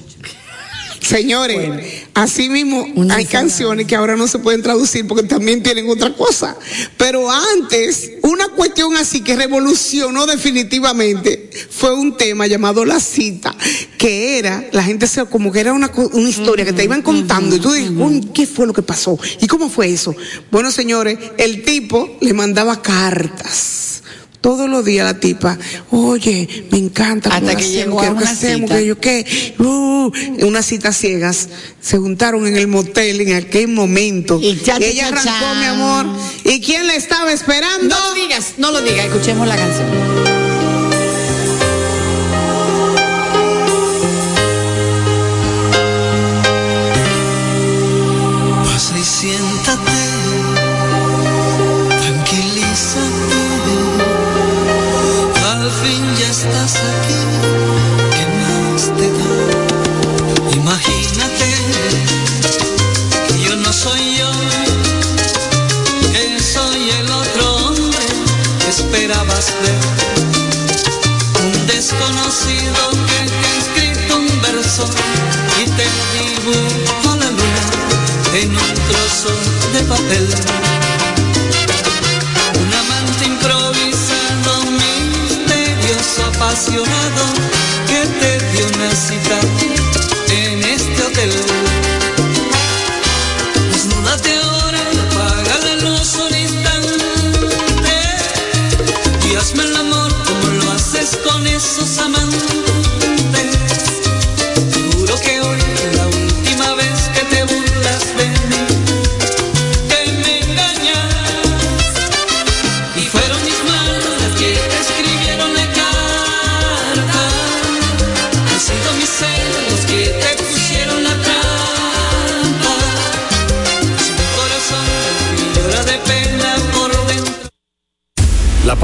[1.01, 6.15] Señores, así mismo hay canciones que ahora no se pueden traducir porque también tienen otra
[6.15, 6.57] cosa.
[6.97, 13.55] Pero antes, una cuestión así que revolucionó definitivamente fue un tema llamado la cita,
[13.99, 17.55] que era, la gente se, como que era una, una historia que te iban contando
[17.55, 19.19] y tú dices, "Uy, ¿qué fue lo que pasó?
[19.41, 20.17] ¿Y cómo fue eso?
[20.51, 24.03] Bueno, señores, el tipo le mandaba cartas.
[24.45, 25.59] Todos los días la tipa,
[25.91, 27.31] oye, me encanta.
[27.31, 28.79] Hasta que hacemos, llegó a que una hacemos, cita.
[28.79, 30.13] que yo qué, uh,
[30.47, 31.49] unas citas ciegas,
[31.81, 34.39] se juntaron en el motel en aquel momento.
[34.43, 36.07] Y, cha, ella arrancó, mi amor.
[36.45, 37.89] ¿Y quién la estaba esperando?
[37.89, 40.44] No lo digas, no lo digas, escuchemos la canción.
[71.95, 74.89] desconocido que te ha escrito un verso
[75.61, 77.65] y te dibujo la luna
[78.35, 79.31] en un trozo
[79.73, 80.29] de papel.
[82.61, 87.25] Un amante improvisado, misterioso, apasionado,
[87.87, 89.41] que te dio una cita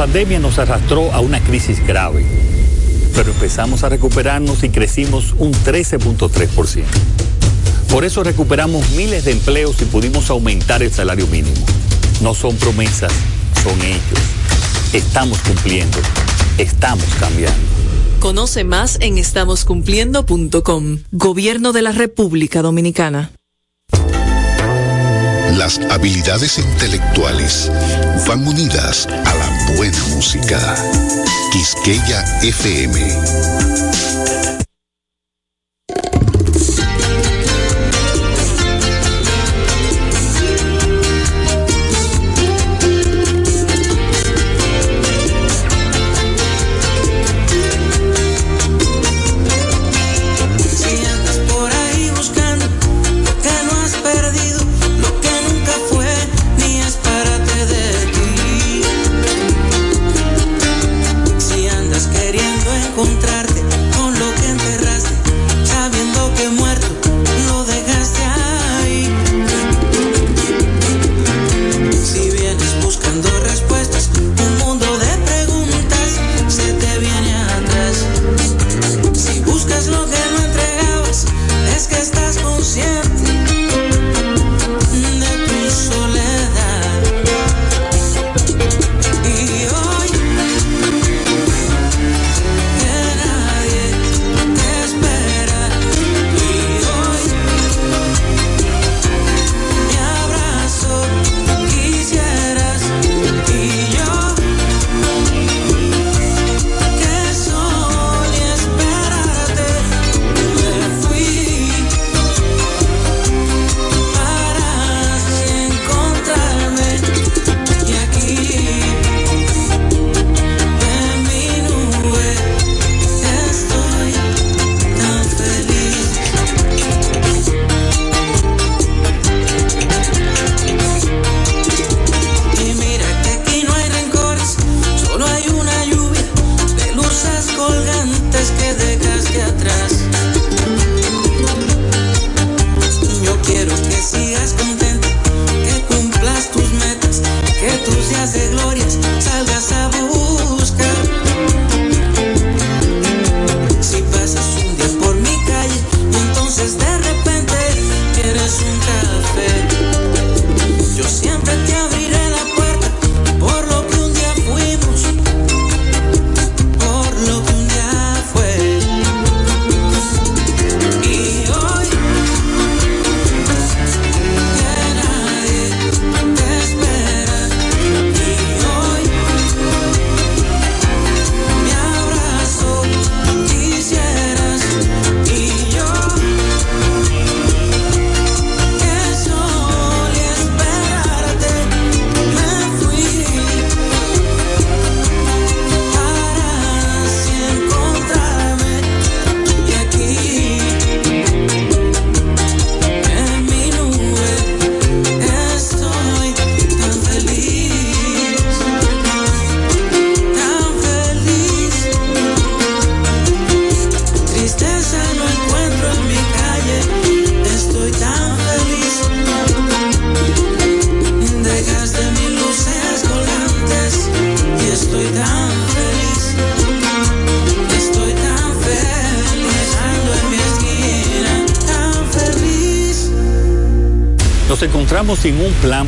[0.00, 2.24] pandemia nos arrastró a una crisis grave,
[3.14, 6.84] pero empezamos a recuperarnos y crecimos un 13.3%.
[7.90, 11.54] Por eso recuperamos miles de empleos y pudimos aumentar el salario mínimo.
[12.22, 13.12] No son promesas,
[13.62, 14.00] son ellos.
[14.94, 15.98] Estamos cumpliendo.
[16.56, 17.60] Estamos cambiando.
[18.20, 21.00] Conoce más en estamoscumpliendo.com.
[21.12, 23.32] Gobierno de la República Dominicana.
[25.58, 27.70] Las habilidades intelectuales
[28.26, 29.29] van unidas a
[29.76, 30.58] buena música.
[31.52, 33.89] Quisqueya FM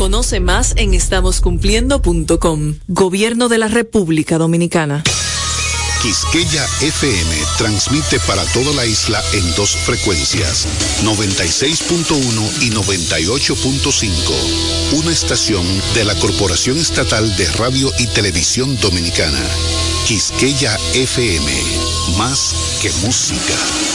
[0.00, 2.76] Conoce más en estamoscumpliendo.com.
[2.88, 5.04] Gobierno de la República Dominicana.
[6.00, 10.66] Quisqueya FM transmite para toda la isla en dos frecuencias,
[11.04, 15.00] 96.1 y 98.5.
[15.00, 19.42] Una estación de la Corporación Estatal de Radio y Televisión Dominicana.
[20.06, 21.52] Quisqueya FM,
[22.16, 23.89] más que música.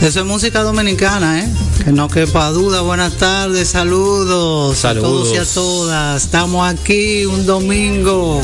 [0.00, 1.48] Eso es música dominicana, ¿eh?
[1.84, 2.82] Que no quepa duda.
[2.82, 6.22] Buenas tardes, saludos, a todos y a todas.
[6.22, 8.40] Estamos aquí un domingo,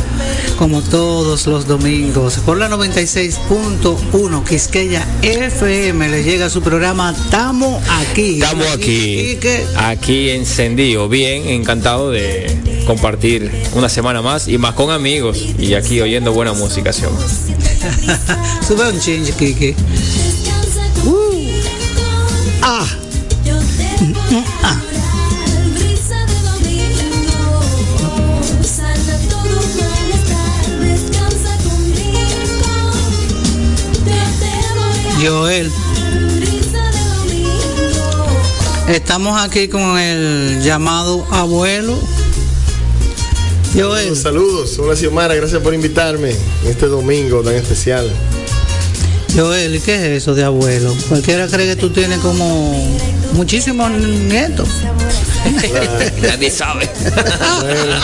[0.59, 6.09] como todos los domingos, por la 96.1 Quisqueya FM.
[6.09, 8.43] Le llega su programa Estamos aquí.
[8.43, 9.39] Estamos aquí,
[9.77, 16.01] aquí encendido, bien, encantado de compartir una semana más y más con amigos y aquí
[16.01, 17.03] oyendo buena música, ¿sí?
[18.67, 19.77] Sube un chinche, Kiki.
[22.67, 22.87] Ah.
[35.23, 35.71] Joel.
[38.89, 41.99] Estamos aquí con el llamado abuelo.
[43.75, 44.79] Saludos, saludos.
[44.79, 46.35] Hola Xiomara, gracias por invitarme
[46.65, 48.11] este domingo tan especial.
[49.35, 50.95] Joel, ¿y qué es eso de abuelo?
[51.09, 52.97] Cualquiera cree que tú tienes como
[53.33, 54.69] muchísimos nietos.
[56.23, 56.89] Nadie sabe.
[57.61, 57.97] Bueno,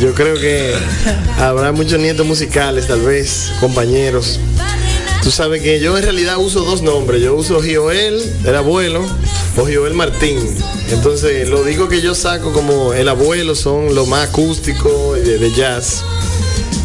[0.00, 0.74] yo creo que
[1.38, 4.40] habrá muchos nietos musicales, tal vez, compañeros.
[5.22, 7.22] Tú sabes que yo en realidad uso dos nombres.
[7.22, 9.06] Yo uso Joel, el abuelo,
[9.56, 10.38] o Joel Martín.
[10.90, 15.52] Entonces, lo digo que yo saco como el abuelo son lo más acústico de, de
[15.54, 16.04] jazz.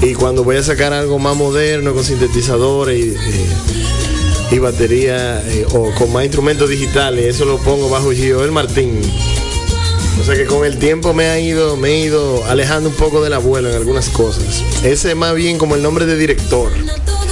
[0.01, 5.91] Y cuando voy a sacar algo más moderno con sintetizadores y, eh, batería eh, o
[5.95, 9.01] con más instrumentos digitales, eso lo pongo bajo Joel Martín.
[10.21, 13.21] O sea que con el tiempo me ha ido, me he ido alejando un poco
[13.21, 14.63] del abuelo en algunas cosas.
[14.83, 16.71] Ese es más bien como el nombre de director.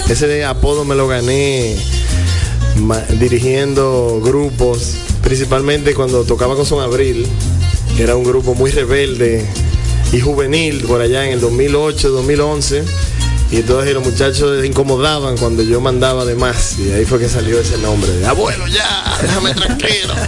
[0.09, 1.77] Ese apodo me lo gané
[3.19, 7.27] dirigiendo grupos, principalmente cuando tocaba con Son Abril,
[7.95, 9.45] que era un grupo muy rebelde
[10.11, 12.83] y juvenil por allá en el 2008, 2011.
[13.49, 16.77] Y entonces los muchachos incomodaban cuando yo mandaba de más.
[16.79, 18.11] Y ahí fue que salió ese nombre.
[18.11, 20.13] de, Abuelo, ya, déjame tranquilo.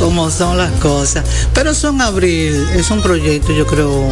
[0.00, 1.24] como son las cosas.
[1.54, 4.08] Pero Son Abril es un proyecto, yo creo,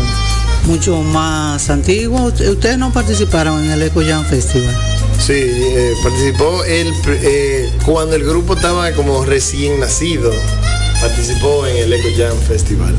[0.66, 2.26] mucho más antiguo.
[2.26, 4.76] Ustedes no participaron en el Eco Jam Festival.
[5.18, 10.30] Sí, eh, participó él eh, cuando el grupo estaba como recién nacido.
[11.00, 12.94] Participó en el Eco Jam Festival.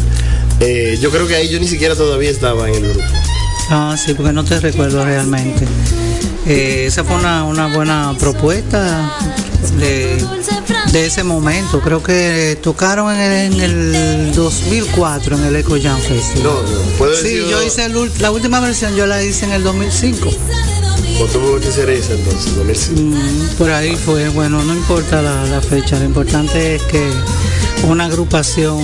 [0.61, 3.05] Eh, yo creo que ahí yo ni siquiera todavía estaba en el grupo.
[3.69, 5.65] Ah, sí, porque no te recuerdo realmente.
[6.47, 9.11] Eh, esa fue una, una buena propuesta
[9.77, 10.17] de,
[10.91, 11.79] de ese momento.
[11.81, 16.43] Creo que tocaron en el, en el 2004 en el Eco Jam Festival.
[16.43, 17.45] No, no, puedo Sí, decir.
[17.49, 20.29] yo hice el la última versión, yo la hice en el 2005.
[21.21, 23.01] O tuvo que ser esa entonces, 2005.
[23.01, 27.09] Mm, por ahí fue, bueno, no importa la, la fecha, lo importante es que
[27.87, 28.79] una agrupación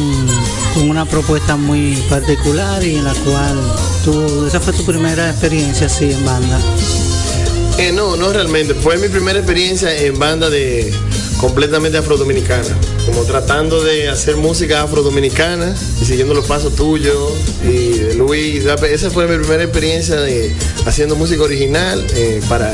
[0.74, 3.60] con una propuesta muy particular y en la cual
[4.04, 6.60] tú, esa fue tu primera experiencia así en banda.
[7.78, 8.74] Eh, no, no realmente.
[8.74, 10.94] Fue mi primera experiencia en banda de
[11.38, 12.70] completamente afrodominicana.
[13.06, 18.66] Como tratando de hacer música afrodominicana y siguiendo los pasos tuyos y de Luis.
[18.66, 20.56] Esa fue mi primera experiencia de
[20.86, 22.74] haciendo música original eh, para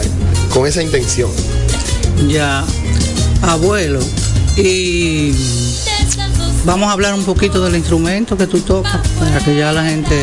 [0.53, 1.31] con esa intención.
[2.27, 2.64] Ya,
[3.41, 3.99] abuelo,
[4.57, 5.34] y
[6.65, 10.15] vamos a hablar un poquito del instrumento que tú tocas para que ya la gente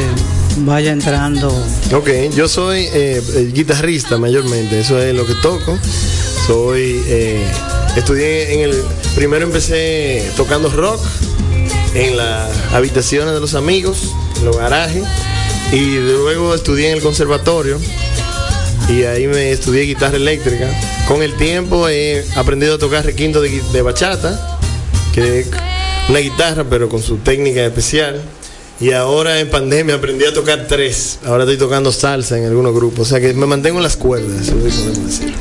[0.59, 1.49] vaya entrando.
[1.95, 5.79] Ok, yo soy eh, eh, guitarrista mayormente, eso es lo que toco.
[6.47, 7.45] Soy, eh,
[7.97, 8.83] estudié en el,
[9.15, 11.01] primero empecé tocando rock
[11.95, 15.05] en las habitaciones de los amigos, en los garajes,
[15.73, 17.79] y luego estudié en el conservatorio
[18.89, 20.69] y ahí me estudié guitarra eléctrica.
[21.07, 24.59] Con el tiempo he aprendido a tocar requinto de, de bachata,
[25.13, 25.47] que
[26.09, 28.21] una guitarra pero con su técnica especial.
[28.81, 31.19] Y ahora en pandemia aprendí a tocar tres.
[31.27, 33.01] Ahora estoy tocando salsa en algunos grupos.
[33.01, 34.43] O sea que me mantengo en las cuerdas.
[34.43, 35.35] eso sí podemos decir.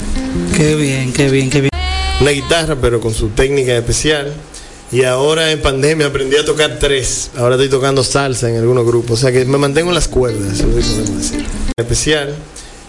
[0.55, 1.69] Qué bien, qué bien, qué bien.
[2.19, 4.33] Una guitarra, pero con su técnica especial.
[4.91, 7.29] Y ahora en pandemia aprendí a tocar tres.
[7.37, 9.19] Ahora estoy tocando salsa en algunos grupos.
[9.19, 10.53] O sea que me mantengo en las cuerdas.
[10.53, 11.45] eso sí podemos decir.
[11.77, 12.33] Especial.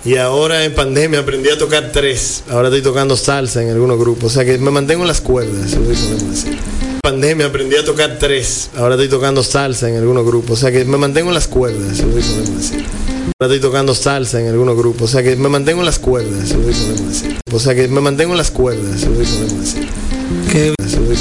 [0.05, 2.45] Y ahora en pandemia aprendí a tocar tres.
[2.49, 4.33] Ahora estoy tocando salsa en algunos grupos.
[4.33, 5.67] O sea que me mantengo en las cuerdas.
[5.67, 6.59] eso sí podemos decir.
[7.03, 8.71] Pandemia aprendí a tocar tres.
[8.77, 10.59] Ahora estoy tocando salsa en algunos grupos.
[10.59, 12.01] O sea que me mantengo en las cuerdas.
[12.01, 12.85] podemos decir.
[13.41, 15.03] Ahora estoy tocando salsa en algunos grupos.
[15.03, 16.49] O sea que me mantengo en las cuerdas.
[16.49, 17.39] sí podemos decir.
[17.53, 18.97] O sea que me mantengo en las cuerdas.
[19.03, 19.89] eso sí podemos decir.
[20.53, 21.18] Qué Eso sí